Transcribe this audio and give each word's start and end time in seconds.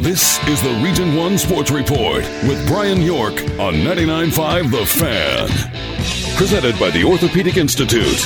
This 0.00 0.38
is 0.46 0.62
the 0.62 0.80
Region 0.80 1.16
1 1.16 1.38
Sports 1.38 1.72
Report 1.72 2.22
with 2.44 2.64
Brian 2.68 3.02
York 3.02 3.32
on 3.58 3.74
99.5 3.74 4.70
The 4.70 4.86
Fan. 4.86 5.48
Presented 6.36 6.78
by 6.78 6.90
the 6.90 7.02
Orthopedic 7.02 7.56
Institute. 7.56 8.24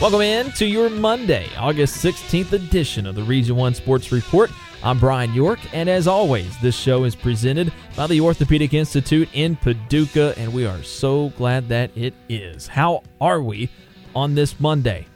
Welcome 0.00 0.20
in 0.20 0.52
to 0.52 0.64
your 0.64 0.90
Monday, 0.90 1.48
August 1.56 2.04
16th 2.04 2.52
edition 2.52 3.04
of 3.04 3.16
the 3.16 3.24
Region 3.24 3.56
1 3.56 3.74
Sports 3.74 4.12
Report. 4.12 4.52
I'm 4.84 5.00
Brian 5.00 5.34
York, 5.34 5.58
and 5.74 5.88
as 5.88 6.06
always, 6.06 6.56
this 6.60 6.76
show 6.76 7.02
is 7.02 7.16
presented 7.16 7.72
by 7.96 8.06
the 8.06 8.20
Orthopedic 8.20 8.72
Institute 8.72 9.28
in 9.32 9.56
Paducah, 9.56 10.34
and 10.38 10.52
we 10.52 10.66
are 10.66 10.84
so 10.84 11.30
glad 11.30 11.68
that 11.70 11.90
it 11.96 12.14
is. 12.28 12.68
How 12.68 13.02
are 13.20 13.42
we 13.42 13.68
on 14.14 14.36
this 14.36 14.60
Monday? 14.60 15.08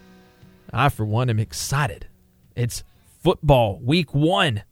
I, 0.72 0.88
for 0.88 1.04
one, 1.04 1.30
am 1.30 1.38
excited. 1.38 2.08
It's 2.56 2.82
football 3.24 3.80
week 3.82 4.14
one. 4.14 4.62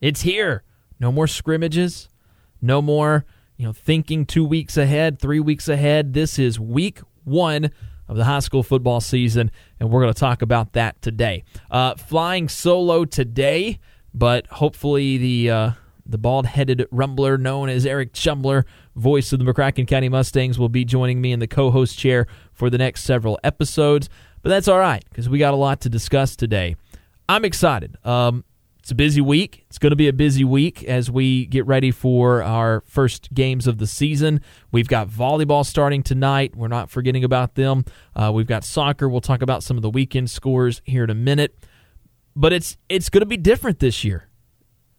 It's 0.00 0.22
here. 0.22 0.62
No 1.00 1.12
more 1.12 1.26
scrimmages. 1.26 2.08
No 2.60 2.82
more, 2.82 3.24
you 3.56 3.66
know, 3.66 3.72
thinking 3.72 4.26
two 4.26 4.44
weeks 4.44 4.76
ahead, 4.76 5.18
three 5.18 5.40
weeks 5.40 5.68
ahead. 5.68 6.12
This 6.12 6.38
is 6.38 6.58
week 6.58 7.00
one 7.24 7.70
of 8.08 8.16
the 8.16 8.24
high 8.24 8.40
school 8.40 8.62
football 8.62 9.00
season, 9.00 9.50
and 9.78 9.90
we're 9.90 10.00
going 10.00 10.12
to 10.12 10.18
talk 10.18 10.42
about 10.42 10.72
that 10.72 11.00
today. 11.02 11.44
Uh, 11.70 11.94
flying 11.94 12.48
solo 12.48 13.04
today, 13.04 13.78
but 14.14 14.46
hopefully 14.46 15.18
the 15.18 15.50
uh, 15.50 15.70
the 16.06 16.18
bald-headed 16.18 16.86
rumbler 16.90 17.38
known 17.38 17.68
as 17.68 17.84
Eric 17.84 18.14
Chumbler, 18.14 18.64
voice 18.96 19.32
of 19.32 19.38
the 19.38 19.44
McCracken 19.44 19.86
County 19.86 20.08
Mustangs, 20.08 20.58
will 20.58 20.70
be 20.70 20.84
joining 20.84 21.20
me 21.20 21.32
in 21.32 21.38
the 21.38 21.46
co-host 21.46 21.98
chair 21.98 22.26
for 22.52 22.70
the 22.70 22.78
next 22.78 23.04
several 23.04 23.38
episodes. 23.44 24.08
But 24.40 24.48
that's 24.48 24.68
all 24.68 24.78
right 24.78 25.04
because 25.10 25.28
we 25.28 25.38
got 25.38 25.52
a 25.52 25.58
lot 25.58 25.82
to 25.82 25.90
discuss 25.90 26.34
today. 26.34 26.76
I'm 27.28 27.44
excited. 27.44 27.98
Um, 28.06 28.44
it's 28.88 28.92
a 28.92 28.94
busy 28.94 29.20
week. 29.20 29.66
It's 29.68 29.76
going 29.76 29.90
to 29.90 29.96
be 29.96 30.08
a 30.08 30.14
busy 30.14 30.44
week 30.44 30.82
as 30.82 31.10
we 31.10 31.44
get 31.44 31.66
ready 31.66 31.90
for 31.90 32.42
our 32.42 32.82
first 32.86 33.34
games 33.34 33.66
of 33.66 33.76
the 33.76 33.86
season. 33.86 34.40
We've 34.72 34.88
got 34.88 35.10
volleyball 35.10 35.66
starting 35.66 36.02
tonight. 36.02 36.56
We're 36.56 36.68
not 36.68 36.88
forgetting 36.88 37.22
about 37.22 37.54
them. 37.54 37.84
Uh, 38.16 38.32
we've 38.34 38.46
got 38.46 38.64
soccer. 38.64 39.06
We'll 39.06 39.20
talk 39.20 39.42
about 39.42 39.62
some 39.62 39.76
of 39.76 39.82
the 39.82 39.90
weekend 39.90 40.30
scores 40.30 40.80
here 40.86 41.04
in 41.04 41.10
a 41.10 41.14
minute. 41.14 41.54
But 42.34 42.54
it's 42.54 42.78
it's 42.88 43.10
going 43.10 43.20
to 43.20 43.26
be 43.26 43.36
different 43.36 43.78
this 43.78 44.04
year. 44.04 44.30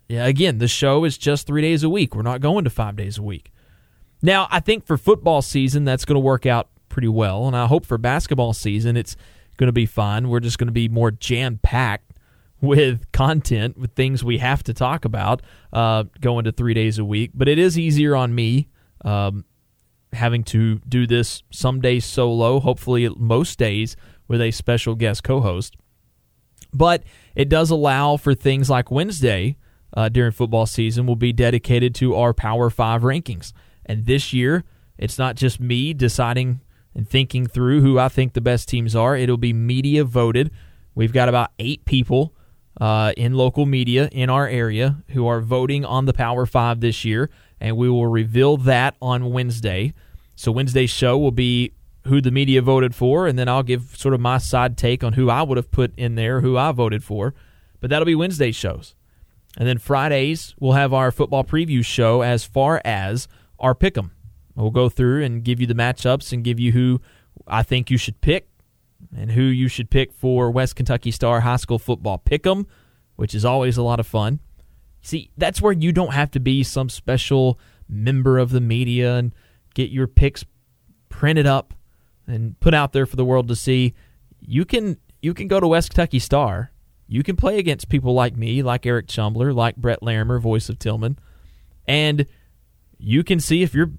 Yeah, 0.08 0.28
again, 0.28 0.60
the 0.60 0.68
show 0.68 1.04
is 1.04 1.18
just 1.18 1.48
three 1.48 1.64
days 1.64 1.82
a 1.82 1.90
week. 1.90 2.14
We're 2.14 2.22
not 2.22 2.42
going 2.42 2.66
to 2.66 2.70
five 2.70 2.96
days 2.96 3.18
a 3.18 3.24
week. 3.24 3.52
Now, 4.22 4.48
I 4.52 4.60
think 4.60 4.86
for 4.86 5.00
football 5.00 5.42
season, 5.42 5.84
that's 5.84 6.06
going 6.06 6.14
to 6.14 6.20
work 6.20 6.46
out 6.46 6.70
pretty 6.90 7.08
well, 7.08 7.48
and 7.48 7.58
I 7.58 7.66
hope 7.66 7.88
for 7.88 7.98
basketball 7.98 8.54
season, 8.54 8.96
it's 8.96 9.16
going 9.58 9.68
to 9.68 9.74
be 9.74 9.88
fun. 9.88 10.30
We're 10.30 10.42
just 10.42 10.60
going 10.60 10.68
to 10.68 10.72
be 10.72 10.90
more 10.90 11.10
jam 11.10 11.60
packed 11.64 12.09
with 12.62 13.12
content, 13.12 13.78
with 13.78 13.92
things 13.94 14.24
we 14.24 14.40
have 14.40 14.64
to 14.64 14.74
talk 14.74 15.06
about, 15.06 15.42
uh, 15.72 16.04
going 16.20 16.46
to 16.46 16.52
three 16.52 16.74
days 16.74 17.00
a 17.00 17.06
week. 17.06 17.32
But 17.34 17.48
it 17.48 17.58
is 17.58 17.78
easier 17.78 18.16
on 18.16 18.36
me 18.36 18.68
um, 19.06 19.46
having 20.14 20.44
to 20.46 20.80
do 20.80 21.08
this 21.08 21.44
some 21.52 21.82
days 21.82 22.06
solo, 22.06 22.60
hopefully 22.60 23.08
most 23.18 23.58
days 23.58 23.96
with 24.28 24.42
a 24.42 24.52
special 24.52 24.96
guest 24.96 25.24
co 25.24 25.42
host. 25.42 25.76
But 26.74 27.04
it 27.36 27.50
does 27.50 27.70
allow 27.70 28.18
for 28.18 28.36
things 28.36 28.70
like 28.70 28.92
Wednesday 28.92 29.58
uh, 29.96 30.10
during 30.10 30.32
football 30.32 30.66
season 30.66 31.06
will 31.06 31.16
be 31.16 31.34
dedicated 31.34 31.96
to 31.96 32.16
our 32.16 32.34
Power 32.34 32.70
Five 32.70 33.02
rankings. 33.02 33.54
And 33.86 34.06
this 34.06 34.34
year, 34.34 34.64
it's 34.98 35.18
not 35.18 35.36
just 35.36 35.60
me 35.60 35.94
deciding 35.94 36.62
and 36.94 37.10
thinking 37.10 37.48
through 37.48 37.82
who 37.82 37.98
I 37.98 38.10
think 38.10 38.34
the 38.34 38.42
best 38.42 38.68
teams 38.70 38.96
are. 38.96 39.16
It'll 39.16 39.38
be 39.38 39.54
media 39.54 40.04
voted. 40.04 40.52
We've 40.94 41.14
got 41.14 41.30
about 41.30 41.52
eight 41.58 41.86
people 41.86 42.36
uh, 42.80 43.14
in 43.18 43.34
local 43.34 43.66
media 43.66 44.10
in 44.12 44.30
our 44.30 44.48
area 44.48 45.04
who 45.10 45.28
are 45.28 45.42
voting 45.42 45.86
on 45.86 46.06
the 46.06 46.14
Power 46.14 46.46
Five 46.46 46.80
this 46.80 47.04
year, 47.04 47.30
and 47.60 47.76
we 47.78 47.90
will 47.90 48.08
reveal 48.08 48.58
that 48.58 48.96
on 49.02 49.32
Wednesday. 49.32 49.94
So 50.36 50.52
Wednesday's 50.52 50.90
show 50.90 51.18
will 51.18 51.32
be 51.32 51.74
who 52.06 52.22
the 52.22 52.32
media 52.32 52.62
voted 52.62 52.96
for, 52.96 53.28
and 53.28 53.38
then 53.38 53.50
I'll 53.50 53.64
give 53.64 53.96
sort 53.98 54.14
of 54.14 54.22
my 54.22 54.38
side 54.38 54.78
take 54.78 55.04
on 55.04 55.14
who 55.14 55.30
I 55.30 55.42
would 55.42 55.58
have 55.58 55.72
put 55.72 55.94
in 55.98 56.16
there, 56.16 56.42
who 56.42 56.58
I 56.58 56.72
voted 56.72 57.04
for. 57.04 57.34
But 57.82 57.90
that'll 57.90 58.06
be 58.06 58.16
Wednesday's 58.16 58.56
shows. 58.56 58.96
And 59.58 59.68
then 59.68 59.78
Fridays, 59.78 60.56
we'll 60.60 60.74
have 60.74 60.94
our 60.94 61.12
football 61.12 61.44
preview 61.44 61.84
show 61.84 62.22
as 62.22 62.46
far 62.46 62.82
as 62.86 63.28
our 63.60 63.76
pick 63.76 63.98
'em. 63.98 64.12
We'll 64.56 64.72
go 64.72 64.90
through 64.90 65.24
and 65.24 65.44
give 65.44 65.60
you 65.60 65.68
the 65.68 65.74
matchups 65.74 66.32
and 66.32 66.44
give 66.44 66.60
you 66.60 66.72
who 66.72 67.02
I 67.48 67.64
think 67.64 67.90
you 67.90 67.98
should 67.98 68.22
pick 68.22 68.49
and 69.16 69.32
who 69.32 69.42
you 69.42 69.68
should 69.68 69.90
pick 69.90 70.14
for 70.14 70.52
West 70.52 70.76
Kentucky 70.76 71.12
Star 71.12 71.42
High 71.42 71.58
School 71.58 71.80
football 71.80 72.18
pick 72.18 72.46
'em, 72.46 72.68
which 73.16 73.34
is 73.34 73.46
always 73.46 73.78
a 73.78 73.84
lot 73.84 74.00
of 74.00 74.08
fun. 74.08 74.40
See, 75.02 75.32
that's 75.38 75.62
where 75.62 75.74
you 75.74 75.92
don't 75.92 76.14
have 76.14 76.32
to 76.32 76.40
be 76.40 76.64
some 76.64 76.90
special 76.90 77.60
member 77.88 78.38
of 78.38 78.52
the 78.52 78.62
media 78.62 79.16
and 79.16 79.34
get 79.74 79.90
your 79.90 80.08
picks 80.08 80.44
printed 81.10 81.46
up 81.46 81.74
and 82.28 82.60
put 82.60 82.74
out 82.74 82.94
there 82.94 83.06
for 83.06 83.16
the 83.16 83.26
world 83.26 83.48
to 83.48 83.56
see. 83.56 83.94
You 84.40 84.66
can 84.66 84.98
you 85.22 85.34
can 85.34 85.48
go 85.48 85.60
to 85.60 85.68
West 85.68 85.90
Kentucky 85.90 86.20
Star. 86.20 86.72
You 87.08 87.24
can 87.24 87.36
play 87.36 87.58
against 87.58 87.90
people 87.90 88.14
like 88.14 88.38
me, 88.38 88.62
like 88.62 88.86
Eric 88.86 89.08
Chumbler, 89.08 89.54
like 89.54 89.76
Brett 89.76 90.04
Larimer, 90.04 90.40
voice 90.40 90.70
of 90.70 90.78
Tilghman, 90.78 91.18
and 91.88 92.26
you 93.00 93.24
can 93.24 93.40
see 93.40 93.64
if 93.64 93.74
you're, 93.74 93.92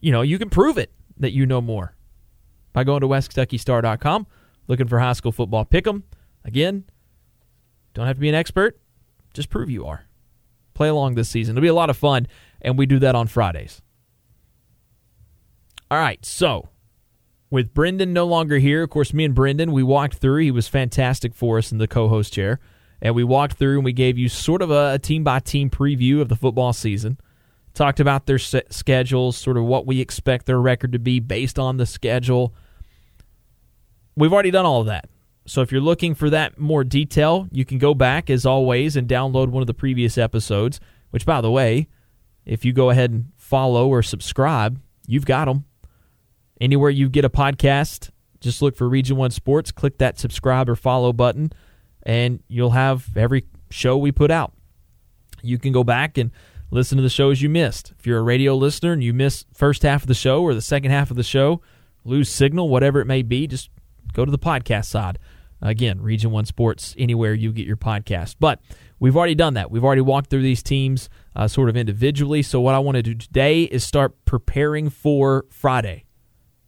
you 0.00 0.12
know, 0.12 0.22
you 0.22 0.38
can 0.38 0.48
prove 0.48 0.78
it 0.78 0.92
that 1.16 1.32
you 1.32 1.44
know 1.44 1.60
more 1.60 1.96
by 2.72 2.84
going 2.84 3.00
to 3.00 3.08
westkentuckystar.com, 3.08 4.26
looking 4.68 4.88
for 4.88 4.98
high 4.98 5.12
school 5.12 5.32
football 5.32 5.64
pick'em. 5.64 6.02
Again, 6.44 6.84
don't 7.94 8.06
have 8.06 8.16
to 8.16 8.20
be 8.20 8.28
an 8.28 8.34
expert, 8.34 8.80
just 9.34 9.50
prove 9.50 9.70
you 9.70 9.86
are. 9.86 10.06
Play 10.74 10.88
along 10.88 11.14
this 11.14 11.28
season. 11.28 11.56
It'll 11.56 11.62
be 11.62 11.68
a 11.68 11.74
lot 11.74 11.90
of 11.90 11.96
fun, 11.96 12.26
and 12.60 12.78
we 12.78 12.86
do 12.86 12.98
that 13.00 13.14
on 13.14 13.26
Fridays. 13.26 13.82
All 15.90 15.98
right, 15.98 16.24
so 16.24 16.70
with 17.52 17.74
Brendan 17.74 18.14
no 18.14 18.24
longer 18.24 18.56
here, 18.56 18.82
of 18.82 18.88
course, 18.88 19.12
me 19.12 19.26
and 19.26 19.34
Brendan, 19.34 19.72
we 19.72 19.82
walked 19.82 20.14
through. 20.14 20.38
He 20.38 20.50
was 20.50 20.68
fantastic 20.68 21.34
for 21.34 21.58
us 21.58 21.70
in 21.70 21.76
the 21.76 21.86
co 21.86 22.08
host 22.08 22.32
chair. 22.32 22.58
And 23.02 23.14
we 23.14 23.24
walked 23.24 23.58
through 23.58 23.76
and 23.76 23.84
we 23.84 23.92
gave 23.92 24.16
you 24.16 24.30
sort 24.30 24.62
of 24.62 24.70
a 24.70 24.98
team 24.98 25.22
by 25.22 25.40
team 25.40 25.68
preview 25.68 26.22
of 26.22 26.30
the 26.30 26.36
football 26.36 26.72
season. 26.72 27.18
Talked 27.74 28.00
about 28.00 28.24
their 28.24 28.38
schedules, 28.38 29.36
sort 29.36 29.58
of 29.58 29.64
what 29.64 29.86
we 29.86 30.00
expect 30.00 30.46
their 30.46 30.60
record 30.60 30.92
to 30.92 30.98
be 30.98 31.20
based 31.20 31.58
on 31.58 31.76
the 31.76 31.84
schedule. 31.84 32.54
We've 34.16 34.32
already 34.32 34.50
done 34.50 34.66
all 34.66 34.80
of 34.80 34.86
that. 34.86 35.08
So 35.46 35.60
if 35.60 35.72
you're 35.72 35.80
looking 35.80 36.14
for 36.14 36.30
that 36.30 36.58
more 36.58 36.84
detail, 36.84 37.48
you 37.50 37.64
can 37.64 37.78
go 37.78 37.94
back 37.94 38.30
as 38.30 38.46
always 38.46 38.96
and 38.96 39.08
download 39.08 39.48
one 39.48 39.62
of 39.62 39.66
the 39.66 39.74
previous 39.74 40.16
episodes, 40.16 40.78
which, 41.10 41.26
by 41.26 41.40
the 41.40 41.50
way, 41.50 41.88
if 42.44 42.64
you 42.64 42.72
go 42.72 42.90
ahead 42.90 43.10
and 43.10 43.32
follow 43.36 43.88
or 43.88 44.02
subscribe, 44.02 44.80
you've 45.06 45.26
got 45.26 45.46
them. 45.46 45.64
Anywhere 46.60 46.90
you 46.90 47.08
get 47.08 47.24
a 47.24 47.30
podcast, 47.30 48.10
just 48.40 48.62
look 48.62 48.76
for 48.76 48.88
Region 48.88 49.16
1 49.16 49.30
Sports, 49.32 49.72
click 49.72 49.98
that 49.98 50.18
subscribe 50.18 50.68
or 50.68 50.76
follow 50.76 51.12
button, 51.12 51.52
and 52.04 52.40
you'll 52.48 52.70
have 52.70 53.08
every 53.16 53.46
show 53.70 53.96
we 53.96 54.12
put 54.12 54.30
out. 54.30 54.52
You 55.42 55.58
can 55.58 55.72
go 55.72 55.82
back 55.82 56.18
and 56.18 56.30
listen 56.70 56.96
to 56.96 57.02
the 57.02 57.08
shows 57.08 57.42
you 57.42 57.48
missed. 57.48 57.92
If 57.98 58.06
you're 58.06 58.18
a 58.18 58.22
radio 58.22 58.54
listener 58.54 58.92
and 58.92 59.02
you 59.02 59.12
miss 59.12 59.44
first 59.52 59.82
half 59.82 60.02
of 60.02 60.08
the 60.08 60.14
show 60.14 60.42
or 60.42 60.54
the 60.54 60.60
second 60.60 60.92
half 60.92 61.10
of 61.10 61.16
the 61.16 61.22
show, 61.24 61.60
lose 62.04 62.28
signal, 62.28 62.68
whatever 62.68 63.00
it 63.00 63.06
may 63.06 63.22
be, 63.22 63.46
just 63.46 63.70
go 64.12 64.24
to 64.24 64.30
the 64.30 64.38
podcast 64.38 64.86
side. 64.86 65.18
Again, 65.60 66.00
Region 66.00 66.32
1 66.32 66.46
Sports, 66.46 66.94
anywhere 66.98 67.34
you 67.34 67.52
get 67.52 67.66
your 67.66 67.76
podcast. 67.76 68.36
But 68.40 68.60
we've 68.98 69.16
already 69.16 69.36
done 69.36 69.54
that. 69.54 69.70
We've 69.70 69.84
already 69.84 70.00
walked 70.00 70.28
through 70.28 70.42
these 70.42 70.62
teams 70.62 71.08
uh, 71.36 71.46
sort 71.46 71.68
of 71.68 71.76
individually. 71.76 72.42
So, 72.42 72.60
what 72.60 72.74
I 72.74 72.80
want 72.80 72.96
to 72.96 73.02
do 73.02 73.14
today 73.14 73.62
is 73.64 73.84
start 73.84 74.24
preparing 74.24 74.90
for 74.90 75.44
Friday. 75.50 76.04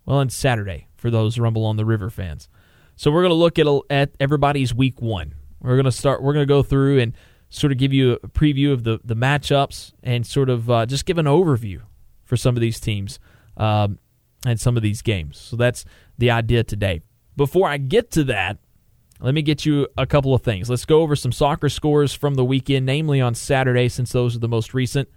Well, 0.07 0.21
and 0.21 0.33
Saturday 0.33 0.87
for 0.97 1.11
those 1.11 1.39
Rumble 1.39 1.65
on 1.65 1.77
the 1.77 1.85
River 1.85 2.09
fans. 2.09 2.49
So 2.97 3.11
we're 3.11 3.23
going 3.23 3.31
to 3.31 3.35
look 3.35 3.59
at 3.59 3.67
at 3.91 4.15
everybody's 4.21 4.73
week 4.73 5.03
one. 5.03 5.35
We're 5.61 5.75
going 5.75 5.87
to 5.87 5.93
start. 5.93 6.23
We're 6.23 6.35
going 6.35 6.47
to 6.47 6.53
go 6.53 6.63
through 6.63 7.01
and 7.01 7.15
sort 7.49 7.73
of 7.73 7.79
give 7.79 7.93
you 7.93 8.13
a 8.23 8.29
preview 8.29 8.73
of 8.73 8.85
the 8.85 9.01
the 9.03 9.17
matchups 9.17 9.93
and 10.03 10.27
sort 10.27 10.49
of 10.51 10.71
uh, 10.71 10.87
just 10.87 11.05
give 11.05 11.19
an 11.19 11.27
overview 11.27 11.81
for 12.25 12.37
some 12.37 12.57
of 12.57 12.61
these 12.61 12.79
teams. 12.79 13.19
Um, 13.57 13.99
and 14.47 14.61
some 14.61 14.77
of 14.77 14.83
these 14.83 15.03
games. 15.03 15.39
So 15.39 15.57
that's 15.57 15.85
the 16.19 16.31
idea 16.31 16.65
today. 16.65 17.01
Before 17.37 17.69
I 17.69 17.79
get 17.79 18.11
to 18.13 18.25
that, 18.25 18.59
let 19.21 19.35
me 19.35 19.43
get 19.43 19.65
you 19.65 19.89
a 19.97 20.07
couple 20.07 20.35
of 20.35 20.43
things. 20.43 20.69
Let's 20.69 20.85
go 20.85 21.01
over 21.01 21.17
some 21.17 21.33
soccer 21.33 21.69
scores 21.69 22.13
from 22.13 22.35
the 22.35 22.45
weekend, 22.45 22.87
namely 22.87 23.21
on 23.21 23.35
Saturday, 23.35 23.89
since 23.89 24.13
those 24.13 24.37
are 24.37 24.41
the 24.41 24.49
most 24.49 24.75
recent. 24.75 25.09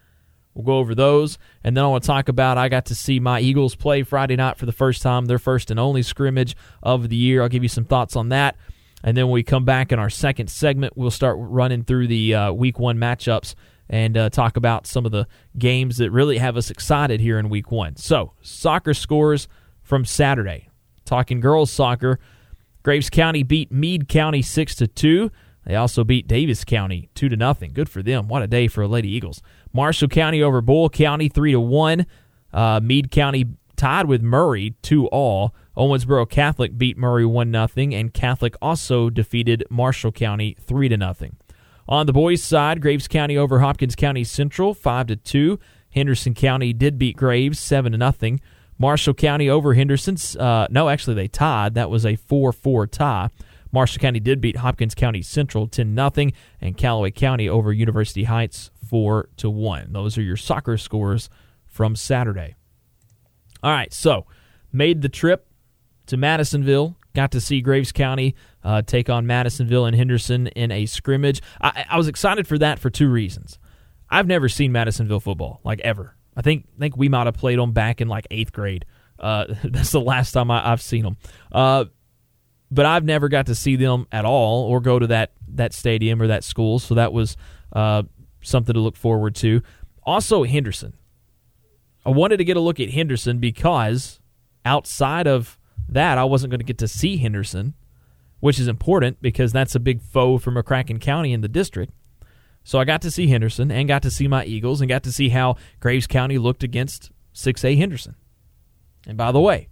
We'll 0.53 0.65
go 0.65 0.77
over 0.77 0.95
those. 0.95 1.37
And 1.63 1.77
then 1.77 1.83
I 1.83 1.87
want 1.87 2.03
to 2.03 2.07
talk 2.07 2.29
about 2.29 2.57
I 2.57 2.69
got 2.69 2.87
to 2.87 2.95
see 2.95 3.19
my 3.19 3.39
Eagles 3.39 3.75
play 3.75 4.01
Friday 4.03 4.35
night 4.35 4.57
for 4.57 4.65
the 4.65 4.71
first 4.71 5.03
time, 5.03 5.25
their 5.25 5.37
first 5.37 5.69
and 5.69 5.79
only 5.79 6.01
scrimmage 6.01 6.55
of 6.81 7.09
the 7.09 7.15
year. 7.15 7.43
I'll 7.43 7.49
give 7.49 7.63
you 7.63 7.69
some 7.69 7.85
thoughts 7.85 8.15
on 8.15 8.29
that. 8.29 8.55
And 9.03 9.15
then 9.15 9.27
when 9.27 9.33
we 9.33 9.43
come 9.43 9.65
back 9.65 9.91
in 9.91 9.99
our 9.99 10.09
second 10.09 10.49
segment, 10.49 10.97
we'll 10.97 11.11
start 11.11 11.37
running 11.39 11.83
through 11.83 12.07
the 12.07 12.33
uh, 12.33 12.51
week 12.51 12.79
one 12.79 12.97
matchups 12.97 13.53
and 13.87 14.17
uh, 14.17 14.29
talk 14.31 14.57
about 14.57 14.87
some 14.87 15.05
of 15.05 15.11
the 15.11 15.27
games 15.57 15.97
that 15.97 16.11
really 16.11 16.39
have 16.39 16.57
us 16.57 16.71
excited 16.71 17.19
here 17.19 17.37
in 17.37 17.49
week 17.49 17.71
one. 17.71 17.95
So, 17.95 18.33
soccer 18.41 18.95
scores 18.95 19.47
from 19.83 20.03
Saturday. 20.03 20.69
Talking 21.07 21.39
girls 21.39 21.71
soccer, 21.71 22.19
Graves 22.83 23.09
County 23.09 23.41
beat 23.41 23.71
Meade 23.71 24.07
County 24.07 24.41
6 24.41 24.75
to 24.75 24.87
2. 24.87 25.31
They 25.65 25.75
also 25.75 26.03
beat 26.03 26.27
Daviess 26.27 26.65
County 26.65 27.09
2 27.15 27.29
to 27.29 27.35
nothing. 27.35 27.73
Good 27.73 27.89
for 27.89 28.03
them. 28.03 28.27
What 28.27 28.41
a 28.41 28.47
day 28.47 28.67
for 28.67 28.81
the 28.83 28.87
Lady 28.87 29.09
Eagles. 29.09 29.41
Marshall 29.73 30.07
County 30.07 30.41
over 30.41 30.61
Bull 30.61 30.89
County 30.89 31.27
3 31.27 31.51
to 31.53 31.59
1. 31.59 32.05
Uh, 32.53 32.79
Meade 32.81 33.11
County 33.11 33.45
tied 33.75 34.05
with 34.05 34.21
Murray 34.21 34.75
2 34.81 35.07
all. 35.07 35.53
Owensboro 35.75 36.29
Catholic 36.29 36.77
beat 36.77 36.97
Murray 36.97 37.25
1 37.25 37.51
0 37.51 37.67
and 37.91 38.13
Catholic 38.13 38.55
also 38.61 39.09
defeated 39.09 39.63
Marshall 39.69 40.11
County 40.11 40.55
3 40.59 40.89
to 40.89 40.97
nothing. 40.97 41.37
On 41.87 42.05
the 42.05 42.13
boys' 42.13 42.43
side, 42.43 42.81
Graves 42.81 43.07
County 43.07 43.37
over 43.37 43.59
Hopkins 43.59 43.95
County 43.95 44.23
Central 44.23 44.73
5 44.73 45.07
to 45.07 45.15
2. 45.15 45.59
Henderson 45.91 46.33
County 46.33 46.73
did 46.73 46.97
beat 46.97 47.15
Graves 47.15 47.59
7 47.59 47.91
to 47.91 47.97
nothing. 47.97 48.41
Marshall 48.77 49.13
County 49.13 49.49
over 49.49 49.73
Henderson's. 49.73 50.35
Uh, 50.35 50.67
no, 50.69 50.89
actually, 50.89 51.15
they 51.15 51.27
tied. 51.27 51.73
That 51.73 51.89
was 51.89 52.05
a 52.05 52.15
4 52.15 52.51
4 52.51 52.87
tie. 52.87 53.29
Marshall 53.71 53.99
County 53.99 54.19
did 54.19 54.39
beat 54.41 54.57
Hopkins 54.57 54.95
County 54.95 55.21
Central 55.21 55.67
10 55.67 55.95
0, 55.95 56.31
and 56.61 56.77
Callaway 56.77 57.11
County 57.11 57.49
over 57.49 57.73
University 57.73 58.23
Heights 58.23 58.71
4 58.89 59.29
to 59.37 59.49
1. 59.49 59.93
Those 59.93 60.17
are 60.17 60.21
your 60.21 60.37
soccer 60.37 60.77
scores 60.77 61.29
from 61.65 61.95
Saturday. 61.95 62.55
All 63.63 63.71
right, 63.71 63.91
so 63.93 64.25
made 64.71 65.01
the 65.01 65.09
trip 65.09 65.47
to 66.07 66.17
Madisonville. 66.17 66.97
Got 67.13 67.31
to 67.31 67.41
see 67.41 67.61
Graves 67.61 67.91
County 67.91 68.35
uh, 68.63 68.83
take 68.83 69.09
on 69.09 69.25
Madisonville 69.25 69.85
and 69.85 69.95
Henderson 69.95 70.47
in 70.47 70.71
a 70.71 70.85
scrimmage. 70.85 71.41
I, 71.59 71.85
I 71.89 71.97
was 71.97 72.07
excited 72.07 72.47
for 72.47 72.57
that 72.59 72.79
for 72.79 72.89
two 72.89 73.09
reasons. 73.09 73.57
I've 74.09 74.27
never 74.27 74.47
seen 74.47 74.71
Madisonville 74.71 75.19
football, 75.19 75.59
like 75.63 75.79
ever. 75.81 76.16
I 76.37 76.41
think 76.41 76.67
think 76.79 76.95
we 76.95 77.09
might 77.09 77.25
have 77.25 77.35
played 77.35 77.59
them 77.59 77.73
back 77.73 77.99
in 77.99 78.07
like 78.07 78.27
eighth 78.31 78.53
grade. 78.53 78.85
Uh, 79.19 79.45
that's 79.63 79.91
the 79.91 79.99
last 79.99 80.31
time 80.31 80.51
I, 80.51 80.69
have 80.69 80.81
seen 80.81 81.03
them. 81.03 81.17
Uh, 81.51 81.85
but 82.69 82.85
I've 82.85 83.03
never 83.03 83.27
got 83.27 83.47
to 83.47 83.55
see 83.55 83.75
them 83.75 84.07
at 84.11 84.23
all 84.23 84.63
or 84.63 84.79
go 84.79 84.99
to 84.99 85.07
that 85.07 85.31
that 85.49 85.73
stadium 85.73 86.21
or 86.21 86.27
that 86.27 86.43
school. 86.43 86.79
So 86.79 86.95
that 86.95 87.11
was 87.11 87.35
uh, 87.73 88.03
something 88.41 88.73
to 88.73 88.79
look 88.79 88.95
forward 88.95 89.35
to. 89.35 89.61
Also, 90.03 90.43
Henderson. 90.43 90.93
I 92.05 92.11
wanted 92.11 92.37
to 92.37 92.45
get 92.45 92.55
a 92.55 92.61
look 92.61 92.79
at 92.79 92.91
Henderson 92.91 93.39
because 93.39 94.21
outside 94.63 95.27
of 95.27 95.59
that, 95.89 96.17
I 96.17 96.23
wasn't 96.23 96.51
going 96.51 96.59
to 96.59 96.65
get 96.65 96.77
to 96.77 96.87
see 96.87 97.17
Henderson, 97.17 97.73
which 98.39 98.59
is 98.59 98.67
important 98.69 99.21
because 99.21 99.51
that's 99.51 99.75
a 99.75 99.79
big 99.79 100.01
foe 100.01 100.37
for 100.37 100.51
McCracken 100.51 101.01
County 101.01 101.33
in 101.33 101.41
the 101.41 101.49
district. 101.49 101.91
So 102.67 102.79
I 102.79 102.83
got 102.83 103.01
to 103.03 103.11
see 103.11 103.27
Henderson 103.27 103.71
and 103.71 103.87
got 103.87 104.01
to 104.01 104.11
see 104.11 104.27
my 104.27 104.43
Eagles 104.43 104.81
and 104.81 104.89
got 104.89 105.03
to 105.03 105.11
see 105.13 105.29
how 105.29 105.55
Graves 105.79 106.05
County 106.05 106.37
looked 106.37 106.63
against 106.63 107.11
6A 107.33 107.77
Henderson. 107.77 108.17
And 109.07 109.17
by 109.17 109.31
the 109.31 109.39
way, 109.39 109.69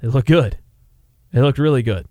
they 0.00 0.08
looked 0.08 0.26
good. 0.26 0.56
They 1.34 1.42
looked 1.42 1.58
really 1.58 1.82
good. 1.82 2.06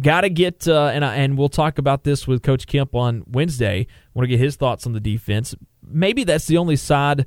Got 0.00 0.22
to 0.22 0.30
get 0.30 0.66
uh, 0.66 0.86
and 0.86 1.04
I, 1.04 1.16
and 1.16 1.36
we'll 1.36 1.50
talk 1.50 1.76
about 1.76 2.02
this 2.02 2.26
with 2.26 2.42
Coach 2.42 2.66
Kemp 2.66 2.94
on 2.94 3.24
Wednesday. 3.26 3.86
Want 4.14 4.24
to 4.24 4.28
get 4.28 4.40
his 4.40 4.56
thoughts 4.56 4.86
on 4.86 4.94
the 4.94 5.00
defense. 5.00 5.54
Maybe 5.86 6.24
that's 6.24 6.46
the 6.46 6.56
only 6.56 6.76
side 6.76 7.26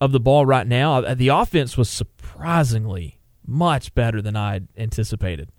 of 0.00 0.12
the 0.12 0.20
ball 0.20 0.46
right 0.46 0.66
now. 0.66 1.02
Uh, 1.02 1.12
the 1.12 1.28
offense 1.28 1.76
was 1.76 1.90
surprisingly 1.90 3.20
much 3.46 3.94
better 3.94 4.22
than 4.22 4.36
I 4.36 4.62
anticipated. 4.74 5.50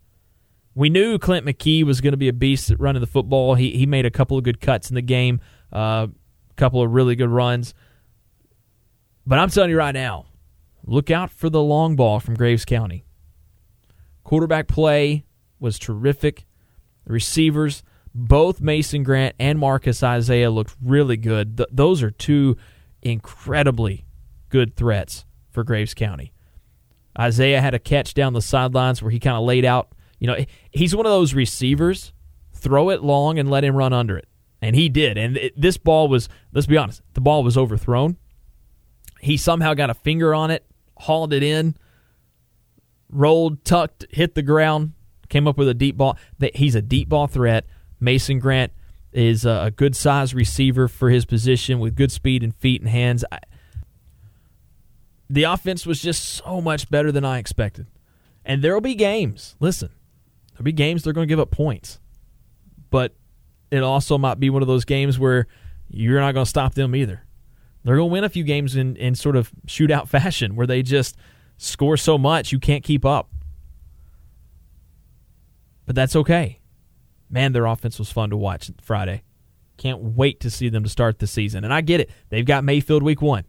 We 0.74 0.90
knew 0.90 1.18
Clint 1.18 1.46
McKee 1.46 1.84
was 1.84 2.00
going 2.00 2.14
to 2.14 2.18
be 2.18 2.30
a 2.30 2.34
beast 2.34 2.72
at 2.72 2.80
running 2.80 3.02
the 3.02 3.08
football. 3.08 3.56
He 3.56 3.72
he 3.72 3.86
made 3.86 4.06
a 4.06 4.12
couple 4.12 4.38
of 4.38 4.44
good 4.44 4.62
cuts 4.62 4.90
in 4.90 4.96
the 4.96 5.02
game, 5.02 5.42
a 5.72 5.78
uh, 5.78 6.08
couple 6.56 6.82
of 6.82 6.92
really 6.92 7.16
good 7.16 7.30
runs. 7.30 7.74
But 9.26 9.40
I'm 9.40 9.50
telling 9.50 9.70
you 9.70 9.78
right 9.78 9.94
now, 9.94 10.28
look 10.86 11.12
out 11.12 11.30
for 11.30 11.50
the 11.50 11.62
long 11.62 11.96
ball 11.96 12.20
from 12.20 12.36
Graves 12.36 12.66
County. 12.66 13.06
Quarterback 14.24 14.68
play 14.68 15.26
was 15.60 15.78
terrific. 15.78 16.46
The 17.06 17.14
receivers, 17.14 17.84
both 18.14 18.62
Mason 18.62 19.04
Grant 19.04 19.36
and 19.40 19.60
Marcus 19.60 20.04
Isaiah, 20.04 20.52
looked 20.52 20.76
really 20.82 21.18
good. 21.18 21.58
Th- 21.58 21.70
those 21.72 22.02
are 22.02 22.12
two 22.12 22.56
incredibly 23.02 24.06
good 24.50 24.76
threats 24.76 25.26
for 25.50 25.64
Graves 25.64 25.94
County. 25.94 26.32
Isaiah 27.20 27.62
had 27.62 27.74
a 27.74 27.80
catch 27.80 28.14
down 28.14 28.34
the 28.34 28.42
sidelines 28.42 29.02
where 29.02 29.12
he 29.12 29.20
kind 29.20 29.36
of 29.36 29.44
laid 29.44 29.66
out 29.66 29.92
you 30.22 30.28
know, 30.28 30.38
he's 30.70 30.96
one 30.96 31.08
of 31.08 31.12
those 31.12 31.34
receivers. 31.34 32.14
Throw 32.54 32.92
it 32.92 33.02
long 33.04 33.40
and 33.40 33.50
let 33.50 33.64
him 33.64 33.76
run 33.76 33.92
under 33.92 34.16
it, 34.16 34.28
and 34.62 34.76
he 34.76 34.88
did. 34.88 35.18
And 35.18 35.36
it, 35.36 35.60
this 35.60 35.78
ball 35.78 36.08
was, 36.08 36.30
let's 36.54 36.68
be 36.68 36.78
honest, 36.78 37.02
the 37.16 37.22
ball 37.22 37.44
was 37.44 37.58
overthrown. 37.58 38.18
He 39.20 39.36
somehow 39.36 39.74
got 39.74 39.90
a 39.90 39.96
finger 39.96 40.36
on 40.36 40.52
it, 40.52 40.64
hauled 40.96 41.34
it 41.34 41.42
in, 41.42 41.76
rolled, 43.10 43.66
tucked, 43.66 44.06
hit 44.12 44.36
the 44.36 44.44
ground, 44.44 44.94
came 45.30 45.48
up 45.48 45.58
with 45.58 45.68
a 45.68 45.74
deep 45.74 45.98
ball. 45.98 46.20
He's 46.54 46.76
a 46.76 46.84
deep 46.84 47.10
ball 47.10 47.26
threat. 47.26 47.66
Mason 48.00 48.38
Grant 48.38 48.72
is 49.12 49.44
a 49.44 49.74
good 49.76 49.96
size 49.96 50.36
receiver 50.36 50.88
for 50.88 51.10
his 51.10 51.26
position 51.26 51.80
with 51.80 51.96
good 51.96 52.12
speed 52.12 52.44
and 52.44 52.56
feet 52.56 52.82
and 52.82 52.90
hands. 52.92 53.26
the 55.28 55.44
offense 55.44 55.88
was 55.88 56.00
just 56.00 56.24
so 56.24 56.62
much 56.62 56.92
better 56.92 57.12
than 57.12 57.26
I 57.26 57.40
expected. 57.40 57.88
And 58.46 58.62
there 58.62 58.76
will 58.76 58.82
be 58.82 58.96
games. 58.96 59.56
Listen, 59.60 59.90
There'll 60.62 60.66
be 60.66 60.74
games 60.74 61.02
they're 61.02 61.12
going 61.12 61.28
to 61.28 61.31
give 61.31 61.40
up 61.40 61.50
points, 61.50 62.00
but 62.92 63.16
it 63.72 63.81
also 63.81 64.19
might 64.19 64.40
be 64.40 64.52
one 64.52 64.62
of 64.62 64.68
those 64.68 64.86
games 64.86 65.18
where 65.18 65.48
you're 65.90 66.19
not 66.19 66.36
going 66.36 66.46
to 66.46 66.50
stop 66.50 66.75
them 66.75 66.96
either. 66.96 67.25
They're 67.84 67.96
going 67.96 68.10
to 68.10 68.13
win 68.13 68.24
a 68.24 68.30
few 68.30 68.44
games 68.44 68.75
in, 68.75 68.96
in 68.96 69.16
sort 69.16 69.36
of 69.36 69.52
shootout 69.66 70.08
fashion 70.08 70.56
where 70.56 70.68
they 70.68 70.84
just 70.84 71.18
score 71.58 71.98
so 71.98 72.16
much 72.19 72.52
you 72.52 72.60
can't 72.60 72.84
keep 72.84 73.04
up. 73.04 73.31
But 75.88 75.96
that's 75.96 76.16
okay. 76.16 76.60
Man, 77.27 77.53
their 77.53 77.65
offense 77.65 77.98
was 77.98 78.12
fun 78.12 78.30
to 78.30 78.38
watch 78.38 78.70
Friday. 78.84 79.24
Can't 79.77 80.00
wait 80.00 80.39
to 80.41 80.51
see 80.51 80.70
them 80.70 80.84
to 80.84 80.89
start 80.91 81.18
the 81.18 81.25
season. 81.25 81.63
And 81.63 81.74
I 81.74 81.82
get 81.82 82.01
it. 82.01 82.12
They've 82.30 82.46
got 82.46 82.63
Mayfield 82.63 83.01
week 83.01 83.24
one. 83.24 83.46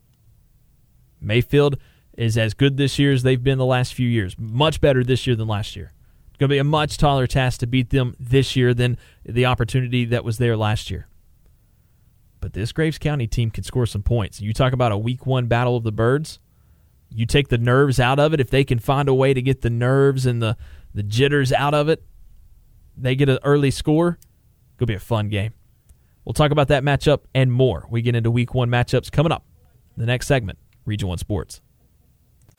Mayfield 1.21 1.76
is 2.16 2.38
as 2.38 2.54
good 2.54 2.78
this 2.78 2.99
year 2.99 3.12
as 3.12 3.23
they've 3.23 3.45
been 3.45 3.59
the 3.59 3.66
last 3.66 3.92
few 3.92 4.09
years. 4.09 4.35
Much 4.38 4.81
better 4.81 5.04
this 5.04 5.26
year 5.26 5.37
than 5.37 5.47
last 5.47 5.76
year 5.76 5.92
going 6.39 6.49
to 6.49 6.55
be 6.55 6.59
a 6.59 6.65
much 6.65 6.99
taller 6.99 7.27
task 7.27 7.61
to 7.61 7.67
beat 7.67 7.91
them 7.91 8.17
this 8.19 8.57
year 8.57 8.75
than 8.75 8.99
the 9.25 9.47
opportunity 9.47 10.05
that 10.07 10.25
was 10.25 10.39
there 10.39 10.57
last 10.57 10.91
year. 10.91 11.07
But 12.41 12.55
this 12.55 12.73
Graves 12.73 12.99
County 12.99 13.27
team 13.27 13.51
can 13.51 13.62
score 13.65 13.87
some 13.87 14.03
points. 14.03 14.41
You 14.41 14.53
talk 14.53 14.73
about 14.73 14.93
a 14.93 14.99
week 14.99 15.27
one 15.27 15.47
battle 15.47 15.77
of 15.77 15.85
the 15.85 15.93
birds. 15.93 16.41
You 17.09 17.25
take 17.25 17.49
the 17.49 17.59
nerves 17.59 18.01
out 18.01 18.19
of 18.19 18.35
it. 18.35 18.41
If 18.41 18.51
they 18.51 18.65
can 18.65 18.79
find 18.79 19.09
a 19.09 19.15
way 19.15 19.33
to 19.33 19.41
get 19.41 19.61
the 19.62 19.71
nerves 19.71 20.27
and 20.27 20.43
the, 20.43 20.57
the 20.93 21.03
jitters 21.05 21.53
out 21.53 21.75
of 21.75 21.89
it, 21.89 22.03
they 22.97 23.15
get 23.15 23.29
an 23.29 23.39
early 23.45 23.71
score. 23.71 24.19
It'll 24.77 24.87
be 24.87 24.95
a 24.95 24.99
fun 24.99 25.29
game. 25.29 25.55
We'll 26.25 26.33
talk 26.33 26.51
about 26.51 26.69
that 26.69 26.83
matchup 26.83 27.21
and 27.35 27.53
more. 27.53 27.87
We 27.91 28.03
get 28.03 28.17
into 28.17 28.31
week 28.31 28.55
one 28.55 28.69
matchups 28.69 29.11
coming 29.11 29.33
up. 29.33 29.45
The 29.97 30.07
next 30.07 30.27
segment, 30.27 30.59
Region 30.85 31.09
1 31.09 31.19
Sports. 31.19 31.61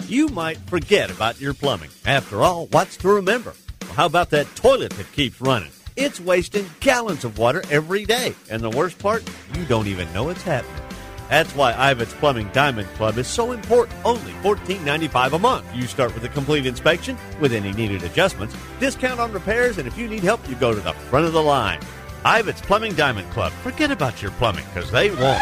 You 0.07 0.27
might 0.27 0.57
forget 0.57 1.09
about 1.09 1.39
your 1.39 1.53
plumbing. 1.53 1.89
After 2.05 2.41
all, 2.41 2.67
what's 2.67 2.97
to 2.97 3.07
remember? 3.07 3.53
How 3.91 4.05
about 4.05 4.29
that 4.31 4.47
toilet 4.55 4.91
that 4.93 5.11
keeps 5.11 5.39
running? 5.41 5.71
It's 5.95 6.19
wasting 6.19 6.65
gallons 6.79 7.23
of 7.23 7.37
water 7.37 7.63
every 7.69 8.05
day. 8.05 8.33
And 8.49 8.61
the 8.61 8.69
worst 8.69 8.97
part, 8.97 9.23
you 9.55 9.65
don't 9.65 9.87
even 9.87 10.11
know 10.13 10.29
it's 10.29 10.41
happening. 10.41 10.81
That's 11.29 11.55
why 11.55 11.73
Ivets 11.73 12.13
Plumbing 12.19 12.49
Diamond 12.53 12.87
Club 12.89 13.17
is 13.17 13.27
so 13.27 13.51
important. 13.51 13.97
Only 14.05 14.33
$14.95 14.43 15.33
a 15.33 15.39
month. 15.39 15.65
You 15.75 15.83
start 15.83 16.13
with 16.13 16.23
a 16.25 16.29
complete 16.29 16.65
inspection 16.65 17.17
with 17.39 17.53
any 17.53 17.71
needed 17.73 18.03
adjustments, 18.03 18.55
discount 18.79 19.19
on 19.19 19.31
repairs, 19.31 19.77
and 19.77 19.87
if 19.87 19.97
you 19.97 20.07
need 20.07 20.21
help, 20.23 20.47
you 20.49 20.55
go 20.55 20.73
to 20.73 20.81
the 20.81 20.93
front 20.93 21.25
of 21.25 21.33
the 21.33 21.41
line. 21.41 21.79
Ivets 22.23 22.61
Plumbing 22.61 22.93
Diamond 22.93 23.29
Club. 23.31 23.51
Forget 23.63 23.91
about 23.91 24.21
your 24.21 24.31
plumbing 24.31 24.65
because 24.73 24.91
they 24.91 25.09
won't. 25.09 25.41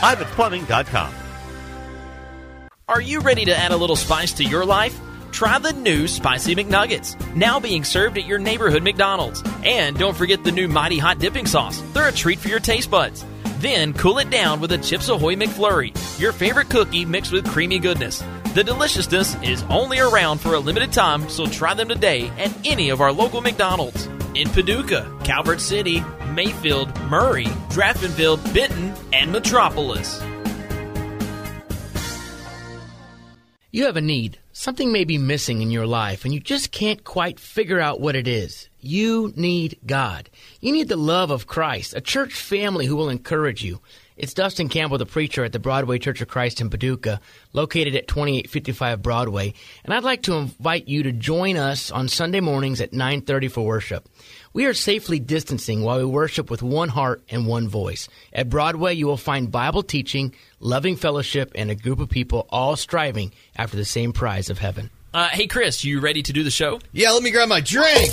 IvetsPlumbing.com. 0.00 1.14
Are 2.88 3.00
you 3.00 3.20
ready 3.20 3.44
to 3.44 3.56
add 3.56 3.70
a 3.70 3.76
little 3.76 3.94
spice 3.94 4.32
to 4.34 4.44
your 4.44 4.64
life? 4.64 4.98
Try 5.32 5.58
the 5.58 5.72
new 5.72 6.08
Spicy 6.08 6.54
McNuggets, 6.54 7.16
now 7.34 7.60
being 7.60 7.84
served 7.84 8.18
at 8.18 8.26
your 8.26 8.38
neighborhood 8.38 8.82
McDonald's. 8.82 9.42
And 9.64 9.96
don't 9.98 10.16
forget 10.16 10.44
the 10.44 10.52
new 10.52 10.68
Mighty 10.68 10.98
Hot 10.98 11.18
Dipping 11.18 11.46
Sauce. 11.46 11.80
They're 11.92 12.08
a 12.08 12.12
treat 12.12 12.38
for 12.38 12.48
your 12.48 12.60
taste 12.60 12.90
buds. 12.90 13.24
Then 13.58 13.92
cool 13.92 14.18
it 14.18 14.30
down 14.30 14.60
with 14.60 14.72
a 14.72 14.78
Chips 14.78 15.08
Ahoy 15.08 15.36
McFlurry, 15.36 15.92
your 16.18 16.32
favorite 16.32 16.70
cookie 16.70 17.04
mixed 17.04 17.30
with 17.30 17.46
creamy 17.46 17.78
goodness. 17.78 18.22
The 18.54 18.64
deliciousness 18.64 19.36
is 19.42 19.62
only 19.64 20.00
around 20.00 20.40
for 20.40 20.54
a 20.54 20.58
limited 20.58 20.92
time, 20.92 21.28
so 21.28 21.46
try 21.46 21.72
them 21.74 21.88
today 21.88 22.28
at 22.38 22.52
any 22.66 22.88
of 22.88 23.00
our 23.00 23.12
local 23.12 23.40
McDonald's. 23.40 24.06
In 24.34 24.48
Paducah, 24.48 25.08
Calvert 25.22 25.60
City, 25.60 26.02
Mayfield, 26.34 26.98
Murray, 27.02 27.46
Draffenville, 27.68 28.42
Benton, 28.52 28.92
and 29.12 29.30
Metropolis. 29.30 30.20
You 33.70 33.84
have 33.84 33.96
a 33.96 34.00
need. 34.00 34.39
Something 34.60 34.92
may 34.92 35.04
be 35.04 35.16
missing 35.16 35.62
in 35.62 35.70
your 35.70 35.86
life, 35.86 36.26
and 36.26 36.34
you 36.34 36.38
just 36.38 36.70
can't 36.70 37.02
quite 37.02 37.40
figure 37.40 37.80
out 37.80 37.98
what 37.98 38.14
it 38.14 38.28
is. 38.28 38.68
You 38.78 39.32
need 39.34 39.78
God. 39.86 40.28
You 40.60 40.70
need 40.70 40.90
the 40.90 40.96
love 40.96 41.30
of 41.30 41.46
Christ, 41.46 41.94
a 41.96 42.00
church 42.02 42.34
family 42.34 42.84
who 42.84 42.94
will 42.94 43.08
encourage 43.08 43.64
you. 43.64 43.80
It's 44.18 44.34
Dustin 44.34 44.68
Campbell, 44.68 44.98
the 44.98 45.06
preacher 45.06 45.44
at 45.44 45.52
the 45.52 45.58
Broadway 45.58 45.98
Church 45.98 46.20
of 46.20 46.28
Christ 46.28 46.60
in 46.60 46.68
Paducah, 46.68 47.22
located 47.54 47.94
at 47.94 48.06
2855 48.06 49.00
Broadway, 49.00 49.54
and 49.82 49.94
I'd 49.94 50.04
like 50.04 50.24
to 50.24 50.34
invite 50.34 50.86
you 50.86 51.04
to 51.04 51.12
join 51.12 51.56
us 51.56 51.90
on 51.90 52.08
Sunday 52.08 52.40
mornings 52.40 52.82
at 52.82 52.92
9:30 52.92 53.48
for 53.48 53.64
worship. 53.64 54.10
We 54.52 54.66
are 54.66 54.74
safely 54.74 55.20
distancing 55.20 55.82
while 55.82 55.98
we 55.98 56.04
worship 56.04 56.50
with 56.50 56.60
one 56.60 56.88
heart 56.88 57.22
and 57.30 57.46
one 57.46 57.68
voice. 57.68 58.08
At 58.32 58.48
Broadway, 58.48 58.94
you 58.94 59.06
will 59.06 59.16
find 59.16 59.48
Bible 59.48 59.84
teaching, 59.84 60.34
loving 60.58 60.96
fellowship, 60.96 61.52
and 61.54 61.70
a 61.70 61.76
group 61.76 62.00
of 62.00 62.08
people 62.08 62.48
all 62.50 62.74
striving 62.74 63.30
after 63.54 63.76
the 63.76 63.84
same 63.84 64.12
prize 64.12 64.50
of 64.50 64.58
heaven. 64.58 64.90
Uh, 65.14 65.28
hey, 65.28 65.46
Chris, 65.46 65.84
you 65.84 66.00
ready 66.00 66.22
to 66.22 66.32
do 66.32 66.42
the 66.42 66.50
show? 66.50 66.80
Yeah, 66.90 67.12
let 67.12 67.22
me 67.22 67.30
grab 67.30 67.48
my 67.48 67.60
drink. 67.60 68.12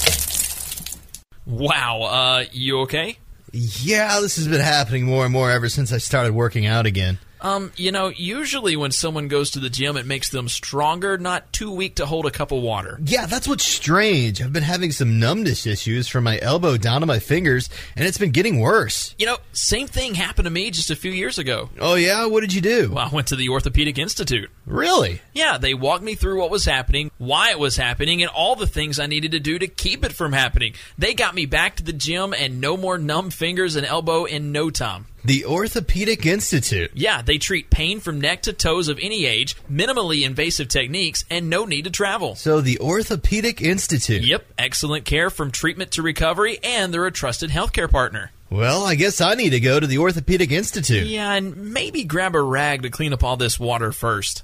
Wow, 1.48 2.04
uh, 2.04 2.44
you 2.52 2.82
okay? 2.82 3.18
Yeah, 3.52 4.20
this 4.20 4.36
has 4.36 4.48
been 4.48 4.62
happening 4.62 5.06
more 5.06 5.24
and 5.24 5.34
more 5.34 5.50
ever 5.50 5.70
since 5.70 5.92
I 5.92 5.98
started 5.98 6.36
working 6.36 6.68
out 6.68 6.86
again. 6.86 7.18
Um, 7.42 7.72
you 7.76 7.92
know, 7.92 8.08
usually 8.08 8.76
when 8.76 8.92
someone 8.92 9.28
goes 9.28 9.52
to 9.52 9.60
the 9.60 9.70
gym, 9.70 9.98
it 9.98 10.06
makes 10.06 10.30
them 10.30 10.48
stronger, 10.48 11.18
not 11.18 11.52
too 11.54 11.72
weak 11.72 11.96
to 11.96 12.06
hold 12.06 12.26
a 12.26 12.32
cup 12.32 12.52
of 12.52 12.62
water. 12.62 13.00
Yeah, 13.04 13.26
that's 13.26 13.48
what's 13.48 13.64
strange. 13.64 14.42
I've 14.42 14.54
been 14.54 14.64
having 14.64 14.92
some 14.92 15.20
numbness 15.20 15.66
issues 15.66 16.08
from 16.08 16.24
my 16.24 16.40
elbow 16.42 16.78
down 16.78 17.02
to 17.02 17.08
my 17.08 17.20
fingers, 17.20 17.70
and 17.96 18.08
it's 18.08 18.18
been 18.18 18.32
getting 18.32 18.60
worse. 18.60 19.14
You 19.18 19.26
know, 19.26 19.38
same 19.52 19.88
thing 19.88 20.16
happened 20.16 20.46
to 20.46 20.52
me 20.52 20.72
just 20.72 20.92
a 20.92 20.96
few 20.96 21.12
years 21.12 21.38
ago. 21.38 21.70
Oh, 21.80 21.96
yeah? 21.96 22.26
What 22.26 22.42
did 22.42 22.54
you 22.54 22.62
do? 22.62 22.92
Well, 22.94 23.08
I 23.12 23.14
went 23.14 23.28
to 23.28 23.36
the 23.36 23.50
Orthopedic 23.50 23.98
Institute. 23.98 24.50
Really? 24.66 25.22
Yeah, 25.34 25.58
they 25.58 25.74
walked 25.74 26.04
me 26.04 26.16
through 26.16 26.40
what 26.40 26.52
was 26.52 26.66
happening, 26.66 27.12
why 27.18 27.52
it 27.52 27.60
was 27.60 27.78
happening, 27.78 28.22
and 28.22 28.32
all 28.32 28.56
the 28.56 28.68
things 28.68 29.00
I 29.00 29.08
needed 29.08 29.32
to 29.32 29.40
do 29.40 29.60
to 29.60 29.68
keep 29.68 30.04
it 30.04 30.14
from 30.14 30.34
happening. 30.34 30.74
They 30.98 31.14
got 31.14 31.36
me 31.36 31.46
back 31.46 31.76
to 31.78 31.84
the 31.84 31.94
gym 31.94 32.34
and 32.34 32.60
no 32.60 32.78
more 32.78 32.98
numb 32.98 33.30
fingers 33.30 33.76
and 33.76 33.86
elbow 33.86 34.26
in 34.26 34.52
no 34.52 34.70
time. 34.70 35.06
The 35.28 35.44
Orthopedic 35.44 36.26
Institute. 36.26 36.92
Yeah, 36.94 37.22
they 37.22 37.38
treat 37.38 37.70
pain 37.70 38.00
from 38.00 38.22
neck 38.22 38.44
to 38.44 38.54
toes 38.54 38.88
of 38.88 38.98
any 39.02 39.26
age, 39.26 39.58
minimally 39.70 40.26
invasive 40.26 40.70
techniques, 40.70 41.26
and 41.30 41.50
no 41.50 41.66
need 41.66 41.84
to 41.84 41.90
travel. 41.90 42.36
So, 42.36 42.62
the 42.62 42.80
Orthopedic 42.80 43.62
Institute. 43.62 44.26
Yep, 44.26 44.46
excellent 44.58 45.04
care 45.04 45.30
from 45.30 45.52
treatment 45.52 45.92
to 45.92 46.02
recovery, 46.02 46.60
and 46.64 46.94
they're 46.94 47.06
a 47.06 47.12
trusted 47.12 47.50
healthcare 47.50 47.92
partner. 47.92 48.32
Well, 48.50 48.86
I 48.86 48.96
guess 48.96 49.20
I 49.20 49.34
need 49.34 49.50
to 49.50 49.60
go 49.60 49.78
to 49.78 49.86
the 49.86 49.98
Orthopedic 49.98 50.50
Institute. 50.50 51.08
Yeah, 51.08 51.34
and 51.34 51.74
maybe 51.74 52.06
grab 52.06 52.34
a 52.34 52.42
rag 52.42 52.84
to 52.84 52.90
clean 52.90 53.12
up 53.12 53.22
all 53.22 53.36
this 53.36 53.60
water 53.60 53.92
first. 53.92 54.44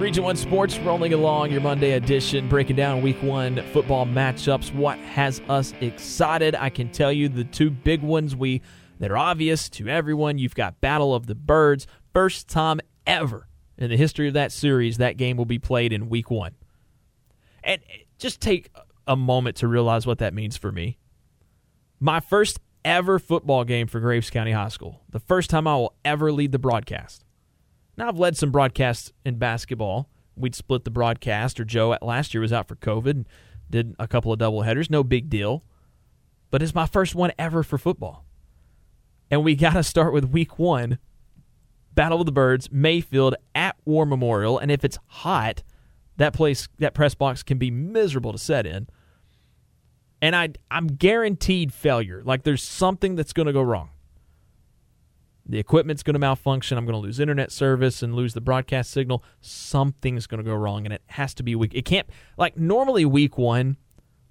Region 0.00 0.24
1 0.24 0.36
Sports 0.36 0.78
rolling 0.78 1.12
along 1.12 1.52
your 1.52 1.60
Monday 1.60 1.92
edition, 1.92 2.48
breaking 2.48 2.74
down 2.74 3.02
week 3.02 3.22
one 3.22 3.62
football 3.70 4.06
matchups. 4.06 4.74
What 4.74 4.98
has 5.00 5.42
us 5.46 5.74
excited? 5.82 6.54
I 6.54 6.70
can 6.70 6.88
tell 6.88 7.12
you 7.12 7.28
the 7.28 7.44
two 7.44 7.68
big 7.68 8.00
ones 8.00 8.34
we 8.34 8.62
that 8.98 9.10
are 9.10 9.18
obvious 9.18 9.68
to 9.68 9.88
everyone. 9.88 10.38
You've 10.38 10.54
got 10.54 10.80
Battle 10.80 11.14
of 11.14 11.26
the 11.26 11.34
Birds. 11.34 11.86
First 12.14 12.48
time 12.48 12.80
ever 13.06 13.46
in 13.76 13.90
the 13.90 13.96
history 13.98 14.26
of 14.26 14.32
that 14.32 14.52
series, 14.52 14.96
that 14.96 15.18
game 15.18 15.36
will 15.36 15.44
be 15.44 15.58
played 15.58 15.92
in 15.92 16.08
week 16.08 16.30
one. 16.30 16.54
And 17.62 17.82
just 18.16 18.40
take 18.40 18.70
a 19.06 19.16
moment 19.16 19.56
to 19.56 19.68
realize 19.68 20.06
what 20.06 20.16
that 20.20 20.32
means 20.32 20.56
for 20.56 20.72
me. 20.72 20.98
My 22.00 22.20
first 22.20 22.58
ever 22.86 23.18
football 23.18 23.64
game 23.64 23.86
for 23.86 24.00
Graves 24.00 24.30
County 24.30 24.52
High 24.52 24.68
School. 24.68 25.02
The 25.10 25.20
first 25.20 25.50
time 25.50 25.66
I 25.66 25.76
will 25.76 25.94
ever 26.06 26.32
lead 26.32 26.52
the 26.52 26.58
broadcast. 26.58 27.26
Now, 28.00 28.08
I've 28.08 28.18
led 28.18 28.34
some 28.34 28.50
broadcasts 28.50 29.12
in 29.26 29.36
basketball. 29.36 30.08
We'd 30.34 30.54
split 30.54 30.84
the 30.84 30.90
broadcast, 30.90 31.60
or 31.60 31.66
Joe 31.66 31.98
last 32.00 32.32
year 32.32 32.40
was 32.40 32.50
out 32.50 32.66
for 32.66 32.74
COVID 32.76 33.10
and 33.10 33.28
did 33.68 33.94
a 33.98 34.08
couple 34.08 34.32
of 34.32 34.38
double 34.38 34.62
headers. 34.62 34.88
No 34.88 35.04
big 35.04 35.28
deal. 35.28 35.64
But 36.50 36.62
it's 36.62 36.74
my 36.74 36.86
first 36.86 37.14
one 37.14 37.30
ever 37.38 37.62
for 37.62 37.76
football. 37.76 38.24
And 39.30 39.44
we 39.44 39.54
got 39.54 39.74
to 39.74 39.82
start 39.82 40.14
with 40.14 40.30
week 40.30 40.58
one 40.58 40.98
Battle 41.92 42.20
of 42.20 42.24
the 42.24 42.32
Birds, 42.32 42.70
Mayfield 42.72 43.34
at 43.54 43.76
War 43.84 44.06
Memorial. 44.06 44.58
And 44.58 44.70
if 44.70 44.82
it's 44.82 44.98
hot, 45.06 45.62
that 46.16 46.32
place, 46.32 46.68
that 46.78 46.94
press 46.94 47.14
box 47.14 47.42
can 47.42 47.58
be 47.58 47.70
miserable 47.70 48.32
to 48.32 48.38
set 48.38 48.64
in. 48.64 48.88
And 50.22 50.34
I, 50.34 50.54
I'm 50.70 50.86
guaranteed 50.86 51.74
failure. 51.74 52.22
Like 52.24 52.44
there's 52.44 52.62
something 52.62 53.14
that's 53.14 53.34
going 53.34 53.46
to 53.46 53.52
go 53.52 53.60
wrong 53.60 53.90
the 55.50 55.58
equipment's 55.58 56.02
going 56.02 56.14
to 56.14 56.20
malfunction. 56.20 56.78
I'm 56.78 56.86
going 56.86 56.94
to 56.94 57.00
lose 57.00 57.18
internet 57.18 57.50
service 57.50 58.02
and 58.02 58.14
lose 58.14 58.34
the 58.34 58.40
broadcast 58.40 58.90
signal. 58.90 59.24
Something's 59.40 60.26
going 60.26 60.42
to 60.42 60.48
go 60.48 60.54
wrong, 60.54 60.84
and 60.84 60.92
it 60.92 61.02
has 61.06 61.34
to 61.34 61.42
be 61.42 61.54
week. 61.54 61.74
It 61.74 61.84
can't 61.84 62.08
like 62.36 62.56
normally 62.56 63.04
week 63.04 63.36
one, 63.36 63.76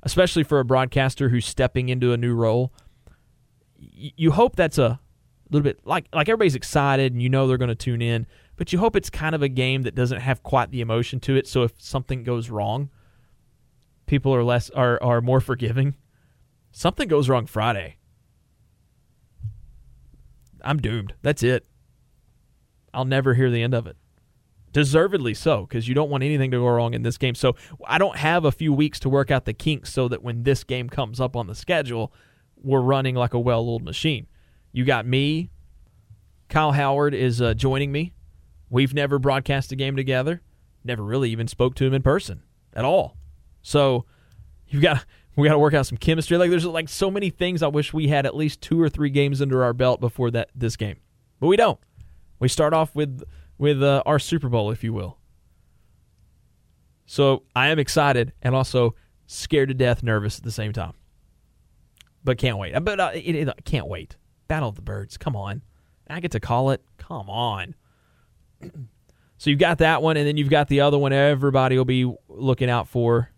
especially 0.04 0.44
for 0.44 0.60
a 0.60 0.66
broadcaster 0.66 1.30
who's 1.30 1.46
stepping 1.46 1.90
into 1.90 2.14
a 2.14 2.18
new 2.18 2.34
role. 2.34 2.74
Y- 3.80 4.14
you 4.16 4.32
hope 4.32 4.56
that's 4.56 4.78
a 4.78 5.00
little 5.50 5.64
bit 5.64 5.80
like 5.86 6.08
like 6.14 6.30
everybody's 6.30 6.56
excited 6.56 7.12
and 7.12 7.22
you 7.22 7.30
know 7.30 7.48
they're 7.48 7.58
going 7.58 7.70
to 7.70 7.76
tune 7.76 8.02
in, 8.02 8.26
but 8.56 8.72
you 8.72 8.80
hope 8.80 8.96
it's 8.96 9.10
kind 9.10 9.36
of 9.36 9.42
a 9.42 9.50
game 9.50 9.84
that 9.84 9.96
doesn't 9.96 10.22
have 10.22 10.42
quite 10.42 10.72
the 10.72 10.82
emotion 10.82 11.20
to 11.22 11.36
it. 11.36 11.48
So 11.48 11.64
if 11.64 11.74
something 11.78 12.24
goes 12.24 12.50
wrong, 12.50 12.90
people 14.06 14.34
are 14.34 14.44
less 14.44 14.70
are 14.72 15.02
are 15.04 15.22
more 15.22 15.42
forgiving. 15.42 15.96
Something 16.72 17.08
goes 17.08 17.30
wrong 17.30 17.46
Friday 17.46 17.99
I'm 20.64 20.80
doomed. 20.80 21.14
That's 21.22 21.44
it. 21.44 21.66
I'll 22.94 23.06
never 23.06 23.34
hear 23.34 23.50
the 23.50 23.62
end 23.62 23.74
of 23.74 23.88
it. 23.88 23.98
Deservedly 24.72 25.34
so, 25.34 25.66
because 25.66 25.88
you 25.88 25.96
don't 25.96 26.10
want 26.10 26.24
anything 26.24 26.52
to 26.52 26.58
go 26.58 26.68
wrong 26.68 26.94
in 26.94 27.02
this 27.02 27.18
game. 27.18 27.36
So 27.36 27.56
I 27.88 27.98
don't 27.98 28.18
have 28.18 28.46
a 28.46 28.52
few 28.52 28.72
weeks 28.72 29.00
to 29.00 29.10
work 29.10 29.32
out 29.32 29.46
the 29.46 29.54
kinks 29.54 29.92
so 29.92 30.08
that 30.08 30.22
when 30.22 30.44
this 30.44 30.64
game 30.64 30.90
comes 30.90 31.20
up 31.20 31.36
on 31.36 31.48
the 31.48 31.56
schedule, 31.56 32.14
we're 32.62 32.82
running 32.82 33.16
like 33.16 33.34
a 33.34 33.40
well 33.40 33.68
oiled 33.68 33.84
machine. 33.84 34.28
You 34.72 34.86
got 34.86 35.06
me. 35.06 35.50
Kyle 36.50 36.72
Howard 36.72 37.14
is 37.14 37.42
uh, 37.42 37.54
joining 37.54 37.92
me. 37.92 38.14
We've 38.70 38.94
never 38.94 39.18
broadcast 39.18 39.72
a 39.72 39.76
game 39.76 39.96
together. 39.96 40.42
Never 40.84 41.04
really 41.04 41.32
even 41.32 41.48
spoke 41.48 41.76
to 41.76 41.86
him 41.86 41.94
in 41.94 42.02
person 42.02 42.44
at 42.74 42.86
all. 42.86 43.18
So 43.62 44.06
you've 44.68 44.84
got 44.84 45.06
we 45.40 45.48
got 45.48 45.54
to 45.54 45.60
work 45.60 45.74
out 45.74 45.86
some 45.86 45.98
chemistry. 45.98 46.38
Like 46.38 46.50
there's 46.50 46.66
like 46.66 46.90
so 46.90 47.10
many 47.10 47.30
things 47.30 47.64
I 47.64 47.68
wish 47.68 47.94
we 47.94 48.08
had 48.08 48.26
at 48.26 48.36
least 48.36 48.62
two 48.62 48.82
or 48.82 48.90
three 48.90 49.10
games 49.10 49.42
under 49.42 49.64
our 49.64 49.74
belt 49.74 50.00
before 50.00 50.32
that 50.32 50.50
this 50.56 50.76
game, 50.76 50.98
but 51.40 51.48
we 51.48 51.58
don't. 51.58 51.80
We 52.40 52.48
start 52.48 52.74
off 52.74 52.96
with 52.96 53.24
with 53.58 53.84
uh, 53.84 54.04
our 54.06 54.20
Super 54.20 54.50
Bowl, 54.50 54.72
if 54.72 54.84
you 54.84 54.94
will. 54.94 55.18
So 57.06 57.44
I 57.56 57.70
am 57.70 57.80
excited 57.80 58.34
and 58.42 58.56
also 58.56 58.96
scared 59.28 59.70
to 59.70 59.76
death, 59.76 60.04
nervous 60.04 60.38
at 60.38 60.44
the 60.44 60.52
same 60.52 60.74
time. 60.74 60.94
But 62.24 62.38
can't 62.38 62.58
wait. 62.58 62.74
But 62.84 63.00
uh, 63.00 63.12
it, 63.14 63.36
it, 63.36 63.66
can't 63.66 63.88
wait. 63.88 64.16
Battle 64.48 64.70
of 64.70 64.76
the 64.76 64.82
Birds. 64.82 65.18
Come 65.18 65.36
on. 65.36 65.62
I 66.10 66.20
get 66.20 66.32
to 66.32 66.40
call 66.40 66.72
it. 66.72 66.84
Come 66.98 67.30
on. 67.30 67.76
so 69.38 69.50
you've 69.50 69.60
got 69.60 69.80
that 69.80 70.02
one, 70.02 70.18
and 70.18 70.28
then 70.28 70.38
you've 70.38 70.50
got 70.50 70.68
the 70.68 70.82
other 70.82 70.98
one. 70.98 71.14
Everybody 71.14 71.78
will 71.78 71.86
be 71.86 72.12
looking 72.28 72.70
out 72.70 72.88
for 72.88 73.32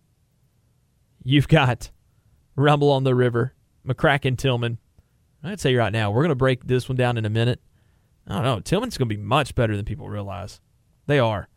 You've 1.23 1.47
got 1.47 1.91
Rumble 2.55 2.91
on 2.91 3.03
the 3.03 3.15
River, 3.15 3.53
McCracken 3.87 4.35
Tilghman. 4.35 4.77
I'd 5.43 5.59
say 5.59 5.75
right 5.75 5.91
now, 5.91 6.11
we're 6.11 6.21
going 6.21 6.29
to 6.29 6.35
break 6.35 6.67
this 6.67 6.87
one 6.87 6.95
down 6.95 7.17
in 7.17 7.25
a 7.25 7.29
minute. 7.29 7.61
I 8.27 8.35
don't 8.35 8.43
know. 8.43 8.57
Tilghman's 8.57 8.97
going 8.97 9.09
to 9.09 9.15
be 9.15 9.17
much 9.17 9.55
better 9.55 9.75
than 9.75 9.85
people 9.85 10.07
realize. 10.07 10.59
They 11.07 11.19
are. 11.19 11.47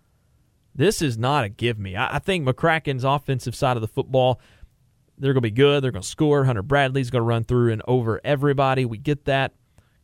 This 0.74 1.02
is 1.02 1.16
not 1.16 1.44
a 1.44 1.48
give 1.48 1.78
me. 1.78 1.94
I, 1.94 2.16
I 2.16 2.18
think 2.18 2.46
McCracken's 2.46 3.04
offensive 3.04 3.54
side 3.54 3.76
of 3.76 3.80
the 3.80 3.88
football, 3.88 4.40
they're 5.18 5.32
going 5.32 5.42
to 5.42 5.48
be 5.48 5.50
good. 5.50 5.84
They're 5.84 5.92
going 5.92 6.02
to 6.02 6.08
score. 6.08 6.44
Hunter 6.44 6.62
Bradley's 6.62 7.10
going 7.10 7.20
to 7.20 7.26
run 7.26 7.44
through 7.44 7.72
and 7.72 7.82
over 7.86 8.20
everybody. 8.24 8.84
We 8.84 8.98
get 8.98 9.26
that. 9.26 9.54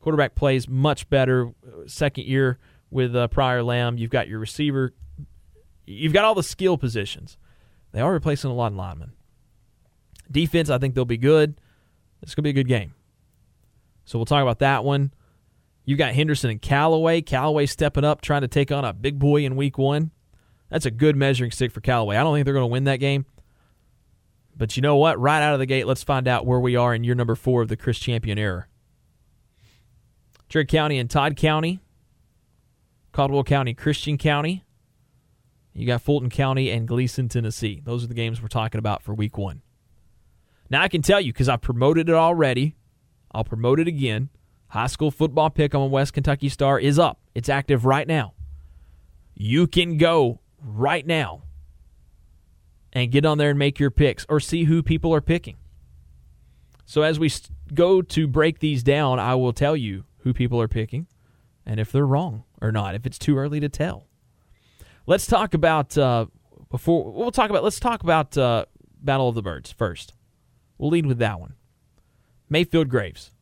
Quarterback 0.01 0.35
plays 0.35 0.69
much 0.69 1.09
better. 1.11 1.53
Second 1.87 2.27
year 2.27 2.59
with 2.91 3.15
uh, 3.17 3.29
Prior 3.29 3.63
Lamb. 3.63 3.99
You've 3.99 4.11
got 4.11 4.29
your 4.29 4.39
receiver. 4.39 4.95
You've 5.87 6.13
got 6.13 6.25
all 6.25 6.35
the 6.35 6.43
skill 6.43 6.79
positions. 6.79 7.37
They 7.93 8.01
are 8.01 8.13
replacing 8.13 8.51
a 8.51 8.55
lot 8.55 8.73
of 8.73 8.79
linemen. 8.79 9.13
Defense, 10.31 10.71
I 10.71 10.79
think 10.79 10.95
they'll 10.95 11.05
be 11.05 11.17
good. 11.17 11.61
It's 12.23 12.35
going 12.35 12.43
to 12.43 12.47
be 12.47 12.51
a 12.51 12.63
good 12.63 12.69
game. 12.69 12.95
So 14.05 14.19
we'll 14.19 14.27
talk 14.27 14.43
about 14.43 14.61
that 14.61 14.85
one. 14.85 15.13
You've 15.85 15.99
got 15.99 16.15
Henderson 16.15 16.51
and 16.51 16.63
Callaway. 16.63 17.23
Callaway 17.23 17.67
stepping 17.67 18.05
up, 18.05 18.21
trying 18.21 18.43
to 18.43 18.49
take 18.49 18.71
on 18.71 18.85
a 18.85 18.93
big 18.93 19.19
boy 19.19 19.45
in 19.45 19.57
week 19.57 19.79
one. 19.79 20.11
That's 20.69 20.87
a 20.87 20.91
good 20.91 21.17
measuring 21.17 21.51
stick 21.51 21.73
for 21.73 21.81
Callaway. 21.81 22.17
I 22.17 22.23
don't 22.23 22.35
think 22.35 22.45
they're 22.45 22.55
going 22.55 22.69
to 22.69 22.73
win 22.73 22.85
that 22.85 22.99
game. 22.99 23.27
But 24.57 24.77
you 24.77 24.83
know 24.83 24.97
what? 24.97 25.19
Right 25.19 25.43
out 25.43 25.55
of 25.55 25.59
the 25.59 25.67
gate, 25.67 25.87
let's 25.87 26.05
find 26.05 26.29
out 26.29 26.47
where 26.47 26.61
we 26.61 26.77
are 26.77 26.95
in 26.95 27.03
year 27.03 27.15
number 27.15 27.35
four 27.35 27.63
of 27.63 27.69
the 27.69 27.77
Chris 27.77 27.99
Champion 27.99 28.39
era. 28.39 28.67
Trigg 30.49 30.69
County 30.69 30.99
and 30.99 31.09
Todd 31.09 31.37
County, 31.37 31.81
Caldwell 33.13 33.45
County, 33.45 33.73
Christian 33.73 34.19
County. 34.19 34.65
You 35.73 35.87
got 35.87 36.03
Fulton 36.03 36.29
County 36.29 36.71
and 36.71 36.87
Gleason, 36.87 37.29
Tennessee. 37.29 37.81
Those 37.85 38.05
are 38.05 38.09
the 38.09 38.15
games 38.15 38.43
we're 38.43 38.49
talking 38.49 38.81
about 38.81 39.03
for 39.03 39.15
week 39.15 39.39
one. 39.39 39.63
Now 40.71 40.83
I 40.83 40.89
can 40.89 41.03
tell 41.03 41.21
you 41.21 41.33
because 41.33 41.49
I've 41.49 41.61
promoted 41.61 42.09
it 42.09 42.15
already. 42.15 42.77
I'll 43.33 43.45
promote 43.45 43.81
it 43.81 43.89
again. 43.89 44.31
High 44.69 44.87
school 44.87 45.11
football 45.11 45.51
pick 45.51 45.75
on 45.75 45.91
West 45.91 46.13
Kentucky 46.13 46.49
Star 46.49 46.79
is 46.79 46.99
up. 46.99 47.19
It's 47.35 47.49
active 47.49 47.85
right 47.85 48.07
now. 48.07 48.35
You 49.35 49.67
can 49.67 49.99
go 49.99 50.41
right 50.63 51.05
now 51.05 51.43
and 52.93 53.11
get 53.11 53.25
on 53.25 53.39
there 53.39 53.51
and 53.51 53.59
make 53.59 53.81
your 53.81 53.91
picks 53.91 54.25
or 54.29 54.39
see 54.39 54.65
who 54.65 54.83
people 54.83 55.13
are 55.13 55.21
picking. 55.21 55.57
So 56.87 57.03
as 57.03 57.19
we 57.19 57.33
go 57.75 58.03
to 58.03 58.27
break 58.29 58.61
these 58.61 58.83
down, 58.83 59.19
I 59.19 59.35
will 59.35 59.53
tell 59.53 59.77
you 59.77 60.05
who 60.19 60.33
people 60.33 60.61
are 60.61 60.69
picking 60.69 61.07
and 61.67 61.81
if 61.81 61.93
they're 61.93 62.07
wrong 62.07 62.45
or 62.61 62.73
not, 62.73 62.95
if 62.95 63.07
it's 63.07 63.19
too 63.19 63.39
early 63.39 63.61
to 63.61 63.69
tell. 63.69 64.07
Let's 65.07 65.27
talk 65.27 65.55
about 65.55 65.97
uh, 65.99 66.27
before 66.71 67.11
we'll 67.11 67.31
talk 67.31 67.51
about 67.51 67.65
let's 67.65 67.81
talk 67.81 68.03
about 68.03 68.37
uh, 68.37 68.67
Battle 69.03 69.29
of 69.29 69.35
the 69.35 69.43
Birds 69.43 69.73
first. 69.73 70.15
We'll 70.81 70.91
lead 70.91 71.05
with 71.05 71.19
that 71.19 71.39
one. 71.39 71.53
Mayfield 72.49 72.89
Graves. 72.89 73.33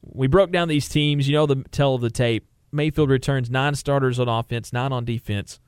We 0.00 0.26
broke 0.26 0.50
down 0.50 0.68
these 0.68 0.88
teams. 0.88 1.28
You 1.28 1.34
know 1.34 1.44
the 1.44 1.64
tell 1.70 1.94
of 1.94 2.00
the 2.00 2.08
tape. 2.08 2.48
Mayfield 2.72 3.10
returns 3.10 3.50
nine 3.50 3.74
starters 3.74 4.18
on 4.18 4.26
offense, 4.26 4.72
nine 4.72 4.90
on 4.90 5.04
defense. 5.04 5.60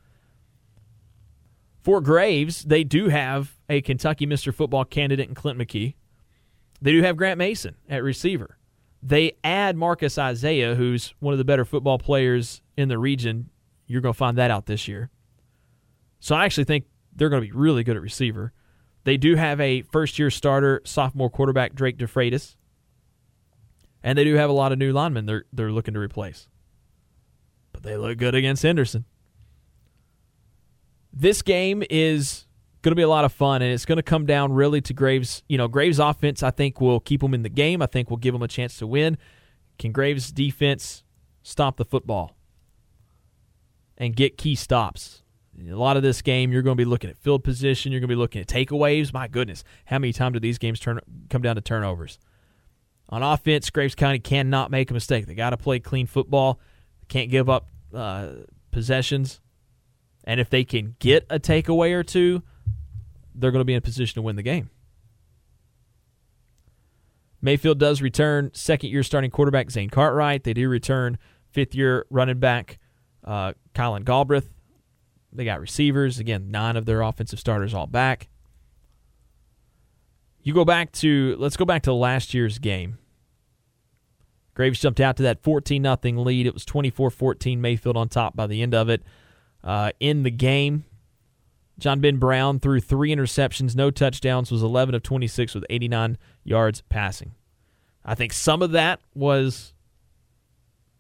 For 1.83 2.01
Graves, 2.01 2.63
they 2.63 2.85
do 2.85 3.11
have 3.11 3.55
a 3.69 3.83
Kentucky 3.83 4.27
Mr. 4.27 4.53
Football 4.53 4.87
candidate 4.87 5.29
in 5.29 5.35
Clint 5.35 5.59
McKee. 5.59 5.95
They 6.81 6.93
do 6.93 7.03
have 7.03 7.19
Grant 7.19 7.37
Mason 7.37 7.77
at 7.87 8.03
receiver. 8.03 8.57
They 9.03 9.37
add 9.45 9.77
Marcus 9.77 10.17
Isaiah, 10.17 10.75
who's 10.75 11.15
one 11.21 11.35
of 11.35 11.39
the 11.39 11.45
better 11.45 11.67
football 11.67 11.99
players 11.99 12.63
in 12.79 12.89
the 12.89 12.99
region. 12.99 13.51
You're 13.87 14.01
going 14.01 14.15
to 14.15 14.19
find 14.19 14.39
that 14.39 14.51
out 14.51 14.65
this 14.65 14.89
year. 14.89 15.11
So 16.19 16.35
I 16.35 16.47
actually 16.47 16.65
think 16.65 16.87
they're 17.15 17.29
going 17.29 17.43
to 17.43 17.47
be 17.47 17.53
really 17.53 17.85
good 17.85 17.97
at 17.97 18.03
receiver. 18.03 18.55
They 19.07 19.17
do 19.17 19.37
have 19.37 19.61
a 19.61 19.83
first 19.83 20.19
year 20.19 20.31
starter, 20.31 20.83
sophomore 20.85 21.31
quarterback, 21.31 21.77
Drake 21.77 21.97
DeFreitas. 21.97 22.57
And 24.03 24.19
they 24.19 24.25
do 24.25 24.35
have 24.35 24.51
a 24.51 24.53
lot 24.53 24.73
of 24.73 24.79
new 24.79 24.93
linemen 24.93 25.27
they're, 25.27 25.45
they're 25.53 25.71
looking 25.71 25.95
to 25.95 26.01
replace. 26.01 26.49
But 27.73 27.85
they 27.85 27.97
look 27.97 28.19
good 28.19 28.35
against 28.35 28.65
Henderson. 28.65 29.05
This 31.13 31.41
game 31.41 31.85
is 31.89 32.47
going 32.83 32.91
to 32.91 32.97
be 32.97 33.03
a 33.03 33.09
lot 33.09 33.25
of 33.25 33.33
fun, 33.33 33.63
and 33.63 33.73
it's 33.73 33.85
going 33.85 33.97
to 33.97 34.03
come 34.03 34.27
down 34.27 34.53
really 34.53 34.81
to 34.81 34.93
Graves. 34.93 35.45
You 35.49 35.57
know, 35.57 35.69
Graves' 35.69 36.01
offense, 36.01 36.43
I 36.43 36.51
think, 36.51 36.81
will 36.81 36.99
keep 36.99 37.21
them 37.21 37.33
in 37.33 37.45
the 37.45 37.49
game. 37.49 37.83
I 37.83 37.87
think 37.87 38.11
will 38.11 38.17
give 38.17 38.35
them 38.35 38.43
a 38.43 38.49
chance 38.49 38.77
to 38.79 38.89
win. 38.89 39.19
Can 39.79 39.93
Graves' 39.93 40.33
defense 40.33 41.05
stop 41.45 41.77
the 41.77 41.85
football 41.85 42.37
and 43.97 44.17
get 44.17 44.37
key 44.37 44.57
stops? 44.57 45.23
A 45.59 45.75
lot 45.75 45.97
of 45.97 46.03
this 46.03 46.21
game, 46.21 46.53
you're 46.53 46.63
going 46.63 46.77
to 46.77 46.81
be 46.81 46.85
looking 46.85 47.09
at 47.09 47.17
field 47.17 47.43
position. 47.43 47.91
You're 47.91 48.01
going 48.01 48.09
to 48.09 48.15
be 48.15 48.19
looking 48.19 48.41
at 48.43 48.47
takeaways. 48.47 49.13
My 49.13 49.27
goodness, 49.27 49.65
how 49.87 49.99
many 49.99 50.13
times 50.13 50.35
do 50.35 50.41
these 50.41 50.59
games 50.59 50.79
turn 50.79 51.01
come 51.31 51.43
down 51.43 51.57
to 51.57 51.63
turnovers? 51.63 52.19
On 53.09 53.23
offense, 53.23 53.71
Graves 53.71 53.95
County 53.95 54.19
cannot 54.19 54.71
make 54.71 54.91
a 54.91 54.95
mistake. 54.95 55.27
They 55.27 55.35
got 55.35 55.51
to 55.51 55.57
play 55.57 55.79
clean 55.79 56.07
football. 56.07 56.61
They 57.01 57.07
can't 57.09 57.31
give 57.31 57.49
up 57.49 57.69
uh, 57.95 58.29
possessions. 58.71 59.41
And 60.25 60.41
if 60.41 60.51
they 60.51 60.65
can 60.65 60.97
get 60.99 61.25
a 61.31 61.39
takeaway 61.39 61.93
or 61.93 62.03
two, 62.03 62.43
they're 63.35 63.53
going 63.53 63.61
to 63.61 63.67
be 63.67 63.75
in 63.75 63.79
a 63.79 63.83
position 63.83 64.17
to 64.17 64.23
win 64.23 64.37
the 64.37 64.43
game. 64.43 64.71
Mayfield 67.41 67.79
does 67.79 68.03
return 68.03 68.51
second 68.55 68.91
year 68.91 69.05
starting 69.05 69.31
quarterback 69.31 69.71
Zane 69.71 69.89
Cartwright. 69.89 70.43
They 70.43 70.53
do 70.53 70.69
return 70.69 71.17
fifth 71.51 71.75
year 71.75 72.05
running 72.11 72.41
back 72.41 72.79
uh, 73.25 73.53
Kylan 73.75 74.05
Galbraith. 74.05 74.56
They 75.37 75.45
got 75.45 75.61
receivers. 75.61 76.19
Again, 76.19 76.51
nine 76.51 76.77
of 76.77 76.87
their 76.87 77.03
offensive 77.03 77.39
starters 77.39 77.75
all 77.75 77.87
back. 77.87 78.29
You 80.43 80.55
go 80.55 80.65
back 80.65 80.93
to, 80.93 81.37
let's 81.39 81.57
go 81.57 81.65
back 81.65 81.83
to 81.83 81.93
last 81.93 82.33
year's 82.33 82.59
game. 82.59 82.99
Graves 84.55 84.81
jumped 84.81 85.01
out 85.01 85.17
to 85.19 85.23
that 85.25 85.43
14 85.43 85.83
0 85.83 85.99
lead. 86.23 86.47
It 86.47 86.55
was 86.55 86.65
24 86.65 87.11
14 87.11 87.61
Mayfield 87.61 87.97
on 87.97 88.09
top 88.09 88.35
by 88.35 88.47
the 88.47 88.63
end 88.63 88.75
of 88.75 88.89
it. 88.89 89.03
Uh, 89.63 89.91
in 90.01 90.23
the 90.23 90.31
game, 90.31 90.85
John 91.79 92.01
Ben 92.01 92.17
Brown 92.17 92.59
threw 92.59 92.81
three 92.81 93.15
interceptions, 93.15 93.77
no 93.77 93.91
touchdowns, 93.91 94.51
was 94.51 94.63
11 94.63 94.95
of 94.95 95.03
26 95.03 95.55
with 95.55 95.65
89 95.69 96.17
yards 96.43 96.83
passing. 96.89 97.35
I 98.05 98.15
think 98.15 98.33
some 98.33 98.63
of 98.63 98.71
that 98.71 99.01
was 99.15 99.75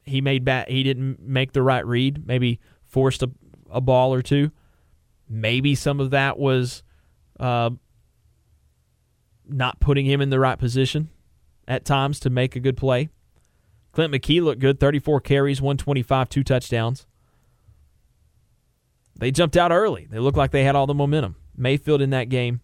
he 0.03 0.21
made 0.21 0.45
bat 0.45 0.69
he 0.69 0.83
didn't 0.83 1.21
make 1.21 1.53
the 1.53 1.63
right 1.63 1.87
read, 1.87 2.27
maybe 2.27 2.61
forced 2.85 3.23
a, 3.23 3.31
a 3.77 3.81
ball 3.81 4.13
or 4.13 4.23
two. 4.23 4.51
Maybe 5.29 5.75
some 5.75 6.01
of 6.01 6.11
that 6.11 6.39
was 6.39 6.83
uh, 7.39 7.71
not 9.47 9.81
putting 9.81 10.07
him 10.07 10.21
in 10.21 10.31
the 10.31 10.41
right 10.41 10.59
position 10.59 11.11
at 11.69 11.85
times 11.85 12.19
to 12.21 12.31
make 12.31 12.57
a 12.57 12.61
good 12.61 12.77
play. 12.77 13.11
Clint 13.93 14.13
McKee 14.13 14.43
looked 14.43 14.61
good, 14.61 14.81
34 14.81 15.21
carries, 15.21 15.61
125, 15.61 16.29
two 16.29 16.45
touchdowns. 16.45 17.07
They 19.19 19.31
jumped 19.31 19.57
out 19.57 19.73
early. 19.73 20.07
They 20.11 20.19
looked 20.19 20.37
like 20.37 20.51
they 20.51 20.65
had 20.65 20.77
all 20.77 20.87
the 20.87 20.95
momentum. 20.95 21.37
Mayfield 21.57 22.03
in 22.03 22.11
that 22.11 22.29
game. 22.29 22.61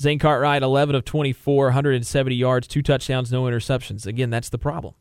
Zane 0.00 0.18
Cartwright, 0.18 0.62
11 0.62 0.94
of 0.94 1.04
24, 1.04 1.66
170 1.66 2.34
yards, 2.34 2.68
two 2.68 2.82
touchdowns, 2.82 3.32
no 3.32 3.44
interceptions. 3.44 4.06
Again, 4.06 4.30
that's 4.30 4.48
the 4.48 4.58
problem. 4.58 4.94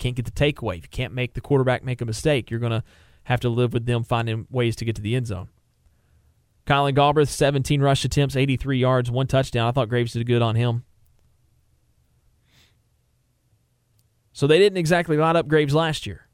Can't 0.00 0.16
get 0.16 0.24
the 0.24 0.32
takeaway, 0.32 0.78
if 0.78 0.84
you 0.84 0.88
can't 0.90 1.12
make 1.12 1.34
the 1.34 1.42
quarterback 1.42 1.84
make 1.84 2.00
a 2.00 2.06
mistake, 2.06 2.50
you're 2.50 2.58
going 2.58 2.72
to 2.72 2.82
have 3.24 3.38
to 3.40 3.50
live 3.50 3.74
with 3.74 3.84
them 3.84 4.02
finding 4.02 4.46
ways 4.50 4.74
to 4.76 4.84
get 4.86 4.96
to 4.96 5.02
the 5.02 5.14
end 5.14 5.26
zone. 5.26 5.50
Kylan 6.66 6.94
Galbraith, 6.94 7.28
17 7.28 7.82
rush 7.82 8.04
attempts, 8.04 8.34
83 8.34 8.78
yards, 8.78 9.10
one 9.10 9.26
touchdown. 9.26 9.68
I 9.68 9.72
thought 9.72 9.90
Graves 9.90 10.14
did 10.14 10.26
good 10.26 10.40
on 10.40 10.56
him. 10.56 10.84
So 14.32 14.46
they 14.46 14.58
didn't 14.58 14.78
exactly 14.78 15.18
line 15.18 15.36
up 15.36 15.48
Graves 15.48 15.74
last 15.74 16.06
year, 16.06 16.28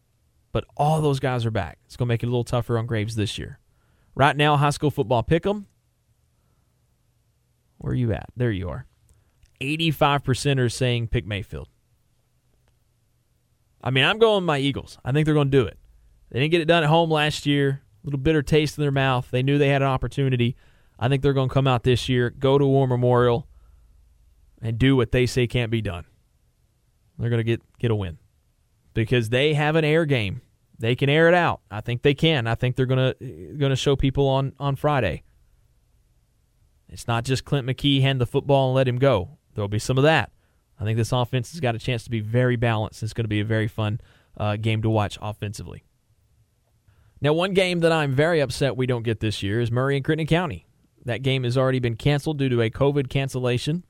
but 0.52 0.64
all 0.76 1.02
those 1.02 1.18
guys 1.18 1.44
are 1.44 1.50
back. 1.50 1.79
It's 1.87 1.96
going 1.96 2.07
to 2.07 2.12
make 2.12 2.22
it 2.22 2.26
a 2.26 2.31
little 2.31 2.44
tougher 2.44 2.79
on 2.79 2.87
Graves 2.87 3.16
this 3.16 3.37
year. 3.37 3.59
Right 4.14 4.37
now, 4.37 4.57
high 4.57 4.70
school 4.70 4.92
football 4.92 5.24
pick 5.24 5.44
'em. 5.44 5.66
Where 7.79 7.92
are 7.92 7.96
you 7.96 8.12
at? 8.12 8.29
There 8.37 8.52
you 8.52 8.68
are. 8.68 8.87
85% 9.61 10.61
are 10.61 10.68
saying 10.68 11.09
pick 11.09 11.26
Mayfield. 11.26 11.68
I 13.87 13.90
mean, 13.90 14.03
I'm 14.03 14.18
going 14.18 14.42
my 14.42 14.59
Eagles. 14.59 14.99
I 15.05 15.12
think 15.12 15.27
they're 15.27 15.35
going 15.35 15.49
to 15.49 15.57
do 15.57 15.64
it. 15.64 15.79
They 16.33 16.40
didn't 16.40 16.51
get 16.51 16.61
it 16.61 16.64
done 16.64 16.83
at 16.83 16.88
home 16.88 17.09
last 17.09 17.46
year. 17.46 17.83
A 18.03 18.07
little 18.07 18.18
bitter 18.18 18.42
taste 18.42 18.77
in 18.77 18.83
their 18.83 18.90
mouth. 18.90 19.31
They 19.31 19.44
knew 19.44 19.59
they 19.59 19.68
had 19.68 19.81
an 19.81 19.87
opportunity. 19.87 20.57
I 20.99 21.09
think 21.09 21.22
they're 21.22 21.33
going 21.33 21.49
to 21.49 21.55
come 21.55 21.68
out 21.68 21.85
this 21.85 22.09
year, 22.09 22.31
go 22.31 22.59
to 22.59 22.66
War 22.66 22.88
Memorial, 22.88 23.46
and 24.61 24.77
do 24.77 24.96
what 24.96 25.12
they 25.12 25.25
say 25.25 25.46
can't 25.46 25.70
be 25.70 25.83
done. 25.83 26.05
They're 27.16 27.31
going 27.31 27.38
to 27.38 27.44
get 27.44 27.62
get 27.79 27.92
a 27.92 27.94
win 27.94 28.18
because 28.92 29.29
they 29.29 29.55
have 29.55 29.77
an 29.77 29.85
air 29.85 30.05
game. 30.05 30.42
They 30.81 30.96
can 30.96 31.09
air 31.09 31.29
it 31.29 31.35
out. 31.35 31.61
I 31.70 31.81
think 31.81 32.03
they 32.03 32.12
can. 32.12 32.49
I 32.49 32.57
think 32.57 32.75
they're 32.75 32.87
going 32.87 33.14
to 33.14 33.57
going 33.57 33.70
to 33.70 33.77
show 33.77 33.94
people 33.94 34.27
on 34.27 34.53
on 34.59 34.75
Friday. 34.75 35.22
It's 36.88 37.07
not 37.07 37.25
just 37.25 37.44
Clint 37.44 37.68
McKee 37.68 38.01
hand 38.01 38.20
the 38.20 38.27
football 38.27 38.70
and 38.70 38.75
let 38.75 38.88
him 38.88 38.99
go. 38.99 39.38
There'll 39.55 39.68
be 39.68 39.79
some 39.79 39.96
of 39.96 40.03
that. 40.03 40.33
I 40.78 40.84
think 40.84 40.96
this 40.96 41.12
offense 41.12 41.52
has 41.52 41.60
got 41.60 41.74
a 41.74 41.78
chance 41.78 42.04
to 42.04 42.10
be 42.10 42.20
very 42.20 42.56
balanced. 42.56 43.02
It's 43.02 43.12
going 43.12 43.24
to 43.24 43.28
be 43.28 43.40
a 43.40 43.44
very 43.44 43.68
fun 43.68 44.00
uh, 44.36 44.56
game 44.56 44.82
to 44.82 44.90
watch 44.90 45.18
offensively. 45.20 45.84
Now, 47.20 47.32
one 47.32 47.54
game 47.54 47.80
that 47.80 47.92
I'm 47.92 48.12
very 48.12 48.40
upset 48.40 48.76
we 48.76 48.86
don't 48.86 49.02
get 49.02 49.20
this 49.20 49.42
year 49.42 49.60
is 49.60 49.70
Murray 49.70 49.96
and 49.96 50.04
Crittenden 50.04 50.26
County. 50.26 50.66
That 51.04 51.22
game 51.22 51.44
has 51.44 51.56
already 51.56 51.78
been 51.78 51.96
canceled 51.96 52.38
due 52.38 52.48
to 52.50 52.60
a 52.60 52.70
COVID 52.70 53.08
cancellation. 53.08 53.84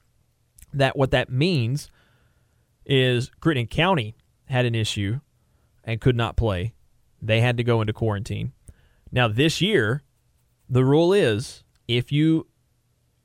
That 0.72 0.96
what 0.96 1.10
that 1.10 1.30
means 1.30 1.90
is 2.84 3.30
Crittenden 3.40 3.68
County 3.68 4.16
had 4.44 4.64
an 4.64 4.74
issue 4.74 5.20
and 5.82 6.00
could 6.00 6.16
not 6.16 6.36
play. 6.36 6.74
They 7.20 7.40
had 7.40 7.56
to 7.56 7.64
go 7.64 7.80
into 7.80 7.92
quarantine. 7.92 8.52
Now, 9.10 9.26
this 9.28 9.60
year, 9.60 10.02
the 10.68 10.84
rule 10.84 11.12
is 11.12 11.64
if 11.88 12.12
you 12.12 12.46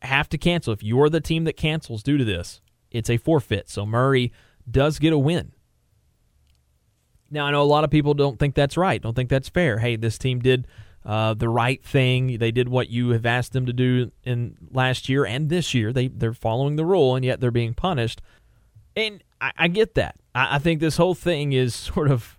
have 0.01 0.29
to 0.29 0.37
cancel, 0.37 0.73
if 0.73 0.81
you're 0.81 1.09
the 1.09 1.21
team 1.21 1.43
that 1.43 1.57
cancels 1.57 2.01
due 2.01 2.17
to 2.17 2.25
this, 2.25 2.61
it's 2.91 3.09
a 3.09 3.17
forfeit. 3.17 3.69
So 3.69 3.85
Murray 3.85 4.31
does 4.69 4.99
get 4.99 5.13
a 5.13 5.17
win. 5.17 5.53
Now, 7.29 7.45
I 7.45 7.51
know 7.51 7.61
a 7.61 7.63
lot 7.63 7.83
of 7.83 7.89
people 7.89 8.13
don't 8.13 8.37
think 8.37 8.55
that's 8.55 8.75
right, 8.75 9.01
don't 9.01 9.15
think 9.15 9.29
that's 9.29 9.49
fair. 9.49 9.79
Hey, 9.79 9.95
this 9.95 10.17
team 10.17 10.39
did 10.39 10.67
uh, 11.05 11.33
the 11.33 11.49
right 11.49 11.83
thing. 11.83 12.37
They 12.37 12.51
did 12.51 12.69
what 12.69 12.89
you 12.89 13.09
have 13.09 13.25
asked 13.25 13.53
them 13.53 13.65
to 13.65 13.73
do 13.73 14.11
in 14.23 14.57
last 14.69 15.09
year 15.09 15.25
and 15.25 15.49
this 15.49 15.73
year. 15.73 15.93
They 15.93 16.09
they're 16.09 16.33
following 16.33 16.75
the 16.75 16.85
rule, 16.85 17.15
and 17.15 17.25
yet 17.25 17.39
they're 17.39 17.51
being 17.51 17.73
punished. 17.73 18.21
And 18.95 19.23
I, 19.39 19.51
I 19.57 19.67
get 19.69 19.95
that. 19.95 20.15
I, 20.35 20.55
I, 20.55 20.59
think 20.59 20.81
this 20.81 20.97
whole 20.97 21.15
thing 21.15 21.53
is 21.53 21.73
sort 21.75 22.11
of. 22.11 22.37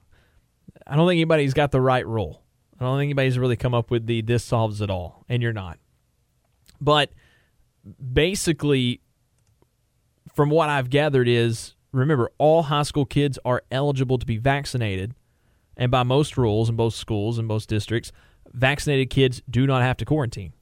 I 0.87 0.97
don't 0.97 1.09
think 1.09 1.19
anybody's 1.19 1.55
got 1.55 1.71
the 1.71 1.81
right 1.81 2.07
rule. 2.07 2.43
I 2.79 2.85
don't 2.85 2.99
think 2.99 3.07
anybody's 3.07 3.39
really 3.39 3.57
come 3.57 3.75
up 3.75 3.91
with 3.91 4.07
the 4.07 4.21
this 4.21 4.45
solves 4.45 4.81
it 4.81 4.91
all, 4.91 5.25
and 5.29 5.43
you're 5.43 5.53
not. 5.53 5.79
But 6.81 7.11
basically, 8.13 9.01
from 10.35 10.51
what 10.51 10.69
I've 10.69 10.91
gathered, 10.91 11.29
is 11.29 11.75
remember 11.93 12.31
all 12.39 12.65
high 12.65 12.83
school 12.83 13.05
kids 13.05 13.39
are 13.45 13.63
eligible 13.71 14.19
to 14.19 14.27
be 14.27 14.39
vaccinated, 14.39 15.15
and 15.77 15.91
by 15.91 16.03
most 16.03 16.37
rules 16.37 16.69
in 16.69 16.77
both 16.77 16.95
schools 16.95 17.39
and 17.39 17.47
most 17.47 17.69
districts, 17.69 18.13
vaccinated 18.53 19.11
kids 19.11 19.43
do 19.49 19.67
not 19.67 19.83
have 19.83 19.97
to 19.99 20.05
quarantine. 20.05 20.53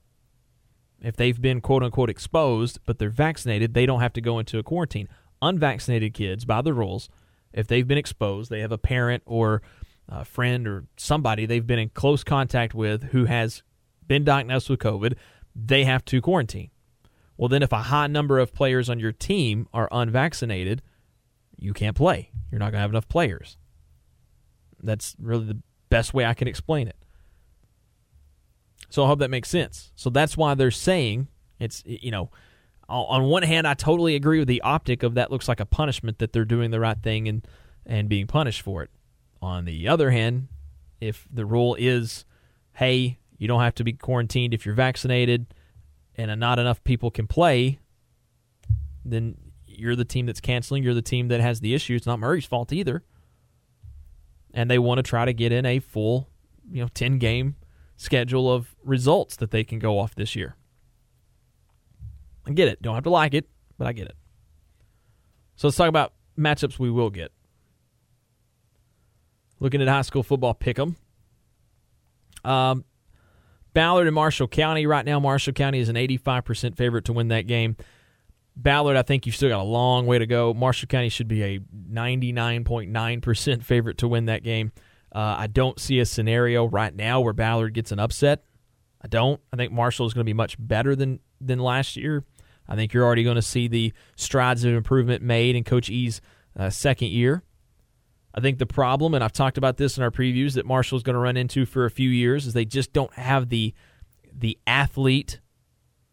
If 1.01 1.17
they've 1.17 1.41
been 1.41 1.61
quote 1.61 1.83
unquote 1.83 2.11
exposed, 2.11 2.79
but 2.85 2.99
they're 2.99 3.11
vaccinated, 3.11 3.75
they 3.75 3.87
don't 3.87 4.01
have 4.01 4.13
to 4.15 4.21
go 4.21 4.39
into 4.39 4.59
a 4.59 4.63
quarantine. 4.63 5.09
Unvaccinated 5.43 6.15
kids, 6.15 6.45
by 6.45 6.61
the 6.61 6.75
rules, 6.75 7.09
if 7.53 7.67
they've 7.67 7.89
been 7.89 7.99
exposed, 7.99 8.51
they 8.51 8.61
have 8.61 8.73
a 8.73 8.79
parent 8.79 9.23
or 9.25 9.63
a 10.09 10.25
friend 10.25 10.67
or 10.67 10.85
somebody 10.97 11.47
they've 11.47 11.67
been 11.67 11.79
in 11.79 11.89
close 11.91 12.23
contact 12.23 12.75
with 12.75 13.05
who 13.05 13.25
has 13.25 13.63
been 14.07 14.25
diagnosed 14.25 14.69
with 14.69 14.81
COVID, 14.81 15.15
they 15.55 15.85
have 15.85 16.05
to 16.07 16.21
quarantine. 16.21 16.71
Well, 17.41 17.49
then, 17.49 17.63
if 17.63 17.73
a 17.73 17.79
high 17.79 18.07
number 18.07 18.39
of 18.39 18.53
players 18.53 18.91
on 18.91 19.01
your 19.01 19.13
team 19.13 19.67
are 19.73 19.89
unvaccinated, 19.91 20.83
you 21.57 21.73
can't 21.73 21.97
play. 21.97 22.29
You're 22.51 22.59
not 22.59 22.67
going 22.67 22.75
to 22.75 22.81
have 22.83 22.91
enough 22.91 23.09
players. 23.09 23.57
That's 24.83 25.17
really 25.19 25.47
the 25.47 25.63
best 25.89 26.13
way 26.13 26.27
I 26.27 26.35
can 26.35 26.49
explain 26.49 26.87
it. 26.87 26.97
So 28.91 29.05
I 29.05 29.07
hope 29.07 29.21
that 29.21 29.31
makes 29.31 29.49
sense. 29.49 29.91
So 29.97 30.11
that's 30.11 30.37
why 30.37 30.53
they're 30.53 30.71
saying 30.71 31.29
it's, 31.59 31.83
you 31.87 32.11
know, 32.11 32.31
on 32.91 33.25
one 33.25 33.43
hand, 33.43 33.67
I 33.67 33.73
totally 33.73 34.17
agree 34.17 34.41
with 34.41 34.49
the 34.49 34.61
optic 34.61 35.03
of 35.03 35.15
that 35.15 35.31
looks 35.31 35.49
like 35.49 35.61
a 35.61 35.67
punishment 35.67 36.19
that 36.19 36.35
they're 36.35 36.45
doing 36.45 36.71
the 36.71 36.81
right 36.81 37.03
thing 37.03 37.27
and, 37.27 37.49
and 37.87 38.07
being 38.11 38.27
punished 38.27 38.61
for 38.61 38.83
it. 38.83 38.91
On 39.41 39.65
the 39.65 39.89
other 39.89 40.11
hand, 40.11 40.49
if 41.01 41.27
the 41.33 41.47
rule 41.47 41.75
is, 41.79 42.27
hey, 42.75 43.19
you 43.39 43.49
don't 43.49 43.63
have 43.63 43.77
to 43.77 43.85
be 43.85 43.95
quarantined 43.95 44.53
if 44.53 44.67
you're 44.67 44.75
vaccinated 44.75 45.47
and 46.29 46.41
not 46.41 46.59
enough 46.59 46.83
people 46.85 47.11
can 47.11 47.27
play, 47.27 47.79
then 49.05 49.37
you're 49.67 49.97
the 49.97 50.05
team 50.05 50.27
that's 50.27 50.41
canceling. 50.41 50.83
You're 50.83 50.95
the 50.95 51.03
team 51.03 51.29
that 51.29 51.41
has 51.41 51.61
the 51.61 51.75
issue. 51.75 51.95
It's 51.95 52.07
not 52.07 52.19
Murray's 52.19 52.45
fault 52.45 52.73
either. 52.73 53.05
And 54.53 54.71
they 54.71 54.79
want 54.79 54.99
to 54.99 55.03
try 55.03 55.25
to 55.25 55.33
get 55.33 55.53
in 55.53 55.65
a 55.65 55.79
full, 55.79 56.29
you 56.71 56.83
know, 56.83 56.89
10 56.89 57.19
game 57.19 57.57
schedule 57.97 58.53
of 58.53 58.75
results 58.85 59.37
that 59.37 59.51
they 59.51 59.65
can 59.65 59.79
go 59.79 59.99
off 59.99 60.15
this 60.15 60.35
year. 60.35 60.57
I 62.47 62.53
get 62.53 62.69
it. 62.69 62.83
Don't 62.83 62.95
have 62.95 63.05
to 63.05 63.11
like 63.11 63.35
it, 63.35 63.49
but 63.79 63.87
I 63.87 63.93
get 63.93 64.07
it. 64.07 64.17
So 65.57 65.69
let's 65.69 65.77
talk 65.77 65.89
about 65.89 66.15
matchups 66.39 66.79
we 66.79 66.91
will 66.91 67.11
get. 67.11 67.33
Looking 69.61 69.83
at 69.83 69.89
high 69.89 70.03
school 70.03 70.23
football 70.23 70.55
pick 70.55 70.79
'em. 70.79 70.97
Um, 72.45 72.85
Ballard 73.73 74.07
and 74.07 74.15
Marshall 74.15 74.49
County. 74.49 74.87
Right 74.87 75.05
now, 75.05 75.21
Marshall 75.21 75.53
County 75.53 75.79
is 75.79 75.89
an 75.89 75.97
85% 75.97 76.77
favorite 76.77 77.05
to 77.07 77.13
win 77.13 77.29
that 77.29 77.47
game. 77.47 77.77
Ballard, 78.57 78.97
I 78.97 79.03
think 79.03 79.27
you've 79.27 79.37
still 79.37 79.49
got 79.49 79.61
a 79.61 79.65
long 79.65 80.07
way 80.07 80.19
to 80.19 80.27
go. 80.27 80.53
Marshall 80.53 80.89
County 80.89 81.09
should 81.09 81.29
be 81.29 81.43
a 81.43 81.59
99.9% 81.59 83.63
favorite 83.63 83.99
to 83.99 84.09
win 84.09 84.27
that 84.27 84.43
game. 84.43 84.73
Uh, 85.13 85.37
I 85.39 85.47
don't 85.47 85.79
see 85.81 85.99
a 85.99 86.07
scenario 86.07 86.67
right 86.67 86.95
now 86.95 87.21
where 87.21 87.33
Ballard 87.33 87.75
gets 87.75 87.93
an 87.93 87.99
upset. 87.99 88.45
I 89.03 89.09
don't. 89.09 89.41
I 89.53 89.57
think 89.57 89.73
Marshall 89.73 90.07
is 90.07 90.15
going 90.15 90.25
to 90.25 90.29
be 90.29 90.35
much 90.35 90.57
better 90.59 90.95
than 90.95 91.21
than 91.41 91.59
last 91.59 91.97
year. 91.97 92.25
I 92.69 92.77
think 92.77 92.93
you're 92.93 93.05
already 93.05 93.25
going 93.25 93.37
to 93.37 93.43
see 93.43 93.67
the 93.67 93.93
strides 94.15 94.65
of 94.65 94.75
improvement 94.75 95.23
made 95.23 95.57
in 95.57 95.65
Coach 95.65 95.89
E's 95.89 96.21
uh, 96.57 96.71
second 96.71 97.09
year. 97.09 97.43
I 98.35 98.41
think 98.41 98.59
the 98.59 98.67
problem, 98.67 99.15
and 99.15 99.25
I've 99.25 99.33
talked 99.33 99.59
about 99.59 99.77
this 99.77 99.97
in 99.97 100.05
our 100.05 100.11
previews, 100.11 100.55
that 100.55 100.65
Marshall's 100.65 101.03
going 101.03 101.15
to 101.15 101.21
run 101.21 101.37
into 101.37 101.67
for 101.67 101.85
a 101.85 101.91
few 101.91 102.09
years 102.09 102.47
is 102.47 102.53
they 102.53 102.65
just 102.65 102.93
don't 102.93 103.13
have 103.15 103.49
the 103.49 103.75
the 104.33 104.57
athlete 104.67 105.41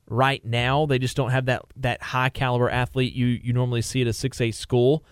right 0.09 0.43
now. 0.43 0.85
They 0.85 0.99
just 0.99 1.15
don't 1.15 1.29
have 1.29 1.45
that 1.45 1.63
that 1.75 2.01
high 2.01 2.29
caliber 2.29 2.69
athlete 2.69 3.13
you 3.13 3.27
you 3.27 3.53
normally 3.53 3.81
see 3.81 4.01
at 4.01 4.07
a 4.07 4.13
six 4.13 4.41
A 4.41 4.51
school. 4.51 5.03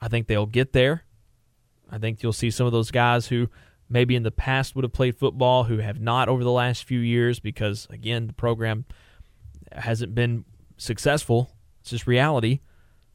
I 0.00 0.08
think 0.08 0.26
they'll 0.26 0.46
get 0.46 0.72
there. 0.72 1.04
I 1.90 1.98
think 1.98 2.22
you'll 2.22 2.32
see 2.32 2.50
some 2.50 2.66
of 2.66 2.72
those 2.72 2.90
guys 2.90 3.28
who 3.28 3.48
maybe 3.88 4.16
in 4.16 4.22
the 4.22 4.30
past 4.30 4.74
would 4.74 4.84
have 4.84 4.92
played 4.92 5.16
football 5.16 5.64
who 5.64 5.78
have 5.78 6.00
not 6.00 6.28
over 6.28 6.42
the 6.42 6.50
last 6.50 6.84
few 6.84 6.98
years 6.98 7.38
because 7.38 7.86
again 7.90 8.26
the 8.26 8.32
program 8.32 8.84
hasn't 9.72 10.14
been 10.14 10.44
successful. 10.76 11.50
It's 11.80 11.90
just 11.90 12.06
reality. 12.06 12.60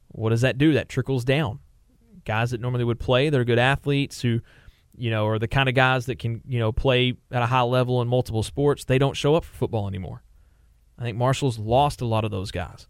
What 0.09 0.29
does 0.29 0.41
that 0.41 0.57
do? 0.57 0.73
That 0.73 0.89
trickles 0.89 1.23
down. 1.23 1.59
Guys 2.25 2.51
that 2.51 2.61
normally 2.61 2.83
would 2.83 2.99
play, 2.99 3.29
they're 3.29 3.45
good 3.45 3.59
athletes 3.59 4.21
who, 4.21 4.41
you 4.95 5.09
know, 5.09 5.27
are 5.27 5.39
the 5.39 5.47
kind 5.47 5.69
of 5.69 5.75
guys 5.75 6.05
that 6.05 6.19
can, 6.19 6.41
you 6.47 6.59
know, 6.59 6.71
play 6.71 7.13
at 7.31 7.41
a 7.41 7.47
high 7.47 7.61
level 7.61 8.01
in 8.01 8.07
multiple 8.07 8.43
sports. 8.43 8.85
They 8.85 8.97
don't 8.97 9.15
show 9.15 9.35
up 9.35 9.43
for 9.43 9.55
football 9.55 9.87
anymore. 9.87 10.23
I 10.97 11.03
think 11.03 11.17
Marshall's 11.17 11.57
lost 11.57 12.01
a 12.01 12.05
lot 12.05 12.25
of 12.25 12.31
those 12.31 12.51
guys. 12.51 12.87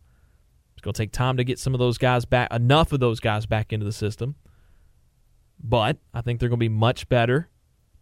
It's 0.73 0.81
going 0.81 0.93
to 0.93 0.97
take 0.97 1.11
time 1.11 1.37
to 1.37 1.43
get 1.43 1.59
some 1.59 1.73
of 1.73 1.79
those 1.79 1.97
guys 1.97 2.25
back, 2.25 2.51
enough 2.51 2.91
of 2.91 2.99
those 2.99 3.19
guys 3.19 3.45
back 3.45 3.71
into 3.71 3.85
the 3.85 3.91
system. 3.91 4.35
But 5.63 5.97
I 6.13 6.21
think 6.21 6.39
they're 6.39 6.49
going 6.49 6.59
to 6.59 6.63
be 6.63 6.69
much 6.69 7.07
better, 7.07 7.49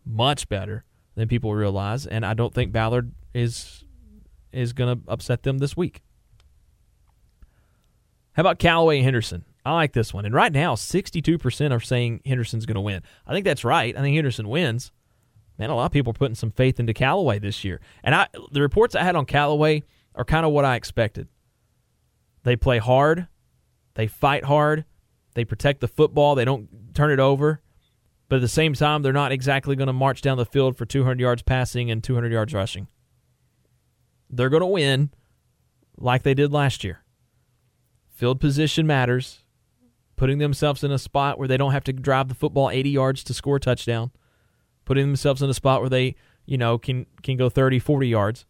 much 0.06 0.48
better 0.48 0.86
than 1.16 1.28
people 1.28 1.54
realize, 1.54 2.08
and 2.08 2.26
I 2.26 2.34
don't 2.34 2.54
think 2.54 2.72
Ballard 2.72 3.12
is 3.34 3.84
is 4.52 4.74
going 4.74 4.98
to 4.98 5.12
upset 5.12 5.44
them 5.44 5.60
this 5.60 5.78
week. 5.78 6.02
How 8.32 8.42
about 8.42 8.58
Callaway 8.58 9.02
Henderson? 9.02 9.44
I 9.70 9.74
like 9.74 9.94
this 9.94 10.16
one. 10.16 10.26
And 10.26 10.34
right 10.34 10.52
now, 10.52 10.74
62% 10.74 11.72
are 11.72 11.80
saying 11.80 12.22
Henderson's 12.26 12.66
going 12.66 12.74
to 12.74 12.82
win. 12.82 13.04
I 13.28 13.34
think 13.34 13.46
that's 13.46 13.64
right. 13.64 13.96
I 13.96 14.02
think 14.02 14.16
Henderson 14.16 14.50
wins. 14.50 14.92
Man, 15.60 15.70
a 15.70 15.76
lot 15.76 15.86
of 15.86 15.92
people 15.92 16.10
are 16.10 16.16
putting 16.16 16.34
some 16.34 16.50
faith 16.50 16.80
into 16.80 16.92
Callaway 16.92 17.38
this 17.38 17.64
year. 17.64 17.80
And 18.04 18.16
I 18.16 18.28
the 18.52 18.62
reports 18.62 18.96
I 18.96 19.04
had 19.04 19.16
on 19.16 19.26
Callaway 19.26 19.84
are 20.16 20.26
kind 20.26 20.44
of 20.44 20.54
what 20.54 20.66
I 20.66 20.76
expected. 20.76 21.28
They 22.42 22.56
play 22.56 22.80
hard, 22.80 23.28
they 23.94 24.08
fight 24.08 24.46
hard, 24.46 24.86
they 25.36 25.46
protect 25.46 25.82
the 25.82 25.88
football, 25.88 26.34
they 26.34 26.46
don't 26.46 26.96
turn 26.96 27.12
it 27.12 27.20
over. 27.20 27.62
But 28.28 28.38
at 28.38 28.42
the 28.42 28.48
same 28.48 28.74
time, 28.74 29.04
they're 29.04 29.14
not 29.14 29.32
exactly 29.32 29.76
going 29.76 29.88
to 29.88 29.94
march 29.94 30.22
down 30.22 30.38
the 30.38 30.46
field 30.46 30.78
for 30.78 30.86
200 30.86 31.20
yards 31.20 31.44
passing 31.44 31.92
and 31.92 32.04
200 32.04 32.32
yards 32.32 32.56
rushing. 32.56 32.88
They're 34.32 34.50
going 34.50 34.62
to 34.62 34.68
win 34.68 35.12
like 35.96 36.24
they 36.24 36.34
did 36.34 36.52
last 36.52 36.84
year. 36.84 37.04
Field 38.16 38.40
position 38.40 38.88
matters. 38.88 39.39
Putting 40.20 40.40
themselves 40.40 40.84
in 40.84 40.92
a 40.92 41.00
spot 41.00 41.40
where 41.40 41.48
they 41.48 41.56
don't 41.56 41.72
have 41.72 41.86
to 41.86 41.94
drive 41.94 42.28
the 42.28 42.36
football 42.36 42.70
80 42.70 42.90
yards 42.90 43.24
to 43.24 43.34
score 43.34 43.56
a 43.56 43.60
touchdown. 43.60 44.12
Putting 44.84 45.08
themselves 45.08 45.42
in 45.42 45.50
a 45.50 45.54
spot 45.54 45.80
where 45.80 45.90
they, 45.90 46.18
you 46.46 46.58
know, 46.58 46.78
can 46.78 47.06
can 47.24 47.38
go 47.38 47.48
30, 47.48 47.80
40 47.80 48.06
yards. 48.06 48.46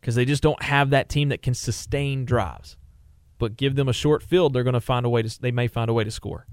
Cuz 0.00 0.14
they 0.14 0.24
just 0.24 0.42
don't 0.42 0.62
have 0.62 0.88
that 0.88 1.10
team 1.10 1.28
that 1.28 1.42
can 1.42 1.52
sustain 1.52 2.24
drives. 2.24 2.78
But 3.36 3.58
give 3.58 3.74
them 3.74 3.86
a 3.86 3.92
short 3.92 4.22
field, 4.22 4.54
they're 4.54 4.64
going 4.64 4.72
to 4.72 4.80
find 4.80 5.04
a 5.04 5.10
way 5.10 5.20
to 5.20 5.42
they 5.42 5.50
may 5.50 5.68
find 5.68 5.90
a 5.90 5.92
way 5.92 6.04
to 6.04 6.10
score. 6.10 6.46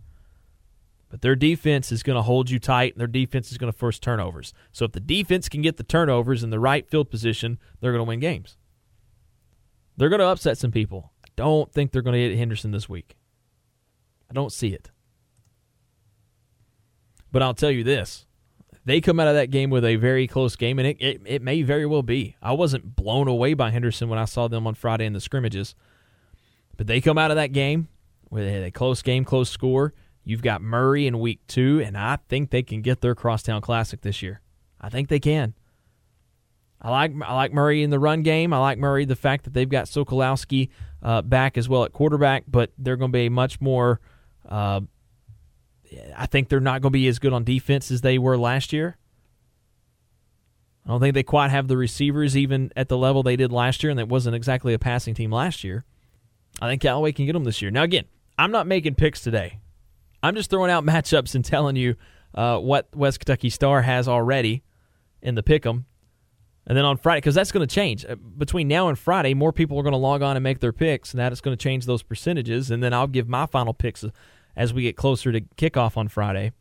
But 1.07 1.21
their 1.21 1.37
defense 1.37 1.93
is 1.93 2.03
going 2.03 2.17
to 2.17 2.23
hold 2.23 2.49
you 2.49 2.59
tight, 2.59 2.91
and 2.91 2.99
their 2.99 3.07
defense 3.07 3.53
is 3.53 3.57
going 3.57 3.71
to 3.71 3.77
force 3.77 3.99
turnovers. 3.99 4.53
So 4.73 4.83
if 4.83 4.91
the 4.91 4.99
defense 4.99 5.47
can 5.47 5.61
get 5.61 5.77
the 5.77 5.83
turnovers 5.83 6.43
in 6.43 6.49
the 6.49 6.59
right 6.59 6.85
field 6.85 7.09
position, 7.09 7.57
they're 7.79 7.93
going 7.93 8.05
to 8.05 8.09
win 8.09 8.19
games. 8.19 8.57
They're 9.95 10.09
going 10.09 10.19
to 10.19 10.25
upset 10.25 10.57
some 10.57 10.71
people. 10.71 11.13
Don't 11.37 11.71
think 11.71 11.91
they're 11.91 12.01
going 12.01 12.15
to 12.15 12.29
hit 12.29 12.37
Henderson 12.37 12.71
this 12.71 12.89
week. 12.89 13.15
I 14.29 14.33
don't 14.33 14.51
see 14.51 14.73
it. 14.73 14.91
But 17.31 17.41
I'll 17.41 17.53
tell 17.53 17.71
you 17.71 17.85
this. 17.85 18.25
They 18.83 18.99
come 18.99 19.19
out 19.19 19.29
of 19.29 19.35
that 19.35 19.51
game 19.51 19.69
with 19.69 19.85
a 19.85 19.95
very 19.95 20.27
close 20.27 20.57
game, 20.57 20.79
and 20.79 20.87
it, 20.87 20.97
it, 20.99 21.21
it 21.25 21.41
may 21.41 21.61
very 21.61 21.85
well 21.85 22.03
be. 22.03 22.35
I 22.41 22.51
wasn't 22.51 22.97
blown 22.97 23.29
away 23.29 23.53
by 23.53 23.71
Henderson 23.71 24.09
when 24.09 24.19
I 24.19 24.25
saw 24.25 24.49
them 24.49 24.67
on 24.67 24.75
Friday 24.75 25.05
in 25.05 25.13
the 25.13 25.21
scrimmages. 25.21 25.75
But 26.75 26.87
they 26.87 26.99
come 26.99 27.17
out 27.17 27.31
of 27.31 27.37
that 27.37 27.53
game 27.53 27.87
with 28.29 28.45
a 28.45 28.71
close 28.71 29.01
game, 29.01 29.23
close 29.23 29.49
score 29.49 29.93
You've 30.27 30.41
got 30.41 30.61
Murray 30.61 31.07
in 31.07 31.19
week 31.21 31.39
two, 31.47 31.81
and 31.85 31.97
I 31.97 32.17
think 32.27 32.49
they 32.49 32.61
can 32.61 32.81
get 32.81 32.99
their 32.99 33.15
Crosstown 33.15 33.61
Classic 33.61 34.01
this 34.01 34.21
year. 34.21 34.41
I 34.81 34.89
think 34.89 35.07
they 35.07 35.21
can. 35.21 35.53
I 36.81 36.91
like 36.91 37.13
I 37.23 37.33
like 37.33 37.53
Murray 37.53 37.81
in 37.81 37.91
the 37.91 37.97
run 37.97 38.23
game. 38.23 38.51
I 38.51 38.57
like 38.57 38.77
Murray 38.77 39.05
the 39.05 39.15
fact 39.15 39.45
that 39.45 39.53
they've 39.53 39.69
got 39.69 39.85
Sokolowski 39.85 40.67
uh, 41.01 41.21
back 41.21 41.57
as 41.57 41.69
well 41.69 41.83
at 41.83 41.93
quarterback, 41.93 42.43
but 42.47 42.71
they're 42.77 42.97
going 42.97 43.11
to 43.11 43.17
be 43.17 43.29
much 43.29 43.61
more. 43.61 43.99
Uh, 44.47 44.81
I 46.15 46.25
think 46.25 46.49
they're 46.49 46.59
not 46.59 46.81
going 46.81 46.91
to 46.91 46.97
be 46.97 47.07
as 47.07 47.19
good 47.19 47.33
on 47.33 47.43
defense 47.43 47.91
as 47.91 48.01
they 48.01 48.17
were 48.17 48.37
last 48.37 48.73
year. 48.73 48.97
I 50.85 50.89
don't 50.89 51.01
think 51.01 51.13
they 51.13 51.23
quite 51.23 51.51
have 51.51 51.67
the 51.67 51.77
receivers 51.77 52.37
even 52.37 52.71
at 52.75 52.87
the 52.87 52.97
level 52.97 53.21
they 53.21 53.35
did 53.35 53.51
last 53.51 53.83
year, 53.83 53.91
and 53.91 53.99
it 53.99 54.07
wasn't 54.07 54.35
exactly 54.35 54.73
a 54.73 54.79
passing 54.79 55.13
team 55.13 55.31
last 55.31 55.63
year. 55.63 55.83
I 56.61 56.69
think 56.69 56.81
Callaway 56.81 57.11
can 57.11 57.25
get 57.25 57.33
them 57.33 57.43
this 57.43 57.61
year. 57.61 57.71
Now, 57.71 57.83
again, 57.83 58.05
I'm 58.39 58.51
not 58.51 58.67
making 58.67 58.95
picks 58.95 59.21
today. 59.21 59.59
I'm 60.23 60.35
just 60.35 60.49
throwing 60.49 60.71
out 60.71 60.85
matchups 60.85 61.35
and 61.35 61.43
telling 61.43 61.75
you 61.75 61.95
uh, 62.33 62.57
what 62.59 62.87
West 62.95 63.19
Kentucky 63.19 63.49
Star 63.49 63.81
has 63.81 64.07
already 64.07 64.63
in 65.21 65.35
the 65.35 65.43
pick 65.43 65.65
'em. 65.65 65.85
And 66.67 66.77
then 66.77 66.83
on 66.83 66.97
Friday, 66.97 67.19
because 67.19 67.33
that's 67.33 67.53
going 67.53 67.65
to 67.65 67.73
change 67.73 68.05
uh, 68.05 68.15
between 68.15 68.67
now 68.67 68.89
and 68.89 68.99
Friday, 68.99 69.33
more 69.33 69.53
people 69.53 69.79
are 69.79 69.83
going 69.83 69.93
to 69.93 69.97
log 69.97 70.21
on 70.21 70.35
and 70.35 70.43
make 70.43 70.59
their 70.59 70.73
picks, 70.73 71.11
and 71.11 71.19
that 71.19 71.31
is 71.31 71.39
going 71.39 71.55
to 71.55 71.61
change 71.61 71.85
those 71.85 72.03
percentages. 72.03 72.69
And 72.69 72.83
then 72.83 72.93
I'll 72.93 73.07
give 73.07 73.29
my 73.29 73.45
final 73.45 73.73
picks 73.73 74.03
as 74.55 74.73
we 74.73 74.83
get 74.83 74.97
closer 74.97 75.31
to 75.31 75.41
kickoff 75.41 75.95
on 75.95 76.09
Friday. 76.09 76.51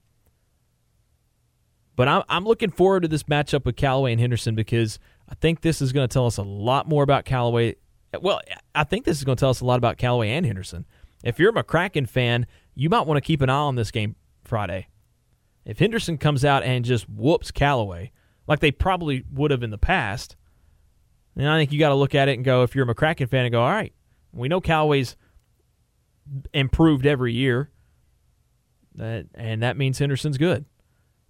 But 1.97 2.07
I'm, 2.07 2.23
I'm 2.29 2.45
looking 2.45 2.71
forward 2.71 3.03
to 3.03 3.09
this 3.09 3.25
matchup 3.25 3.65
with 3.65 3.75
Callaway 3.75 4.13
and 4.13 4.21
Henderson 4.21 4.55
because 4.55 5.01
I 5.29 5.35
think 5.35 5.63
this 5.63 5.83
is 5.83 5.93
going 5.93 6.07
to 6.07 6.13
tell 6.13 6.27
us 6.27 6.37
a 6.37 6.43
lot 6.43 6.89
more 6.89 7.03
about 7.03 7.25
Callaway. 7.25 7.75
Well, 8.21 8.41
I 8.75 8.85
think 8.85 9.07
this 9.07 9.19
is 9.19 9.25
going 9.25 9.37
to 9.37 9.41
tell 9.41 9.51
us 9.51 9.61
a 9.61 9.65
lot 9.65 9.79
about 9.79 9.97
Callaway 9.97 10.31
and 10.31 10.47
Henderson. 10.47 10.85
If 11.25 11.41
you're 11.41 11.51
a 11.51 11.65
McCracken 11.65 12.09
fan, 12.09 12.47
you 12.75 12.89
might 12.91 13.07
want 13.07 13.17
to 13.17 13.23
keep 13.23 13.41
an 13.41 13.51
eye 13.51 13.55
on 13.55 13.75
this 13.75 13.91
game 13.91 14.15
Friday. 14.45 14.87
If 15.65 15.81
Henderson 15.81 16.19
comes 16.19 16.45
out 16.45 16.63
and 16.63 16.85
just 16.85 17.09
whoops 17.09 17.51
Callaway, 17.51 18.13
like 18.47 18.61
they 18.61 18.71
probably 18.71 19.25
would 19.33 19.51
have 19.51 19.63
in 19.63 19.71
the 19.71 19.79
past, 19.79 20.37
And 21.37 21.49
I 21.49 21.59
think 21.59 21.71
you 21.73 21.79
got 21.79 21.91
to 21.91 21.95
look 21.95 22.15
at 22.15 22.29
it 22.29 22.33
and 22.33 22.45
go, 22.45 22.63
if 22.63 22.75
you're 22.75 22.89
a 22.89 22.95
McCracken 22.95 23.29
fan, 23.29 23.45
and 23.45 23.53
go, 23.53 23.63
all 23.63 23.71
right, 23.71 23.93
we 24.33 24.49
know 24.49 24.61
Callaway's 24.61 25.17
improved 26.53 27.07
every 27.07 27.35
year, 27.35 27.71
and 28.99 29.63
that 29.63 29.77
means 29.77 29.99
Henderson's 29.99 30.39
good. 30.39 30.65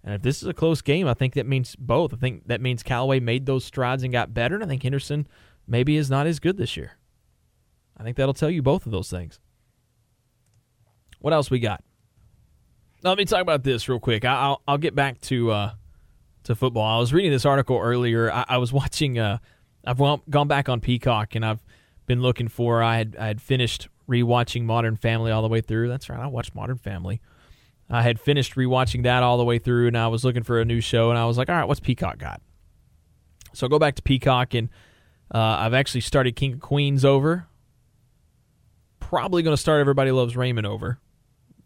And 0.03 0.15
if 0.15 0.21
this 0.21 0.41
is 0.41 0.47
a 0.47 0.53
close 0.53 0.81
game, 0.81 1.07
I 1.07 1.13
think 1.13 1.33
that 1.33 1.45
means 1.45 1.75
both. 1.75 2.13
I 2.13 2.17
think 2.17 2.47
that 2.47 2.61
means 2.61 2.81
Callaway 2.83 3.19
made 3.19 3.45
those 3.45 3.65
strides 3.65 4.03
and 4.03 4.13
got 4.13 4.33
better, 4.33 4.55
and 4.55 4.63
I 4.63 4.67
think 4.67 4.83
Henderson 4.83 5.27
maybe 5.67 5.97
is 5.97 6.09
not 6.09 6.27
as 6.27 6.39
good 6.39 6.55
this 6.55 6.77
year. 6.77 6.93
I 7.97 8.03
think 8.03 8.15
that'll 8.15 8.33
tell 8.33 8.49
you 8.49 8.61
both 8.61 8.85
of 8.85 8.93
those 8.93 9.09
things. 9.09 9.39
What 11.19 11.33
else 11.33 11.51
we 11.51 11.59
got? 11.59 11.83
Let 13.03 13.17
me 13.17 13.25
talk 13.25 13.41
about 13.41 13.63
this 13.63 13.89
real 13.89 13.99
quick. 13.99 14.23
I'll 14.23 14.61
I'll 14.67 14.77
get 14.77 14.95
back 14.95 15.19
to 15.21 15.51
uh, 15.51 15.71
to 16.47 16.55
football. 16.55 16.97
I 16.97 16.99
was 16.99 17.13
reading 17.13 17.31
this 17.31 17.45
article 17.45 17.77
earlier. 17.77 18.31
I, 18.31 18.45
I 18.49 18.57
was 18.57 18.73
watching. 18.73 19.19
Uh, 19.19 19.37
I've 19.85 19.99
gone 20.29 20.47
back 20.47 20.67
on 20.67 20.81
Peacock 20.81 21.35
and 21.35 21.45
I've 21.45 21.63
been 22.05 22.21
looking 22.21 22.47
for. 22.47 22.83
I 22.83 22.97
had 22.97 23.15
I 23.17 23.27
had 23.27 23.41
finished 23.41 23.87
rewatching 24.09 24.63
Modern 24.63 24.95
Family 24.95 25.31
all 25.31 25.41
the 25.41 25.47
way 25.47 25.61
through. 25.61 25.89
That's 25.89 26.09
right. 26.09 26.19
I 26.19 26.27
watched 26.27 26.55
Modern 26.55 26.77
Family. 26.77 27.21
I 27.89 28.01
had 28.01 28.19
finished 28.19 28.55
rewatching 28.55 29.03
that 29.03 29.23
all 29.23 29.37
the 29.37 29.45
way 29.45 29.59
through, 29.59 29.87
and 29.87 29.97
I 29.97 30.07
was 30.07 30.25
looking 30.25 30.43
for 30.43 30.59
a 30.59 30.65
new 30.65 30.81
show, 30.81 31.09
and 31.09 31.17
I 31.17 31.25
was 31.25 31.37
like, 31.37 31.47
all 31.47 31.55
right, 31.55 31.67
what's 31.67 31.79
Peacock 31.79 32.17
got? 32.17 32.41
So 33.53 33.65
I 33.65 33.69
go 33.69 33.79
back 33.79 33.95
to 33.95 34.01
Peacock, 34.01 34.53
and 34.53 34.67
uh, 35.33 35.37
I've 35.37 35.73
actually 35.73 36.01
started 36.01 36.35
King 36.35 36.53
of 36.53 36.59
Queens 36.59 37.05
over. 37.05 37.47
Probably 38.99 39.41
going 39.41 39.55
to 39.55 39.61
start 39.61 39.79
Everybody 39.79 40.11
Loves 40.11 40.35
Raymond 40.35 40.67
over. 40.67 40.99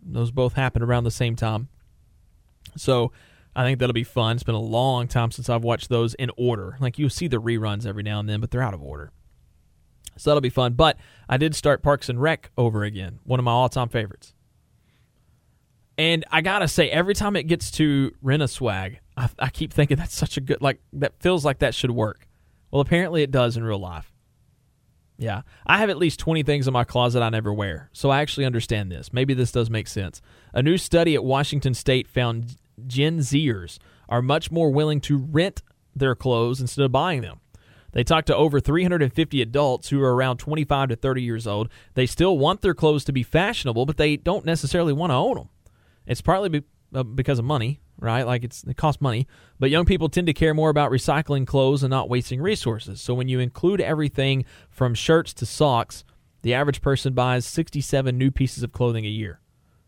Those 0.03 0.29
both 0.29 0.53
happen 0.53 0.83
around 0.83 1.05
the 1.05 1.11
same 1.11 1.35
time. 1.35 1.69
So 2.77 3.11
I 3.55 3.63
think 3.63 3.79
that'll 3.79 3.93
be 3.93 4.03
fun. 4.03 4.35
It's 4.35 4.43
been 4.43 4.55
a 4.55 4.59
long 4.59 5.07
time 5.07 5.31
since 5.31 5.49
I've 5.49 5.63
watched 5.63 5.89
those 5.89 6.13
in 6.13 6.31
order. 6.37 6.77
Like 6.79 6.97
you 6.97 7.09
see 7.09 7.27
the 7.27 7.41
reruns 7.41 7.85
every 7.85 8.03
now 8.03 8.19
and 8.19 8.29
then, 8.29 8.39
but 8.39 8.51
they're 8.51 8.61
out 8.61 8.73
of 8.73 8.81
order. 8.81 9.11
So 10.17 10.29
that'll 10.29 10.41
be 10.41 10.49
fun. 10.49 10.73
But 10.73 10.97
I 11.27 11.37
did 11.37 11.55
start 11.55 11.81
Parks 11.83 12.09
and 12.09 12.21
Rec 12.21 12.51
over 12.57 12.83
again, 12.83 13.19
one 13.23 13.39
of 13.39 13.43
my 13.43 13.51
all 13.51 13.69
time 13.69 13.89
favorites. 13.89 14.33
And 15.97 16.25
I 16.31 16.41
gotta 16.41 16.67
say, 16.67 16.89
every 16.89 17.13
time 17.13 17.35
it 17.35 17.43
gets 17.43 17.69
to 17.71 18.11
Rent 18.21 18.41
a 18.41 18.47
Swag, 18.47 18.99
I, 19.17 19.29
I 19.37 19.49
keep 19.49 19.73
thinking 19.73 19.97
that's 19.97 20.15
such 20.15 20.37
a 20.37 20.41
good, 20.41 20.61
like, 20.61 20.79
that 20.93 21.13
feels 21.19 21.45
like 21.45 21.59
that 21.59 21.75
should 21.75 21.91
work. 21.91 22.27
Well, 22.71 22.81
apparently 22.81 23.21
it 23.21 23.31
does 23.31 23.57
in 23.57 23.63
real 23.63 23.79
life. 23.79 24.11
Yeah. 25.17 25.41
I 25.67 25.77
have 25.77 25.91
at 25.91 25.97
least 25.97 26.19
20 26.19 26.41
things 26.43 26.67
in 26.67 26.73
my 26.73 26.85
closet 26.85 27.21
I 27.21 27.29
never 27.29 27.53
wear, 27.53 27.89
so 27.93 28.09
I 28.09 28.21
actually 28.21 28.45
understand 28.45 28.91
this. 28.91 29.13
Maybe 29.13 29.35
this 29.35 29.51
does 29.51 29.69
make 29.69 29.87
sense. 29.87 30.21
A 30.53 30.63
new 30.63 30.77
study 30.77 31.13
at 31.13 31.23
Washington 31.23 31.75
State 31.75 32.07
found 32.07 32.57
Gen 32.87 33.19
Zers 33.19 33.77
are 34.09 34.21
much 34.21 34.51
more 34.51 34.71
willing 34.71 34.99
to 35.01 35.17
rent 35.17 35.61
their 35.95 36.15
clothes 36.15 36.61
instead 36.61 36.85
of 36.85 36.91
buying 36.91 37.21
them. 37.21 37.39
They 37.91 38.03
talked 38.03 38.27
to 38.27 38.35
over 38.35 38.59
350 38.59 39.41
adults 39.41 39.89
who 39.89 40.01
are 40.01 40.15
around 40.15 40.37
25 40.37 40.89
to 40.89 40.95
30 40.95 41.21
years 41.21 41.45
old. 41.45 41.69
They 41.93 42.05
still 42.05 42.37
want 42.37 42.61
their 42.61 42.73
clothes 42.73 43.03
to 43.05 43.11
be 43.11 43.23
fashionable, 43.23 43.85
but 43.85 43.97
they 43.97 44.17
don't 44.17 44.45
necessarily 44.45 44.93
want 44.93 45.11
to 45.11 45.15
own 45.15 45.35
them. 45.35 45.49
It's 46.05 46.21
partly 46.21 46.49
be, 46.49 46.63
uh, 46.93 47.03
because 47.03 47.39
of 47.39 47.45
money, 47.45 47.81
right? 47.99 48.23
Like 48.23 48.43
it's 48.43 48.63
it 48.63 48.77
costs 48.77 49.01
money, 49.01 49.27
but 49.59 49.69
young 49.69 49.85
people 49.85 50.09
tend 50.09 50.27
to 50.27 50.33
care 50.33 50.53
more 50.53 50.69
about 50.69 50.91
recycling 50.91 51.45
clothes 51.45 51.83
and 51.83 51.91
not 51.91 52.09
wasting 52.09 52.41
resources. 52.41 53.01
So 53.01 53.13
when 53.13 53.27
you 53.27 53.39
include 53.39 53.81
everything 53.81 54.45
from 54.69 54.93
shirts 54.93 55.33
to 55.35 55.45
socks, 55.45 56.03
the 56.41 56.53
average 56.53 56.81
person 56.81 57.13
buys 57.13 57.45
67 57.45 58.17
new 58.17 58.31
pieces 58.31 58.63
of 58.63 58.71
clothing 58.71 59.05
a 59.05 59.09
year. 59.09 59.41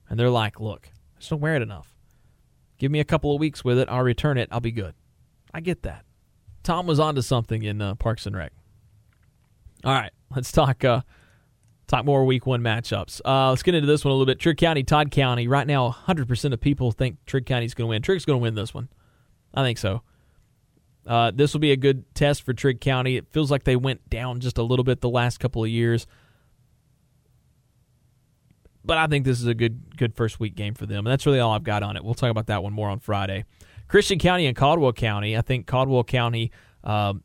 And 0.10 0.19
they're 0.19 0.29
like, 0.29 0.60
"Look, 0.60 0.89
I 1.15 1.19
just 1.19 1.29
don't 1.29 1.39
wear 1.39 1.56
it 1.56 1.62
enough. 1.62 1.92
Give 2.78 2.92
me 2.92 3.00
a 3.00 3.06
couple 3.06 3.34
of 3.34 3.40
weeks 3.40 3.64
with 3.64 3.80
it, 3.80 3.88
I'll 3.90 4.04
return 4.04 4.38
it, 4.38 4.50
I'll 4.52 4.60
be 4.60 4.72
good." 4.72 4.94
I 5.54 5.62
get 5.62 5.84
that. 5.84 6.06
Tom 6.64 6.88
was 6.88 7.00
onto 7.00 7.22
something 7.22 7.62
in 7.64 7.82
uh, 7.82 7.96
Parks 7.96 8.26
and 8.26 8.36
Rec. 8.36 8.52
All 9.84 9.94
right, 9.94 10.12
let's 10.34 10.52
talk 10.52 10.84
uh, 10.84 11.02
talk 11.88 12.06
more 12.06 12.26
Week 12.26 12.46
One 12.46 12.62
matchups. 12.62 13.22
Uh, 13.26 13.50
let's 13.50 13.64
get 13.64 13.76
into 13.76 13.88
this 13.88 14.04
one 14.04 14.12
a 14.12 14.16
little 14.16 14.26
bit. 14.26 14.40
Trigg 14.40 14.58
County, 14.58 14.84
Todd 14.84 15.12
County. 15.12 15.48
Right 15.48 15.68
now, 15.68 15.84
100 15.86 16.28
percent 16.28 16.54
of 16.54 16.62
people 16.62 16.92
think 16.92 17.18
Trigg 17.26 17.46
County's 17.46 17.74
going 17.74 17.88
to 17.88 17.90
win. 17.90 18.02
Trigg's 18.02 18.26
going 18.26 18.40
to 18.40 18.42
win 18.42 18.56
this 18.56 18.74
one. 18.74 18.90
I 19.54 19.64
think 19.64 19.78
so. 19.78 20.02
Uh, 21.06 21.32
this 21.32 21.54
will 21.54 21.60
be 21.60 21.72
a 21.74 21.78
good 21.78 22.06
test 22.16 22.44
for 22.44 22.54
Trigg 22.54 22.80
County. 22.80 23.18
It 23.18 23.28
feels 23.30 23.52
like 23.52 23.66
they 23.66 23.76
went 23.76 24.10
down 24.10 24.40
just 24.40 24.58
a 24.58 24.64
little 24.64 24.86
bit 24.86 25.02
the 25.02 25.10
last 25.10 25.40
couple 25.40 25.64
of 25.64 25.70
years, 25.70 26.08
but 28.86 28.98
I 28.98 29.08
think 29.08 29.26
this 29.26 29.39
is 29.39 29.48
a 29.48 29.54
good 29.54 29.98
good 29.98 30.15
first 30.15 30.39
week 30.39 30.56
game 30.56 30.74
for 30.74 30.86
them. 30.86 31.06
And 31.06 31.08
that's 31.08 31.26
really 31.26 31.39
all 31.39 31.52
I've 31.52 31.63
got 31.63 31.84
on 31.84 31.96
it. 31.96 32.04
We'll 32.04 32.13
talk 32.13 32.32
about 32.32 32.48
that 32.48 32.63
one 32.63 32.74
more 32.74 32.89
on 32.89 33.00
Friday. 33.00 33.46
Christian 33.88 34.19
County 34.19 34.46
and 34.46 34.56
Caldwell 34.56 34.93
County. 34.93 35.38
I 35.38 35.41
think 35.41 35.67
Caldwell 35.67 36.04
County, 36.04 36.52
um, 36.84 37.24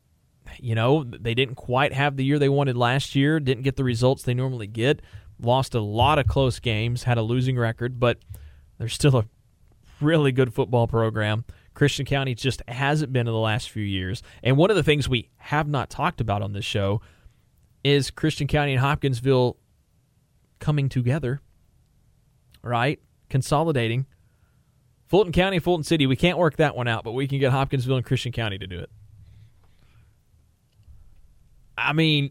you 0.60 0.74
know, 0.74 1.04
they 1.04 1.34
didn't 1.34 1.54
quite 1.54 1.92
have 1.92 2.16
the 2.16 2.24
year 2.24 2.38
they 2.38 2.48
wanted 2.48 2.76
last 2.76 3.14
year, 3.14 3.40
didn't 3.40 3.62
get 3.62 3.76
the 3.76 3.84
results 3.84 4.22
they 4.22 4.34
normally 4.34 4.66
get, 4.66 5.00
lost 5.40 5.74
a 5.74 5.80
lot 5.80 6.18
of 6.18 6.26
close 6.26 6.58
games, 6.58 7.04
had 7.04 7.18
a 7.18 7.22
losing 7.22 7.56
record, 7.56 7.98
but 7.98 8.18
they're 8.78 8.88
still 8.88 9.16
a 9.16 9.24
really 10.00 10.32
good 10.32 10.52
football 10.52 10.86
program. 10.86 11.44
Christian 11.74 12.04
County 12.04 12.34
just 12.34 12.60
hasn't 12.66 13.12
been 13.12 13.26
in 13.28 13.32
the 13.32 13.38
last 13.38 13.70
few 13.70 13.84
years. 13.84 14.22
And 14.42 14.56
one 14.56 14.70
of 14.70 14.76
the 14.76 14.82
things 14.82 15.08
we 15.08 15.30
have 15.36 15.68
not 15.68 15.90
talked 15.90 16.20
about 16.20 16.42
on 16.42 16.52
this 16.52 16.64
show 16.64 17.00
is 17.84 18.10
Christian 18.10 18.46
County 18.46 18.72
and 18.72 18.80
Hopkinsville 18.80 19.56
coming 20.58 20.88
together, 20.88 21.40
right? 22.62 23.00
Consolidating 23.28 24.06
Fulton 25.08 25.32
County, 25.32 25.58
Fulton 25.58 25.84
City, 25.84 26.06
we 26.06 26.16
can't 26.16 26.36
work 26.36 26.56
that 26.56 26.76
one 26.76 26.86
out, 26.86 27.02
but 27.02 27.12
we 27.12 27.26
can 27.26 27.38
get 27.38 27.50
Hopkinsville 27.50 27.96
and 27.96 28.04
Christian 28.04 28.30
County 28.30 28.58
to 28.58 28.66
do 28.66 28.78
it. 28.78 28.90
I 31.78 31.94
mean, 31.94 32.30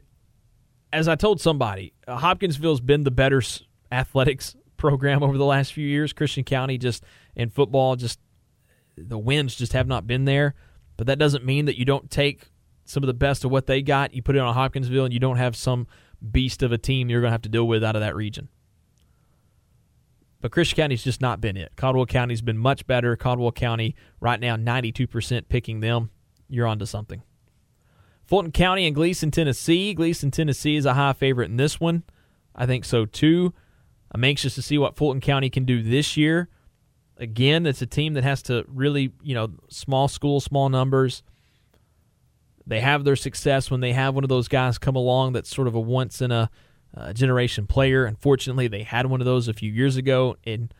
as 0.94 1.08
I 1.08 1.16
told 1.16 1.42
somebody, 1.42 1.94
uh, 2.08 2.18
Hopkinsville's 2.18 2.82
been 2.82 3.04
the 3.04 3.12
better 3.12 3.42
athletics 3.92 4.56
program 4.78 5.24
over 5.24 5.38
the 5.38 5.46
last 5.46 5.74
few 5.74 5.88
years. 5.88 6.14
Christian 6.14 6.44
County 6.44 6.78
just 6.78 7.04
in 7.36 7.50
football, 7.50 7.96
just 7.96 8.20
the 8.96 9.18
wins 9.18 9.56
just 9.56 9.74
have 9.74 9.88
not 9.88 10.06
been 10.06 10.26
there. 10.26 10.54
But 10.98 11.08
that 11.08 11.18
doesn't 11.18 11.46
mean 11.46 11.66
that 11.66 11.80
you 11.80 11.86
don't 11.86 12.12
take 12.12 12.52
some 12.86 13.04
of 13.04 13.08
the 13.08 13.14
best 13.14 13.44
of 13.44 13.52
what 13.52 13.66
they 13.66 13.82
got, 13.82 14.14
you 14.14 14.22
put 14.22 14.36
it 14.36 14.40
on 14.40 14.54
Hopkinsville, 14.54 15.06
and 15.06 15.14
you 15.14 15.20
don't 15.20 15.38
have 15.38 15.56
some 15.56 15.88
beast 16.32 16.64
of 16.64 16.72
a 16.72 16.78
team 16.78 17.10
you're 17.10 17.22
going 17.22 17.30
to 17.30 17.34
have 17.34 17.42
to 17.42 17.50
deal 17.50 17.68
with 17.68 17.84
out 17.84 17.96
of 17.96 18.02
that 18.02 18.16
region. 18.16 18.50
But 20.40 20.52
Christian 20.52 20.78
County's 20.78 21.04
just 21.04 21.22
not 21.22 21.42
been 21.42 21.58
it. 21.58 21.72
Caldwell 21.76 22.06
County's 22.06 22.42
been 22.42 22.58
much 22.58 22.86
better. 22.86 23.16
Caldwell 23.16 23.52
County 23.52 23.96
right 24.20 24.40
now 24.40 24.56
92% 24.56 25.50
picking 25.50 25.80
them. 25.80 26.12
You're 26.48 26.68
onto 26.68 26.86
something. 26.86 27.24
Fulton 28.26 28.52
County 28.52 28.86
and 28.86 28.94
Gleason, 28.94 29.32
Tennessee. 29.32 29.94
Gleason, 29.94 30.32
Tennessee 30.32 30.76
is 30.76 30.86
a 30.86 30.94
high 30.94 31.14
favorite 31.14 31.50
in 31.50 31.58
this 31.58 31.80
one. 31.80 32.04
I 32.56 32.66
think 32.66 32.86
so 32.86 33.06
too. 33.06 33.54
I'm 34.12 34.24
anxious 34.24 34.56
to 34.56 34.62
see 34.62 34.78
what 34.78 34.96
Fulton 34.96 35.22
County 35.22 35.50
can 35.50 35.66
do 35.66 35.82
this 35.82 36.18
year. 36.18 36.50
Again, 37.18 37.66
it's 37.66 37.82
a 37.82 37.88
team 37.88 38.14
that 38.14 38.24
has 38.24 38.42
to 38.44 38.64
really, 38.68 39.14
you 39.24 39.34
know, 39.34 39.52
small 39.70 40.08
school, 40.08 40.40
small 40.40 40.70
numbers. 40.70 41.24
They 42.66 42.82
have 42.82 43.06
their 43.06 43.16
success 43.16 43.72
when 43.72 43.80
they 43.80 43.94
have 43.94 44.14
one 44.14 44.24
of 44.24 44.30
those 44.30 44.48
guys 44.48 44.78
come 44.78 44.96
along 44.96 45.34
that's 45.34 45.54
sort 45.54 45.68
of 45.68 45.76
a 45.76 45.80
once 45.80 46.22
in 46.22 46.32
a 46.32 46.50
uh, 46.96 47.14
generation 47.14 47.68
player. 47.68 48.06
Unfortunately, 48.06 48.68
they 48.68 48.84
had 48.84 49.06
one 49.06 49.22
of 49.22 49.26
those 49.26 49.48
a 49.48 49.54
few 49.54 49.72
years 49.72 49.98
ago, 49.98 50.36
and 50.46 50.74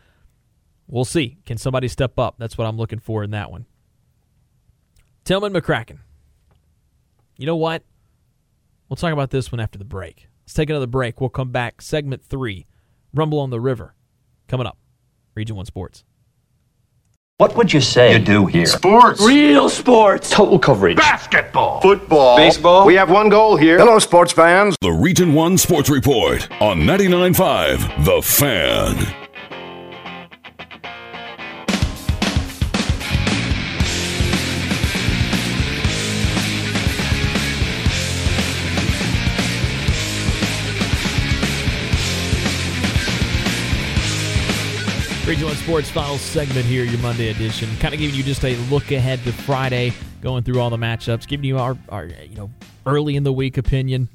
we'll 0.88 1.06
see. 1.06 1.38
Can 1.46 1.58
somebody 1.58 1.88
step 1.88 2.18
up? 2.20 2.36
That's 2.38 2.58
what 2.58 2.68
I'm 2.68 2.78
looking 2.78 3.00
for 3.00 3.24
in 3.24 3.32
that 3.32 3.52
one. 3.52 3.66
Tilghman 5.26 5.56
McCracken. 5.56 6.00
You 7.38 7.46
know 7.46 7.56
what? 7.56 7.84
We'll 8.90 8.98
talk 8.98 9.14
about 9.14 9.30
this 9.30 9.52
one 9.52 9.60
after 9.60 9.78
the 9.78 9.86
break. 9.86 10.28
Let's 10.44 10.54
take 10.54 10.70
another 10.70 10.88
break. 10.88 11.20
We'll 11.20 11.30
come 11.30 11.52
back. 11.52 11.82
Segment 11.82 12.24
three 12.24 12.66
Rumble 13.14 13.40
on 13.40 13.50
the 13.50 13.60
River. 13.60 13.94
Coming 14.48 14.66
up. 14.66 14.78
Region 15.36 15.56
1 15.56 15.66
Sports. 15.66 16.04
What 17.40 17.56
would 17.56 17.72
you 17.72 17.82
say 17.82 18.14
you 18.14 18.18
do 18.18 18.48
here? 18.48 18.66
Sports. 18.66 19.22
Real 19.22 19.70
sports. 19.70 20.32
Total 20.32 20.58
coverage. 20.58 20.98
Basketball. 20.98 21.82
Football. 21.82 22.36
Baseball. 22.36 22.84
We 22.84 22.96
have 22.96 23.12
one 23.12 23.30
goal 23.30 23.56
here. 23.58 23.78
Hello, 23.78 24.00
sports 24.00 24.32
fans. 24.32 24.76
The 24.82 24.90
Region 24.90 25.36
1 25.36 25.60
Sports 25.60 25.92
Report 25.92 26.50
on 26.60 26.80
99.5 26.80 28.06
The 28.06 28.24
Fan. 28.24 29.27
Region 45.28 45.46
1 45.48 45.56
Sports 45.58 45.90
Finals 45.90 46.22
segment 46.22 46.66
here, 46.66 46.86
your 46.86 47.02
Monday 47.02 47.28
edition. 47.28 47.68
Kind 47.82 47.94
of 47.94 48.00
giving 48.00 48.16
you 48.16 48.24
just 48.24 48.46
a 48.46 48.56
look 48.70 48.94
ahead 48.94 49.22
to 49.26 49.34
Friday, 49.34 49.92
going 50.22 50.42
through 50.42 50.62
all 50.62 50.70
the 50.70 50.78
matchups, 50.78 51.28
giving 51.28 51.44
you 51.44 51.58
our, 51.58 51.78
our 51.90 52.06
you 52.06 52.38
know 52.38 52.50
early 52.86 53.18
in 53.18 53.24
the 53.24 53.34
week 53.34 53.58
opinion. 53.58 54.08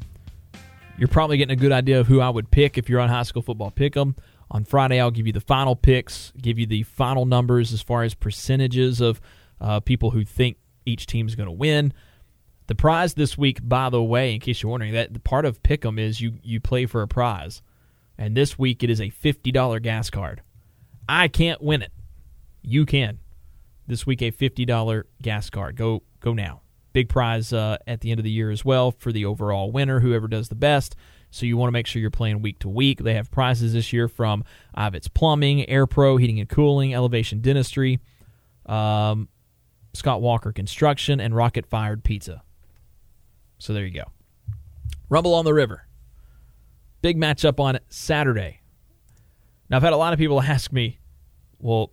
You're 0.97 1.09
probably 1.09 1.37
getting 1.37 1.53
a 1.53 1.61
good 1.61 1.71
idea 1.71 2.01
of 2.01 2.07
who 2.07 2.23
I 2.23 2.31
would 2.31 2.51
pick 2.51 2.79
if 2.79 2.89
you're 2.89 2.99
on 2.99 3.11
high 3.11 3.25
school 3.25 3.43
football 3.43 3.71
pick 3.71 3.95
'em. 3.95 4.17
On 4.51 4.65
Friday, 4.65 4.99
I'll 5.01 5.11
give 5.11 5.27
you 5.27 5.35
the 5.35 5.41
final 5.43 5.77
picks, 5.77 6.33
give 6.41 6.59
you 6.59 6.65
the 6.65 6.83
final 6.85 7.27
numbers 7.27 7.75
as 7.75 7.83
far 7.83 8.05
as 8.05 8.15
percentages 8.15 9.03
of 9.03 9.21
uh, 9.61 9.81
people 9.81 10.13
who 10.13 10.25
think 10.25 10.57
each 10.87 11.05
team's 11.05 11.35
going 11.35 11.47
to 11.47 11.53
win. 11.53 11.93
The 12.69 12.75
prize 12.75 13.13
this 13.13 13.37
week, 13.37 13.59
by 13.63 13.91
the 13.91 14.03
way, 14.03 14.33
in 14.33 14.41
case 14.41 14.63
you're 14.63 14.71
wondering, 14.71 14.95
that 14.95 15.13
the 15.13 15.21
part 15.21 15.45
of 15.45 15.63
Pick'em 15.63 16.01
is 16.01 16.23
you 16.23 16.39
you 16.43 16.59
play 16.59 16.87
for 16.87 17.03
a 17.03 17.07
prize, 17.07 17.61
and 18.17 18.35
this 18.35 18.59
week 18.59 18.83
it 18.83 18.89
is 18.89 18.99
a 18.99 19.11
fifty 19.11 19.53
dollar 19.53 19.79
gas 19.79 20.09
card. 20.09 20.41
I 21.09 21.29
can't 21.29 21.63
win 21.63 21.83
it. 21.83 21.93
You 22.63 22.87
can. 22.87 23.19
This 23.87 24.07
week, 24.07 24.23
a 24.23 24.31
$50 24.31 25.05
gas 25.21 25.51
card. 25.51 25.77
Go 25.77 26.03
go 26.21 26.33
now. 26.33 26.63
Big 26.93 27.09
prize 27.09 27.53
uh, 27.53 27.79
at 27.87 28.01
the 28.01 28.11
end 28.11 28.21
of 28.21 28.25
the 28.25 28.31
year 28.31 28.51
as 28.51 28.65
well 28.65 28.93
for 28.93 29.13
the 29.13 29.25
overall 29.25 29.73
winner, 29.73 30.01
whoever 30.01 30.29
does 30.29 30.49
the 30.49 30.55
best. 30.55 30.95
So 31.31 31.47
you 31.47 31.57
want 31.57 31.69
to 31.69 31.73
make 31.73 31.87
sure 31.87 32.01
you're 32.01 32.11
playing 32.11 32.43
week 32.43 32.59
to 32.61 32.69
week. 32.69 33.03
They 33.03 33.15
have 33.15 33.31
prizes 33.31 33.73
this 33.73 33.93
year 33.93 34.07
from 34.07 34.45
Ivets 34.77 35.13
Plumbing, 35.13 35.69
Air 35.69 35.87
Pro 35.87 36.19
Heating 36.19 36.39
and 36.39 36.49
Cooling, 36.49 36.95
Elevation 36.95 37.41
Dentistry, 37.41 38.01
um, 38.67 39.29
Scott 39.95 40.21
Walker 40.21 40.53
Construction, 40.53 41.21
and 41.21 41.35
Rocket 41.35 41.65
Fired 41.67 42.05
Pizza. 42.05 42.43
So 43.59 43.73
there 43.73 43.87
you 43.87 43.95
go. 43.95 44.05
Rumble 45.09 45.35
on 45.35 45.47
the 45.47 45.55
River. 45.55 45.87
Big 47.01 47.17
matchup 47.17 47.59
on 47.59 47.79
Saturday. 47.89 48.62
Now, 49.69 49.77
I've 49.77 49.83
had 49.83 49.93
a 49.93 49.97
lot 49.97 50.13
of 50.13 50.19
people 50.19 50.41
ask 50.43 50.73
me, 50.73 50.99
well, 51.59 51.93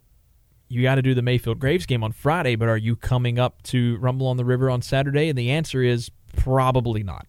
you 0.68 0.84
got 0.84 0.96
to 0.96 1.02
do 1.02 1.16
the 1.16 1.22
Mayfield 1.22 1.60
Graves 1.60 1.86
game 1.86 2.04
on 2.04 2.12
Friday, 2.12 2.56
but 2.56 2.70
are 2.70 2.78
you 2.78 2.96
coming 2.96 3.40
up 3.40 3.64
to 3.64 3.98
Rumble 3.98 4.28
on 4.28 4.38
the 4.38 4.46
River 4.46 4.70
on 4.70 4.82
Saturday? 4.82 5.30
And 5.30 5.38
the 5.38 5.50
answer 5.50 5.82
is 5.82 6.12
probably 6.36 7.04
not. 7.04 7.26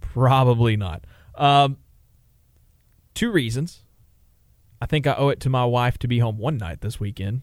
Probably 0.00 0.76
not. 0.76 1.04
Um, 1.36 1.78
two 3.14 3.30
reasons. 3.30 3.82
I 4.80 4.86
think 4.86 5.06
I 5.06 5.14
owe 5.14 5.28
it 5.30 5.40
to 5.40 5.48
my 5.48 5.64
wife 5.64 5.98
to 5.98 6.08
be 6.08 6.18
home 6.18 6.38
one 6.38 6.58
night 6.58 6.82
this 6.82 7.00
weekend. 7.00 7.42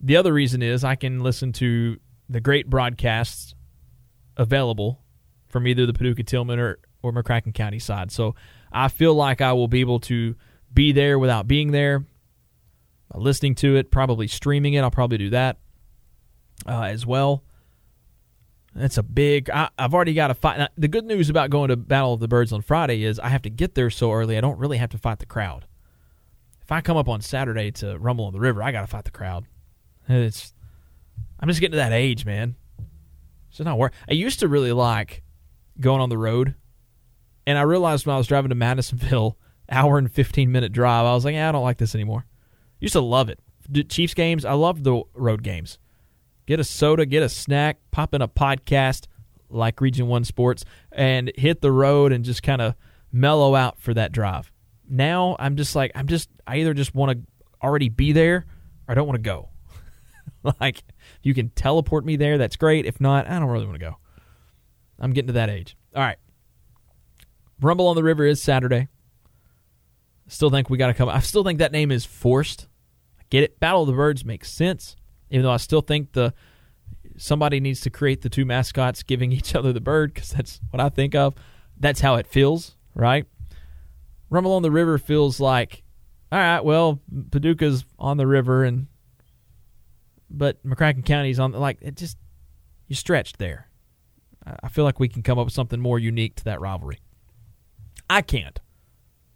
The 0.00 0.16
other 0.16 0.32
reason 0.32 0.62
is 0.62 0.84
I 0.84 0.94
can 0.94 1.20
listen 1.20 1.52
to 1.54 1.98
the 2.28 2.40
great 2.40 2.70
broadcasts 2.70 3.54
available 4.36 5.00
from 5.48 5.66
either 5.66 5.86
the 5.86 5.92
Paducah 5.92 6.24
Tilghman 6.24 6.58
or, 6.58 6.78
or 7.02 7.12
McCracken 7.12 7.52
County 7.52 7.78
side. 7.78 8.10
So 8.10 8.34
I 8.72 8.88
feel 8.88 9.14
like 9.14 9.40
I 9.40 9.52
will 9.52 9.68
be 9.68 9.80
able 9.80 10.00
to 10.00 10.34
be 10.72 10.92
there 10.92 11.18
without 11.18 11.46
being 11.46 11.72
there, 11.72 12.04
uh, 13.14 13.18
listening 13.18 13.54
to 13.56 13.76
it, 13.76 13.90
probably 13.90 14.26
streaming 14.26 14.74
it. 14.74 14.80
I'll 14.80 14.90
probably 14.90 15.18
do 15.18 15.30
that 15.30 15.58
uh, 16.66 16.82
as 16.82 17.06
well. 17.06 17.42
That's 18.74 18.96
a 18.96 19.02
big. 19.02 19.50
I, 19.50 19.68
have 19.78 19.92
already 19.92 20.14
got 20.14 20.28
to 20.28 20.34
fight. 20.34 20.58
Now, 20.58 20.68
the 20.78 20.88
good 20.88 21.04
news 21.04 21.28
about 21.28 21.50
going 21.50 21.68
to 21.68 21.76
Battle 21.76 22.14
of 22.14 22.20
the 22.20 22.28
Birds 22.28 22.52
on 22.52 22.62
Friday 22.62 23.04
is 23.04 23.18
I 23.18 23.28
have 23.28 23.42
to 23.42 23.50
get 23.50 23.74
there 23.74 23.90
so 23.90 24.12
early. 24.12 24.38
I 24.38 24.40
don't 24.40 24.58
really 24.58 24.78
have 24.78 24.90
to 24.90 24.98
fight 24.98 25.18
the 25.18 25.26
crowd. 25.26 25.66
If 26.62 26.72
I 26.72 26.80
come 26.80 26.96
up 26.96 27.08
on 27.08 27.20
Saturday 27.20 27.70
to 27.72 27.98
Rumble 27.98 28.24
on 28.24 28.32
the 28.32 28.40
River, 28.40 28.62
I 28.62 28.72
got 28.72 28.80
to 28.80 28.86
fight 28.86 29.04
the 29.04 29.10
crowd. 29.10 29.46
It's. 30.08 30.54
I'm 31.38 31.48
just 31.48 31.60
getting 31.60 31.72
to 31.72 31.78
that 31.78 31.92
age, 31.92 32.24
man. 32.24 32.56
It's 33.50 33.60
not 33.60 33.76
work. 33.76 33.92
I 34.08 34.14
used 34.14 34.40
to 34.40 34.48
really 34.48 34.72
like 34.72 35.22
going 35.78 36.00
on 36.00 36.08
the 36.08 36.16
road, 36.16 36.54
and 37.46 37.58
I 37.58 37.62
realized 37.62 38.06
when 38.06 38.14
I 38.14 38.18
was 38.18 38.26
driving 38.26 38.48
to 38.48 38.54
Madisonville 38.54 39.36
hour 39.72 39.98
and 39.98 40.10
15 40.10 40.52
minute 40.52 40.72
drive. 40.72 41.06
I 41.06 41.14
was 41.14 41.24
like, 41.24 41.34
yeah, 41.34 41.48
I 41.48 41.52
don't 41.52 41.64
like 41.64 41.78
this 41.78 41.94
anymore. 41.94 42.26
Used 42.78 42.92
to 42.92 43.00
love 43.00 43.28
it. 43.28 43.40
Chiefs 43.88 44.14
games, 44.14 44.44
I 44.44 44.52
loved 44.52 44.84
the 44.84 45.02
road 45.14 45.42
games. 45.42 45.78
Get 46.46 46.60
a 46.60 46.64
soda, 46.64 47.06
get 47.06 47.22
a 47.22 47.28
snack, 47.28 47.78
pop 47.90 48.14
in 48.14 48.22
a 48.22 48.28
podcast 48.28 49.06
like 49.48 49.80
Region 49.80 50.08
1 50.08 50.24
Sports, 50.24 50.64
and 50.90 51.30
hit 51.36 51.60
the 51.60 51.70
road 51.70 52.12
and 52.12 52.24
just 52.24 52.42
kind 52.42 52.60
of 52.60 52.74
mellow 53.12 53.54
out 53.54 53.78
for 53.78 53.94
that 53.94 54.12
drive. 54.12 54.50
Now 54.88 55.36
I'm 55.38 55.56
just 55.56 55.76
like, 55.76 55.92
I'm 55.94 56.06
just, 56.06 56.28
I 56.46 56.58
either 56.58 56.74
just 56.74 56.94
want 56.94 57.12
to 57.12 57.26
already 57.62 57.88
be 57.88 58.12
there 58.12 58.46
or 58.88 58.92
I 58.92 58.94
don't 58.94 59.06
want 59.06 59.22
to 59.22 59.22
go. 59.22 59.50
like, 60.60 60.82
you 61.22 61.34
can 61.34 61.50
teleport 61.50 62.04
me 62.04 62.16
there, 62.16 62.38
that's 62.38 62.56
great. 62.56 62.86
If 62.86 63.00
not, 63.00 63.28
I 63.28 63.38
don't 63.38 63.48
really 63.48 63.66
want 63.66 63.78
to 63.78 63.84
go. 63.84 63.96
I'm 64.98 65.12
getting 65.12 65.28
to 65.28 65.34
that 65.34 65.50
age. 65.50 65.76
All 65.94 66.02
right. 66.02 66.18
Rumble 67.60 67.86
on 67.86 67.96
the 67.96 68.02
River 68.02 68.24
is 68.24 68.42
Saturday. 68.42 68.88
Still 70.32 70.48
think 70.48 70.70
we 70.70 70.78
got 70.78 70.86
to 70.86 70.94
come. 70.94 71.10
I 71.10 71.20
still 71.20 71.44
think 71.44 71.58
that 71.58 71.72
name 71.72 71.90
is 71.90 72.06
forced. 72.06 72.66
I 73.20 73.24
get 73.28 73.44
it. 73.44 73.60
Battle 73.60 73.82
of 73.82 73.86
the 73.86 73.92
Birds 73.92 74.24
makes 74.24 74.50
sense, 74.50 74.96
even 75.28 75.44
though 75.44 75.50
I 75.50 75.58
still 75.58 75.82
think 75.82 76.12
the 76.12 76.32
somebody 77.18 77.60
needs 77.60 77.82
to 77.82 77.90
create 77.90 78.22
the 78.22 78.30
two 78.30 78.46
mascots 78.46 79.02
giving 79.02 79.30
each 79.32 79.54
other 79.54 79.74
the 79.74 79.80
bird 79.82 80.14
because 80.14 80.30
that's 80.30 80.58
what 80.70 80.80
I 80.80 80.88
think 80.88 81.14
of. 81.14 81.34
That's 81.78 82.00
how 82.00 82.14
it 82.14 82.26
feels, 82.26 82.78
right? 82.94 83.26
Rumble 84.30 84.52
on 84.54 84.62
the 84.62 84.70
River 84.70 84.96
feels 84.96 85.38
like, 85.38 85.82
all 86.32 86.38
right, 86.38 86.64
well, 86.64 87.02
Paducah's 87.30 87.84
on 87.98 88.16
the 88.16 88.26
river, 88.26 88.64
and 88.64 88.86
but 90.30 90.66
McCracken 90.66 91.04
County's 91.04 91.38
on. 91.38 91.52
Like 91.52 91.76
it 91.82 91.94
just 91.98 92.16
you 92.88 92.96
stretched 92.96 93.36
there. 93.36 93.68
I 94.62 94.70
feel 94.70 94.84
like 94.84 94.98
we 94.98 95.08
can 95.08 95.22
come 95.22 95.38
up 95.38 95.44
with 95.44 95.52
something 95.52 95.78
more 95.78 95.98
unique 95.98 96.36
to 96.36 96.44
that 96.44 96.62
rivalry. 96.62 97.00
I 98.08 98.22
can't. 98.22 98.58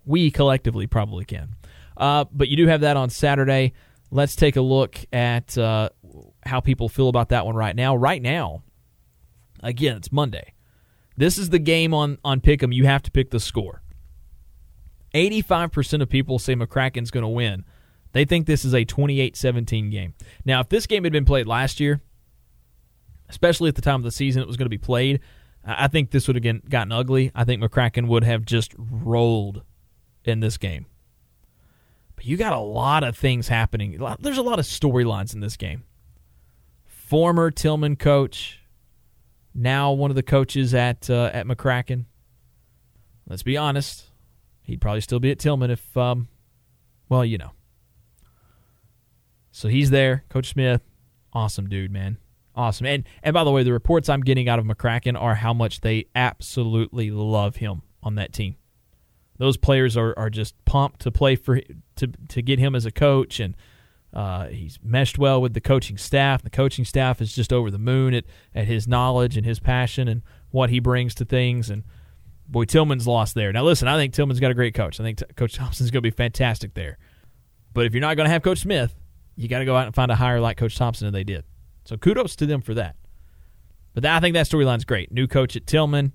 We 0.06 0.30
collectively 0.30 0.86
probably 0.86 1.24
can. 1.24 1.56
Uh, 1.96 2.24
but 2.32 2.48
you 2.48 2.56
do 2.56 2.66
have 2.68 2.82
that 2.82 2.96
on 2.96 3.10
Saturday. 3.10 3.72
Let's 4.10 4.36
take 4.36 4.56
a 4.56 4.60
look 4.60 4.98
at 5.12 5.58
uh, 5.58 5.90
how 6.44 6.60
people 6.60 6.88
feel 6.88 7.08
about 7.08 7.30
that 7.30 7.44
one 7.44 7.56
right 7.56 7.74
now. 7.74 7.96
Right 7.96 8.22
now, 8.22 8.62
again, 9.62 9.96
it's 9.96 10.12
Monday. 10.12 10.54
This 11.16 11.38
is 11.38 11.50
the 11.50 11.58
game 11.58 11.92
on 11.92 12.18
on 12.24 12.40
Pick'em. 12.40 12.72
You 12.72 12.86
have 12.86 13.02
to 13.02 13.10
pick 13.10 13.30
the 13.30 13.40
score. 13.40 13.82
Eighty-five 15.14 15.72
percent 15.72 16.02
of 16.02 16.08
people 16.08 16.38
say 16.38 16.54
McCracken's 16.54 17.10
going 17.10 17.22
to 17.22 17.28
win. 17.28 17.64
They 18.12 18.24
think 18.24 18.46
this 18.46 18.64
is 18.64 18.72
a 18.72 18.82
28-17 18.86 19.90
game. 19.90 20.14
Now, 20.46 20.60
if 20.60 20.70
this 20.70 20.86
game 20.86 21.04
had 21.04 21.12
been 21.12 21.26
played 21.26 21.46
last 21.46 21.80
year, 21.80 22.00
especially 23.28 23.68
at 23.68 23.74
the 23.74 23.82
time 23.82 23.96
of 23.96 24.04
the 24.04 24.10
season 24.10 24.40
it 24.40 24.48
was 24.48 24.56
going 24.56 24.64
to 24.64 24.70
be 24.70 24.78
played, 24.78 25.20
I 25.62 25.88
think 25.88 26.12
this 26.12 26.26
would 26.26 26.42
have 26.42 26.70
gotten 26.70 26.92
ugly. 26.92 27.30
I 27.34 27.44
think 27.44 27.62
McCracken 27.62 28.06
would 28.08 28.24
have 28.24 28.46
just 28.46 28.74
rolled 28.78 29.64
in 30.28 30.40
this 30.40 30.56
game. 30.56 30.86
But 32.16 32.24
you 32.24 32.36
got 32.36 32.54
a 32.54 32.58
lot 32.58 33.04
of 33.04 33.16
things 33.16 33.48
happening. 33.48 33.98
There's 34.20 34.38
a 34.38 34.42
lot 34.42 34.58
of 34.58 34.64
storylines 34.64 35.34
in 35.34 35.40
this 35.40 35.56
game. 35.56 35.84
Former 36.84 37.50
Tilghman 37.50 37.98
coach, 37.98 38.60
now 39.54 39.92
one 39.92 40.10
of 40.10 40.16
the 40.16 40.22
coaches 40.22 40.74
at 40.74 41.08
uh, 41.08 41.30
at 41.32 41.46
McCracken. 41.46 42.06
Let's 43.28 43.42
be 43.42 43.56
honest, 43.56 44.06
he'd 44.62 44.80
probably 44.80 45.02
still 45.02 45.20
be 45.20 45.30
at 45.30 45.38
Tilghman 45.38 45.70
if, 45.70 45.96
um, 45.96 46.28
well, 47.08 47.24
you 47.24 47.38
know. 47.38 47.52
So 49.50 49.68
he's 49.68 49.90
there, 49.90 50.24
Coach 50.28 50.50
Smith. 50.50 50.82
Awesome 51.32 51.68
dude, 51.68 51.90
man. 51.90 52.18
Awesome. 52.54 52.86
And 52.86 53.04
and 53.22 53.34
by 53.34 53.44
the 53.44 53.50
way, 53.50 53.62
the 53.62 53.72
reports 53.72 54.08
I'm 54.08 54.22
getting 54.22 54.48
out 54.48 54.58
of 54.58 54.64
McCracken 54.64 55.20
are 55.20 55.34
how 55.34 55.52
much 55.52 55.82
they 55.82 56.06
absolutely 56.14 57.10
love 57.10 57.56
him 57.56 57.82
on 58.02 58.14
that 58.14 58.32
team 58.32 58.56
those 59.38 59.56
players 59.56 59.96
are, 59.96 60.14
are 60.18 60.30
just 60.30 60.54
pumped 60.64 61.00
to 61.00 61.10
play 61.10 61.36
for 61.36 61.60
to 61.96 62.06
to 62.28 62.42
get 62.42 62.58
him 62.58 62.74
as 62.74 62.86
a 62.86 62.90
coach 62.90 63.40
and 63.40 63.56
uh, 64.16 64.46
he's 64.46 64.78
meshed 64.82 65.18
well 65.18 65.42
with 65.42 65.52
the 65.52 65.60
coaching 65.60 65.98
staff. 65.98 66.42
The 66.42 66.48
coaching 66.48 66.86
staff 66.86 67.20
is 67.20 67.34
just 67.34 67.52
over 67.52 67.70
the 67.70 67.78
moon 67.78 68.14
at, 68.14 68.24
at 68.54 68.66
his 68.66 68.88
knowledge 68.88 69.36
and 69.36 69.44
his 69.44 69.60
passion 69.60 70.08
and 70.08 70.22
what 70.50 70.70
he 70.70 70.80
brings 70.80 71.14
to 71.16 71.26
things. 71.26 71.68
And 71.68 71.84
boy, 72.48 72.64
Tilghman's 72.64 73.06
lost 73.06 73.34
there. 73.34 73.52
Now, 73.52 73.62
listen, 73.62 73.88
I 73.88 73.96
think 73.96 74.14
Tilghman's 74.14 74.40
got 74.40 74.50
a 74.50 74.54
great 74.54 74.72
coach. 74.72 74.98
I 74.98 75.02
think 75.02 75.18
t- 75.18 75.26
Coach 75.36 75.54
Thompson's 75.56 75.90
going 75.90 76.02
to 76.02 76.10
be 76.10 76.10
fantastic 76.10 76.72
there. 76.72 76.96
But 77.74 77.84
if 77.84 77.92
you're 77.92 78.00
not 78.00 78.16
going 78.16 78.24
to 78.24 78.30
have 78.30 78.42
Coach 78.42 78.60
Smith, 78.60 78.94
you 79.36 79.48
got 79.48 79.58
to 79.58 79.66
go 79.66 79.76
out 79.76 79.84
and 79.84 79.94
find 79.94 80.10
a 80.10 80.14
hire 80.14 80.40
like 80.40 80.56
Coach 80.56 80.76
Thompson, 80.76 81.06
and 81.06 81.14
they 81.14 81.24
did. 81.24 81.44
So 81.84 81.98
kudos 81.98 82.36
to 82.36 82.46
them 82.46 82.62
for 82.62 82.72
that. 82.72 82.96
But 83.92 84.06
I 84.06 84.20
think 84.20 84.32
that 84.32 84.46
storyline's 84.46 84.86
great. 84.86 85.12
New 85.12 85.26
coach 85.26 85.56
at 85.56 85.66
Tilghman, 85.66 86.12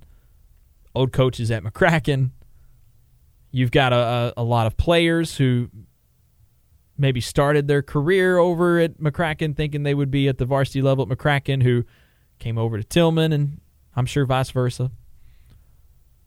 old 0.96 1.12
coaches 1.12 1.52
at 1.52 1.64
McCracken. 1.64 2.32
You've 3.52 3.72
got 3.72 3.94
a, 3.94 4.34
a, 4.38 4.44
lot 4.44 4.68
of 4.68 4.78
players 4.78 5.36
who 5.36 5.70
maybe 6.98 7.20
started 7.20 7.68
their 7.68 7.82
career 7.82 8.38
over 8.38 8.80
at 8.80 9.00
McCracken 9.00 9.56
thinking 9.56 9.84
they 9.84 9.94
would 9.94 10.12
be 10.12 10.28
at 10.28 10.38
the 10.38 10.46
varsity 10.46 10.82
level 10.82 11.10
at 11.10 11.18
McCracken 11.18 11.64
who 11.64 11.84
came 12.40 12.58
over 12.58 12.82
to 12.82 12.88
Tilghman 12.88 13.34
and 13.34 13.60
I'm 13.96 14.06
sure 14.06 14.26
vice 14.26 14.52
versa. 14.52 14.92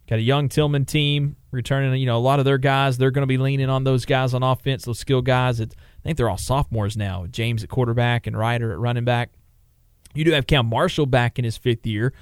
Got 0.06 0.18
a 0.18 0.22
young 0.22 0.50
Tilghman 0.50 0.86
team 0.86 1.36
returning, 1.50 1.98
you 1.98 2.04
know, 2.04 2.18
a 2.18 2.20
lot 2.20 2.38
of 2.38 2.44
their 2.44 2.58
guys, 2.58 2.98
they're 2.98 3.10
going 3.10 3.22
to 3.22 3.26
be 3.26 3.38
leaning 3.38 3.70
on 3.70 3.84
those 3.84 4.04
guys 4.04 4.34
on 4.34 4.42
offense, 4.42 4.84
those 4.84 4.98
skill 4.98 5.22
guys. 5.22 5.62
I 5.62 5.66
think 6.02 6.18
they're 6.18 6.28
all 6.28 6.36
sophomores 6.36 6.96
now. 6.96 7.26
James 7.30 7.64
at 7.64 7.70
quarterback 7.70 8.26
and 8.26 8.36
Ryder 8.36 8.72
at 8.72 8.78
running 8.78 9.04
back. 9.04 9.30
You 10.14 10.24
do 10.24 10.32
have 10.32 10.46
Cam 10.46 10.66
Marshall 10.66 11.06
back 11.06 11.38
in 11.38 11.44
his 11.44 11.56
fifth 11.56 11.86
year. 11.86 12.12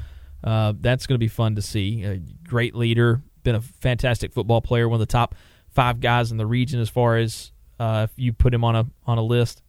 Uh, 0.45 0.75
that's 0.79 1.07
going 1.07 1.17
to 1.17 1.19
be 1.19 1.29
fun 1.29 1.57
to 1.57 1.63
see. 1.63 2.05
A 2.05 2.19
great 2.49 2.75
leader, 2.75 3.21
been 3.43 3.55
a 3.55 3.61
fantastic 3.61 4.33
football 4.33 4.61
player, 4.61 4.89
one 4.89 4.97
of 4.97 5.01
the 5.01 5.13
top 5.13 5.35
five 5.71 6.01
guys 6.01 6.31
in 6.31 6.37
the 6.37 6.47
region 6.47 6.81
as 6.81 6.89
far 6.89 7.17
as 7.17 7.53
uh, 7.79 8.07
if 8.09 8.13
you 8.17 8.33
put 8.33 8.53
him 8.55 8.65
on 8.65 8.77
a 8.77 8.87
on 9.07 9.19
a 9.19 9.23
list. 9.23 9.63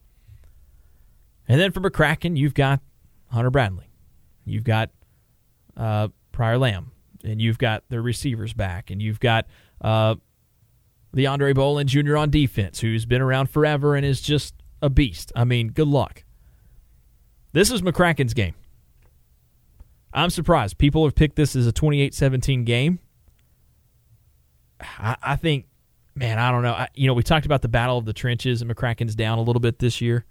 And 1.48 1.60
then 1.60 1.72
for 1.72 1.80
McCracken, 1.80 2.36
you've 2.36 2.54
got 2.54 2.80
Hunter 3.28 3.50
Bradley, 3.50 3.90
you've 4.44 4.64
got 4.64 4.90
uh, 5.76 6.08
Prior 6.32 6.58
Lamb, 6.58 6.92
and 7.22 7.40
you've 7.40 7.58
got 7.58 7.84
the 7.88 8.00
receivers 8.00 8.52
back, 8.52 8.90
and 8.90 9.02
you've 9.02 9.20
got 9.20 9.46
uh, 9.80 10.14
Andre 11.16 11.52
Bolin 11.52 11.86
Jr. 11.86 12.16
on 12.16 12.30
defense, 12.30 12.80
who's 12.80 13.06
been 13.06 13.20
around 13.20 13.50
forever 13.50 13.94
and 13.94 14.04
is 14.04 14.20
just 14.20 14.54
a 14.82 14.90
beast. 14.90 15.32
I 15.36 15.44
mean, 15.44 15.68
good 15.68 15.88
luck. 15.88 16.24
This 17.52 17.70
is 17.70 17.82
McCracken's 17.82 18.34
game. 18.34 18.54
I'm 20.12 20.30
surprised. 20.30 20.78
People 20.78 21.04
have 21.04 21.14
picked 21.14 21.36
this 21.36 21.56
as 21.56 21.66
a 21.66 21.72
28 21.72 22.14
17 22.14 22.64
game. 22.64 23.00
I, 24.98 25.16
I, 25.22 25.36
think, 25.36 25.66
man, 26.14 26.38
I 26.38 26.50
don't 26.50 26.62
know. 26.62 26.72
I, 26.72 26.88
you 26.94 27.06
know, 27.06 27.14
we 27.14 27.22
talked 27.22 27.46
about 27.46 27.62
the 27.62 27.68
battle 27.68 27.98
of 27.98 28.04
the 28.04 28.12
trenches, 28.12 28.62
and 28.62 28.70
McCracken's 28.70 29.14
down 29.14 29.38
a 29.38 29.42
little 29.42 29.60
bit 29.60 29.78
this 29.78 30.00
year, 30.00 30.24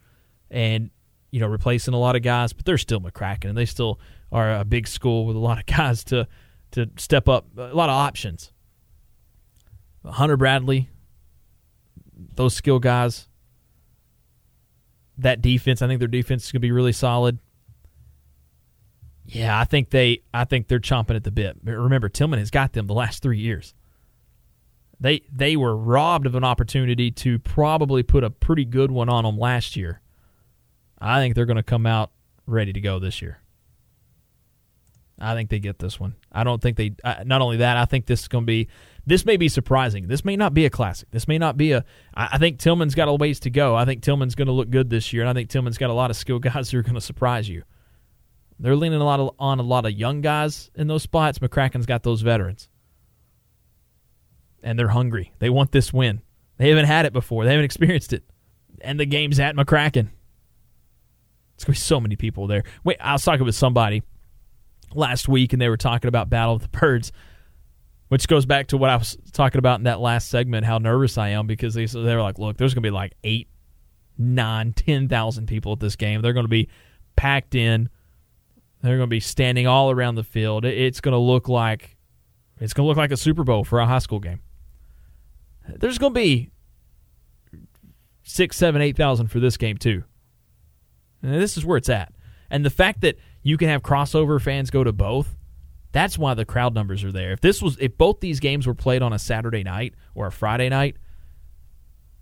and, 0.49 0.89
you 1.32 1.39
know, 1.39 1.47
replacing 1.47 1.93
a 1.93 1.99
lot 1.99 2.16
of 2.16 2.22
guys, 2.22 2.53
but 2.53 2.66
they're 2.66 2.78
still 2.78 3.01
McCracken, 3.01 3.49
and 3.49 3.57
they 3.57 3.66
still 3.66 3.99
are 4.32 4.53
a 4.53 4.66
big 4.66 4.88
school 4.88 5.26
with 5.26 5.36
a 5.36 5.39
lot 5.39 5.59
of 5.59 5.66
guys 5.78 6.03
to, 6.05 6.28
to 6.72 6.89
step 6.97 7.28
up, 7.28 7.47
a 7.57 7.74
lot 7.74 7.89
of 7.89 7.95
options. 7.95 8.51
Hunter 10.05 10.38
Bradley, 10.38 10.89
those 12.36 12.53
skill 12.53 12.80
guys, 12.80 13.28
that 15.18 15.41
defense, 15.41 15.82
I 15.82 15.88
think 15.88 15.99
their 15.99 16.07
defense 16.07 16.45
is 16.45 16.51
going 16.51 16.61
to 16.61 16.68
be 16.68 16.72
really 16.72 16.91
solid. 16.91 17.39
Yeah, 19.26 19.57
I 19.57 19.64
think 19.64 19.89
they 19.89 20.22
I 20.34 20.43
think 20.43 20.68
they're 20.68 20.80
chomping 20.80 21.16
at 21.16 21.24
the 21.24 21.32
bit. 21.32 21.57
Remember, 21.64 22.09
Tilghman 22.09 22.39
has 22.39 22.51
got 22.51 22.74
them 22.74 22.88
the 22.88 22.93
last 22.93 23.24
three 23.24 23.39
years. 23.39 23.74
They 25.04 25.22
they 25.30 25.58
were 25.58 25.76
robbed 25.76 26.26
of 26.26 26.34
an 26.34 26.45
opportunity 26.45 27.12
to 27.12 27.38
probably 27.38 28.04
put 28.04 28.24
a 28.24 28.30
pretty 28.30 28.64
good 28.64 28.89
one 28.89 29.10
on 29.10 29.26
them 29.26 29.38
last 29.38 29.76
year. 29.76 29.99
I 30.97 31.20
think 31.20 31.36
they're 31.36 31.45
going 31.45 31.58
to 31.58 31.64
come 31.64 31.86
out 31.86 32.12
ready 32.45 32.72
to 32.72 32.80
go 32.80 32.99
this 32.99 33.22
year. 33.22 33.39
I 35.20 35.36
think 35.36 35.49
they 35.49 35.60
get 35.60 35.78
this 35.78 35.99
one. 35.99 36.16
I 36.32 36.45
don't 36.45 36.62
think 36.62 36.78
they. 36.78 36.95
Not 37.26 37.41
only 37.41 37.58
that, 37.58 37.76
I 37.76 37.84
think 37.84 38.06
this 38.06 38.22
is 38.22 38.28
going 38.30 38.43
to 38.43 38.47
be. 38.47 38.70
This 39.06 39.26
may 39.26 39.36
be 39.36 39.49
surprising. 39.49 40.08
This 40.08 40.24
may 40.24 40.38
not 40.38 40.54
be 40.54 40.66
a 40.66 40.70
classic. 40.70 41.12
This 41.12 41.28
may 41.28 41.38
not 41.38 41.58
be 41.58 41.74
a. 41.74 41.84
I, 42.16 42.30
I 42.32 42.38
think 42.38 42.60
Tilghman's 42.60 42.95
got 42.95 43.10
a 43.10 43.14
ways 43.14 43.41
to 43.41 43.49
go. 43.49 43.76
I 43.76 43.84
think 43.84 44.04
Tilghman's 44.04 44.36
going 44.36 44.47
to 44.47 44.54
look 44.54 44.70
good 44.70 44.89
this 44.89 45.12
year, 45.12 45.24
and 45.24 45.30
I 45.30 45.34
think 45.34 45.49
Tilghman's 45.49 45.78
got 45.78 45.89
a 45.89 45.93
lot 45.93 46.12
of 46.12 46.16
skill 46.16 46.39
guys 46.49 46.72
who 46.72 46.80
are 46.80 46.82
going 46.82 46.95
to 46.95 47.01
surprise 47.01 47.49
you. 47.49 47.64
They're 48.58 48.78
leaning 48.78 49.01
a 49.01 49.06
lot 49.06 49.20
of, 49.20 49.32
on 49.38 49.60
a 49.60 49.64
lot 49.64 49.86
of 49.86 49.91
young 49.91 50.22
guys 50.22 50.72
in 50.76 50.88
those 50.88 51.04
spots. 51.04 51.39
McCracken's 51.39 51.86
got 51.86 52.04
those 52.04 52.22
veterans, 52.22 52.70
and 54.64 54.78
they're 54.78 54.89
hungry. 54.89 55.34
They 55.39 55.49
want 55.49 55.72
this 55.72 55.93
win. 55.93 56.22
They 56.57 56.70
haven't 56.70 56.86
had 56.86 57.05
it 57.05 57.14
before. 57.14 57.45
They 57.45 57.51
haven't 57.51 57.66
experienced 57.66 58.14
it, 58.14 58.24
and 58.82 58.99
the 58.99 59.05
game's 59.05 59.39
at 59.39 59.55
McCracken. 59.55 60.09
It's 61.55 61.64
gonna 61.64 61.74
be 61.74 61.80
so 61.80 61.99
many 61.99 62.16
people 62.16 62.47
there. 62.47 62.64
Wait, 62.84 62.97
I 62.99 63.14
was 63.14 63.24
talking 63.24 63.45
with 63.45 63.55
somebody 63.55 64.03
last 64.93 65.28
week, 65.28 65.53
and 65.53 65.61
they 65.61 65.70
were 65.70 65.78
talking 65.78 66.07
about 66.07 66.30
Battle 66.30 66.55
of 66.55 66.61
the 66.61 66.68
Birds, 66.70 67.11
which 68.07 68.28
goes 68.28 68.45
back 68.45 68.68
to 68.68 68.78
what 68.78 68.89
I 68.89 68.95
was 68.95 69.18
talking 69.32 69.59
about 69.59 69.80
in 69.80 69.84
that 69.84 69.99
last 69.99 70.30
segment. 70.30 70.66
How 70.66 70.78
nervous 70.78 71.18
I 71.18 71.30
am 71.30 71.47
because 71.47 71.74
they 71.74 71.86
they 71.86 72.16
were 72.16 72.22
like, 72.22 72.39
"Look, 72.39 72.57
there's 72.57 72.74
gonna 72.74 72.82
be 72.82 72.91
like 72.91 73.14
eight, 73.24 73.47
nine, 74.18 74.74
ten 74.74 75.07
thousand 75.07 75.47
people 75.47 75.74
at 75.74 75.80
this 75.80 75.95
game. 75.95 76.22
They're 76.22 76.34
gonna 76.34 76.47
be 76.47 76.70
packed 77.16 77.55
in." 77.55 77.89
They're 78.84 78.97
to 78.97 79.07
be 79.07 79.22
standing 79.22 79.66
all 79.66 79.91
around 79.91 80.16
the 80.16 80.24
field. 80.24 80.66
It's 80.66 80.99
to 80.99 81.18
look 81.18 81.47
like 81.47 81.95
it's 82.59 82.74
to 82.74 82.84
look 82.84 82.97
like 82.97 83.11
a 83.11 83.18
Super 83.18 83.45
Bowl 83.45 83.64
for 83.64 83.80
a 83.80 83.88
high 83.88 83.99
school 83.99 84.20
game. 84.20 84.41
There's 85.68 85.97
going 85.97 86.14
to 86.14 86.20
be 86.20 86.51
six, 88.24 88.57
seven, 88.57 88.82
eight 88.82 88.97
thousand 88.97 89.28
for 89.28 89.39
this 89.39 89.57
game 89.57 89.78
too. 89.78 90.03
And 91.22 91.34
this 91.41 91.57
is 91.57 91.66
where 91.66 91.78
it's 91.78 91.89
at. 91.89 92.14
And 92.49 92.66
the 92.66 92.70
fact 92.70 93.01
that 93.01 93.18
you 93.41 93.57
can 93.57 93.70
have 93.70 93.82
crossover 93.82 94.41
fans 94.41 94.70
go 94.70 94.84
to 94.84 94.91
both, 94.91 95.36
that's 95.91 96.18
why 96.18 96.34
the 96.34 96.45
crowd 96.45 96.74
numbers 96.74 97.03
are 97.03 97.11
there. 97.11 97.32
If 97.32 97.41
this 97.41 97.61
was 97.61 97.78
if 97.80 97.97
both 97.97 98.20
these 98.20 98.39
games 98.39 98.68
were 98.68 98.74
played 98.74 99.01
on 99.01 99.14
a 99.14 99.20
Saturday 99.20 99.64
night 99.64 99.95
or 100.16 100.28
a 100.28 100.32
Friday 100.32 100.70
night, 100.70 100.97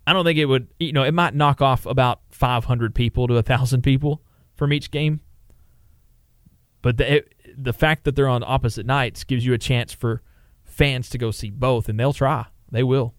I 0.06 0.12
don't 0.12 0.24
think 0.24 0.38
it 0.38 0.46
would, 0.46 0.68
you 0.78 0.92
know, 0.92 1.04
it 1.04 1.14
might 1.14 1.34
knock 1.34 1.60
off 1.60 1.86
about 1.86 2.20
500 2.30 2.94
people 2.94 3.28
to 3.28 3.34
1,000 3.34 3.82
people 3.82 4.22
from 4.56 4.72
each 4.72 4.90
game. 4.90 5.20
But 6.82 6.96
the 6.98 7.14
it, 7.14 7.34
the 7.56 7.72
fact 7.72 8.04
that 8.04 8.16
they're 8.16 8.28
on 8.28 8.42
opposite 8.44 8.86
nights 8.86 9.24
gives 9.24 9.46
you 9.46 9.52
a 9.52 9.58
chance 9.58 9.92
for 9.92 10.22
fans 10.64 11.08
to 11.10 11.18
go 11.18 11.30
see 11.30 11.50
both, 11.50 11.88
and 11.88 11.98
they'll 11.98 12.12
try. 12.12 12.46
They 12.70 12.82
will. 12.82 13.14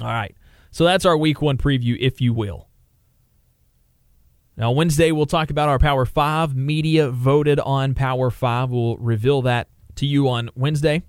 All 0.00 0.08
right. 0.08 0.34
So 0.70 0.84
that's 0.84 1.04
our 1.04 1.16
week 1.16 1.42
one 1.42 1.58
preview, 1.58 1.96
if 1.98 2.20
you 2.20 2.32
will. 2.32 2.68
Now, 4.56 4.72
Wednesday, 4.72 5.10
we'll 5.10 5.26
talk 5.26 5.50
about 5.50 5.68
our 5.68 5.78
Power 5.78 6.04
5. 6.04 6.54
Media 6.54 7.10
voted 7.10 7.58
on 7.60 7.94
Power 7.94 8.30
5. 8.30 8.70
We'll 8.70 8.96
reveal 8.98 9.42
that 9.42 9.68
to 9.96 10.06
you 10.06 10.28
on 10.28 10.50
Wednesday. 10.54 11.02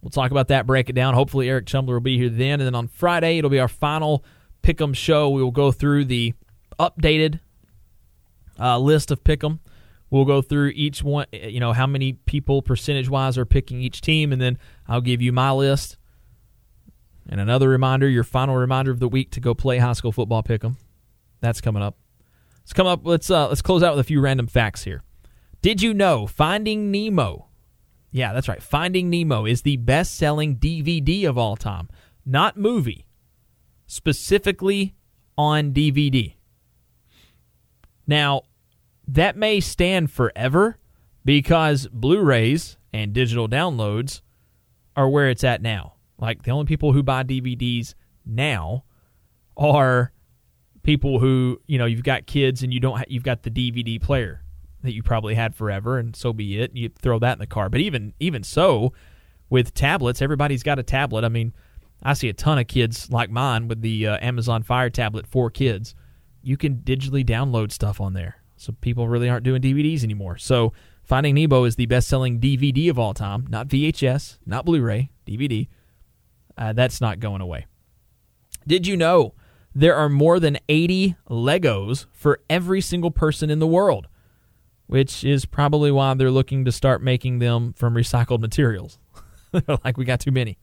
We'll 0.00 0.10
talk 0.10 0.30
about 0.30 0.48
that, 0.48 0.66
break 0.66 0.88
it 0.88 0.92
down. 0.92 1.14
Hopefully, 1.14 1.48
Eric 1.48 1.66
Chumler 1.66 1.94
will 1.94 2.00
be 2.00 2.18
here 2.18 2.28
then. 2.28 2.60
And 2.60 2.62
then 2.62 2.74
on 2.74 2.88
Friday, 2.88 3.38
it'll 3.38 3.50
be 3.50 3.58
our 3.58 3.68
final 3.68 4.24
Pick'em 4.62 4.94
show. 4.94 5.30
We 5.30 5.42
will 5.42 5.50
go 5.50 5.72
through 5.72 6.04
the 6.04 6.34
updated 6.78 7.40
uh, 8.58 8.78
list 8.78 9.10
of 9.10 9.24
Pick'em 9.24 9.58
We'll 10.14 10.24
go 10.24 10.42
through 10.42 10.68
each 10.76 11.02
one, 11.02 11.26
you 11.32 11.58
know, 11.58 11.72
how 11.72 11.88
many 11.88 12.12
people 12.12 12.62
percentage 12.62 13.08
wise 13.08 13.36
are 13.36 13.44
picking 13.44 13.80
each 13.80 14.00
team, 14.00 14.32
and 14.32 14.40
then 14.40 14.58
I'll 14.86 15.00
give 15.00 15.20
you 15.20 15.32
my 15.32 15.50
list. 15.50 15.96
And 17.28 17.40
another 17.40 17.68
reminder, 17.68 18.08
your 18.08 18.24
final 18.24 18.56
reminder 18.56 18.90
of 18.90 19.00
the 19.00 19.08
week 19.08 19.30
to 19.32 19.40
go 19.40 19.54
play 19.54 19.78
high 19.78 19.94
school 19.94 20.12
football 20.12 20.42
pick 20.42 20.64
'em. 20.64 20.76
That's 21.40 21.60
coming 21.60 21.82
up. 21.82 21.96
Let's 22.60 22.72
come 22.72 22.86
up. 22.86 23.00
Let's 23.04 23.30
uh, 23.30 23.48
let's 23.48 23.62
close 23.62 23.82
out 23.82 23.94
with 23.94 24.00
a 24.00 24.08
few 24.08 24.20
random 24.20 24.46
facts 24.46 24.84
here. 24.84 25.02
Did 25.60 25.82
you 25.82 25.94
know 25.94 26.26
Finding 26.26 26.90
Nemo? 26.90 27.48
Yeah, 28.10 28.32
that's 28.32 28.48
right. 28.48 28.62
Finding 28.62 29.10
Nemo 29.10 29.44
is 29.44 29.62
the 29.62 29.76
best-selling 29.76 30.56
DVD 30.56 31.24
of 31.24 31.36
all 31.36 31.56
time, 31.56 31.88
not 32.24 32.56
movie, 32.56 33.06
specifically 33.86 34.94
on 35.36 35.72
DVD. 35.72 36.34
Now, 38.06 38.42
that 39.08 39.36
may 39.36 39.58
stand 39.58 40.10
forever 40.12 40.78
because 41.24 41.88
Blu-rays 41.88 42.76
and 42.92 43.12
digital 43.12 43.48
downloads 43.48 44.20
are 44.94 45.08
where 45.08 45.28
it's 45.28 45.42
at 45.42 45.60
now. 45.60 45.93
Like 46.18 46.42
the 46.42 46.50
only 46.50 46.66
people 46.66 46.92
who 46.92 47.02
buy 47.02 47.24
DVDs 47.24 47.94
now 48.24 48.84
are 49.56 50.12
people 50.82 51.18
who, 51.18 51.60
you 51.66 51.78
know, 51.78 51.86
you've 51.86 52.04
got 52.04 52.26
kids 52.26 52.62
and 52.62 52.72
you 52.72 52.80
don't 52.80 52.98
ha- 52.98 53.04
you've 53.08 53.22
got 53.22 53.42
the 53.42 53.50
DVD 53.50 54.00
player 54.00 54.42
that 54.82 54.94
you 54.94 55.02
probably 55.02 55.34
had 55.34 55.54
forever 55.54 55.98
and 55.98 56.14
so 56.14 56.32
be 56.32 56.60
it. 56.60 56.74
You 56.74 56.90
throw 57.00 57.18
that 57.18 57.34
in 57.34 57.38
the 57.38 57.46
car. 57.46 57.68
But 57.68 57.80
even 57.80 58.14
even 58.20 58.42
so 58.42 58.92
with 59.50 59.74
tablets, 59.74 60.22
everybody's 60.22 60.62
got 60.62 60.78
a 60.78 60.82
tablet. 60.82 61.24
I 61.24 61.28
mean, 61.28 61.52
I 62.02 62.14
see 62.14 62.28
a 62.28 62.34
ton 62.34 62.58
of 62.58 62.66
kids 62.66 63.10
like 63.10 63.30
mine 63.30 63.68
with 63.68 63.80
the 63.80 64.06
uh, 64.06 64.18
Amazon 64.20 64.62
Fire 64.62 64.90
tablet 64.90 65.26
for 65.26 65.50
kids. 65.50 65.94
You 66.42 66.56
can 66.56 66.76
digitally 66.76 67.24
download 67.24 67.72
stuff 67.72 68.00
on 68.00 68.12
there. 68.12 68.36
So 68.56 68.72
people 68.80 69.08
really 69.08 69.28
aren't 69.28 69.44
doing 69.44 69.62
DVDs 69.62 70.04
anymore. 70.04 70.38
So 70.38 70.72
Finding 71.04 71.34
Nemo 71.34 71.64
is 71.64 71.76
the 71.76 71.86
best 71.86 72.08
selling 72.08 72.40
DVD 72.40 72.88
of 72.88 72.98
all 72.98 73.12
time, 73.12 73.46
not 73.50 73.68
VHS, 73.68 74.38
not 74.46 74.64
Blu 74.64 74.80
ray, 74.80 75.10
DVD. 75.26 75.68
Uh, 76.56 76.72
that's 76.72 77.00
not 77.00 77.20
going 77.20 77.40
away. 77.40 77.66
Did 78.66 78.86
you 78.86 78.96
know 78.96 79.34
there 79.74 79.96
are 79.96 80.08
more 80.08 80.38
than 80.40 80.58
80 80.68 81.16
Legos 81.28 82.06
for 82.12 82.40
every 82.48 82.80
single 82.80 83.10
person 83.10 83.50
in 83.50 83.58
the 83.58 83.66
world? 83.66 84.06
Which 84.86 85.24
is 85.24 85.46
probably 85.46 85.90
why 85.90 86.14
they're 86.14 86.30
looking 86.30 86.64
to 86.66 86.72
start 86.72 87.02
making 87.02 87.38
them 87.38 87.72
from 87.72 87.94
recycled 87.94 88.40
materials. 88.40 88.98
like 89.84 89.96
we 89.96 90.04
got 90.04 90.20
too 90.20 90.30
many. 90.30 90.58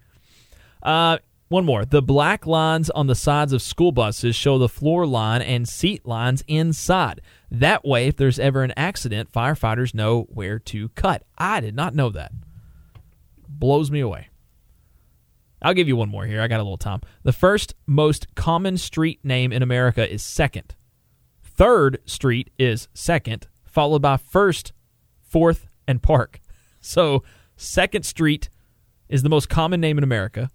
Uh, 0.81 1.17
one 1.51 1.65
more. 1.65 1.83
The 1.83 2.01
black 2.01 2.47
lines 2.47 2.89
on 2.91 3.07
the 3.07 3.15
sides 3.15 3.51
of 3.51 3.61
school 3.61 3.91
buses 3.91 4.37
show 4.37 4.57
the 4.57 4.69
floor 4.69 5.05
line 5.05 5.41
and 5.41 5.67
seat 5.67 6.05
lines 6.05 6.43
inside. 6.47 7.19
That 7.51 7.83
way, 7.83 8.07
if 8.07 8.15
there's 8.15 8.39
ever 8.39 8.63
an 8.63 8.73
accident, 8.77 9.31
firefighters 9.33 9.93
know 9.93 10.27
where 10.29 10.59
to 10.59 10.87
cut. 10.89 11.23
I 11.37 11.59
did 11.59 11.75
not 11.75 11.93
know 11.93 12.09
that. 12.11 12.31
Blows 13.49 13.91
me 13.91 13.99
away. 13.99 14.29
I'll 15.61 15.73
give 15.73 15.87
you 15.87 15.95
one 15.95 16.09
more 16.09 16.25
here. 16.25 16.41
I 16.41 16.47
got 16.47 16.59
a 16.59 16.63
little 16.63 16.77
time. 16.77 17.01
The 17.23 17.33
first 17.33 17.75
most 17.85 18.33
common 18.35 18.77
street 18.77 19.19
name 19.23 19.51
in 19.51 19.61
America 19.61 20.11
is 20.11 20.23
Second. 20.23 20.75
Third 21.43 21.99
Street 22.05 22.49
is 22.57 22.87
Second, 22.93 23.47
followed 23.63 24.01
by 24.01 24.17
First, 24.17 24.73
Fourth, 25.21 25.67
and 25.87 26.01
Park. 26.01 26.39
So, 26.79 27.23
Second 27.55 28.05
Street 28.05 28.49
is 29.07 29.21
the 29.21 29.29
most 29.29 29.49
common 29.49 29.79
name 29.79 29.97
in 29.97 30.03
America. 30.03 30.49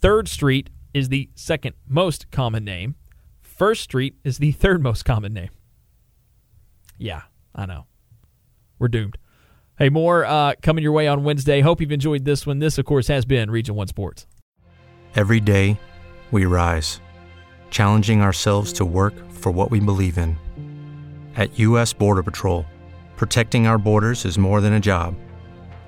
Third 0.00 0.28
Street 0.28 0.68
is 0.92 1.08
the 1.08 1.30
second 1.34 1.74
most 1.86 2.30
common 2.30 2.64
name. 2.64 2.96
First 3.40 3.82
Street 3.82 4.16
is 4.24 4.38
the 4.38 4.52
third 4.52 4.82
most 4.82 5.04
common 5.04 5.32
name. 5.32 5.50
Yeah, 6.98 7.22
I 7.54 7.66
know. 7.66 7.86
We're 8.78 8.88
doomed. 8.88 9.16
Hey, 9.78 9.90
more 9.90 10.24
uh, 10.24 10.54
coming 10.62 10.82
your 10.82 10.92
way 10.92 11.06
on 11.06 11.22
Wednesday. 11.22 11.60
Hope 11.60 11.82
you've 11.82 11.92
enjoyed 11.92 12.24
this 12.24 12.46
one. 12.46 12.60
This, 12.60 12.78
of 12.78 12.86
course, 12.86 13.08
has 13.08 13.26
been 13.26 13.50
Region 13.50 13.74
1 13.74 13.88
Sports. 13.88 14.26
Every 15.14 15.38
day, 15.38 15.78
we 16.30 16.46
rise, 16.46 17.02
challenging 17.68 18.22
ourselves 18.22 18.72
to 18.72 18.86
work 18.86 19.12
for 19.32 19.52
what 19.52 19.70
we 19.70 19.80
believe 19.80 20.16
in. 20.16 20.38
At 21.36 21.58
U.S. 21.58 21.92
Border 21.92 22.22
Patrol, 22.22 22.64
protecting 23.16 23.66
our 23.66 23.76
borders 23.76 24.24
is 24.24 24.38
more 24.38 24.62
than 24.62 24.72
a 24.72 24.80
job, 24.80 25.14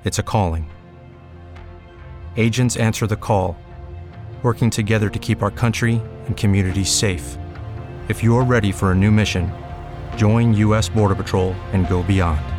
it's 0.03 0.19
a 0.19 0.23
calling. 0.23 0.69
Agents 2.37 2.77
answer 2.77 3.07
the 3.07 3.15
call, 3.15 3.57
working 4.43 4.69
together 4.69 5.09
to 5.09 5.17
keep 5.17 5.41
our 5.41 5.49
country 5.49 5.99
and 6.27 6.37
communities 6.37 6.91
safe. 6.91 7.39
If 8.07 8.23
you're 8.23 8.43
ready 8.43 8.71
for 8.71 8.91
a 8.91 8.95
new 8.95 9.09
mission, 9.09 9.51
join 10.15 10.53
U.S. 10.53 10.89
Border 10.89 11.15
Patrol 11.15 11.53
and 11.73 11.89
go 11.89 12.03
beyond. 12.03 12.58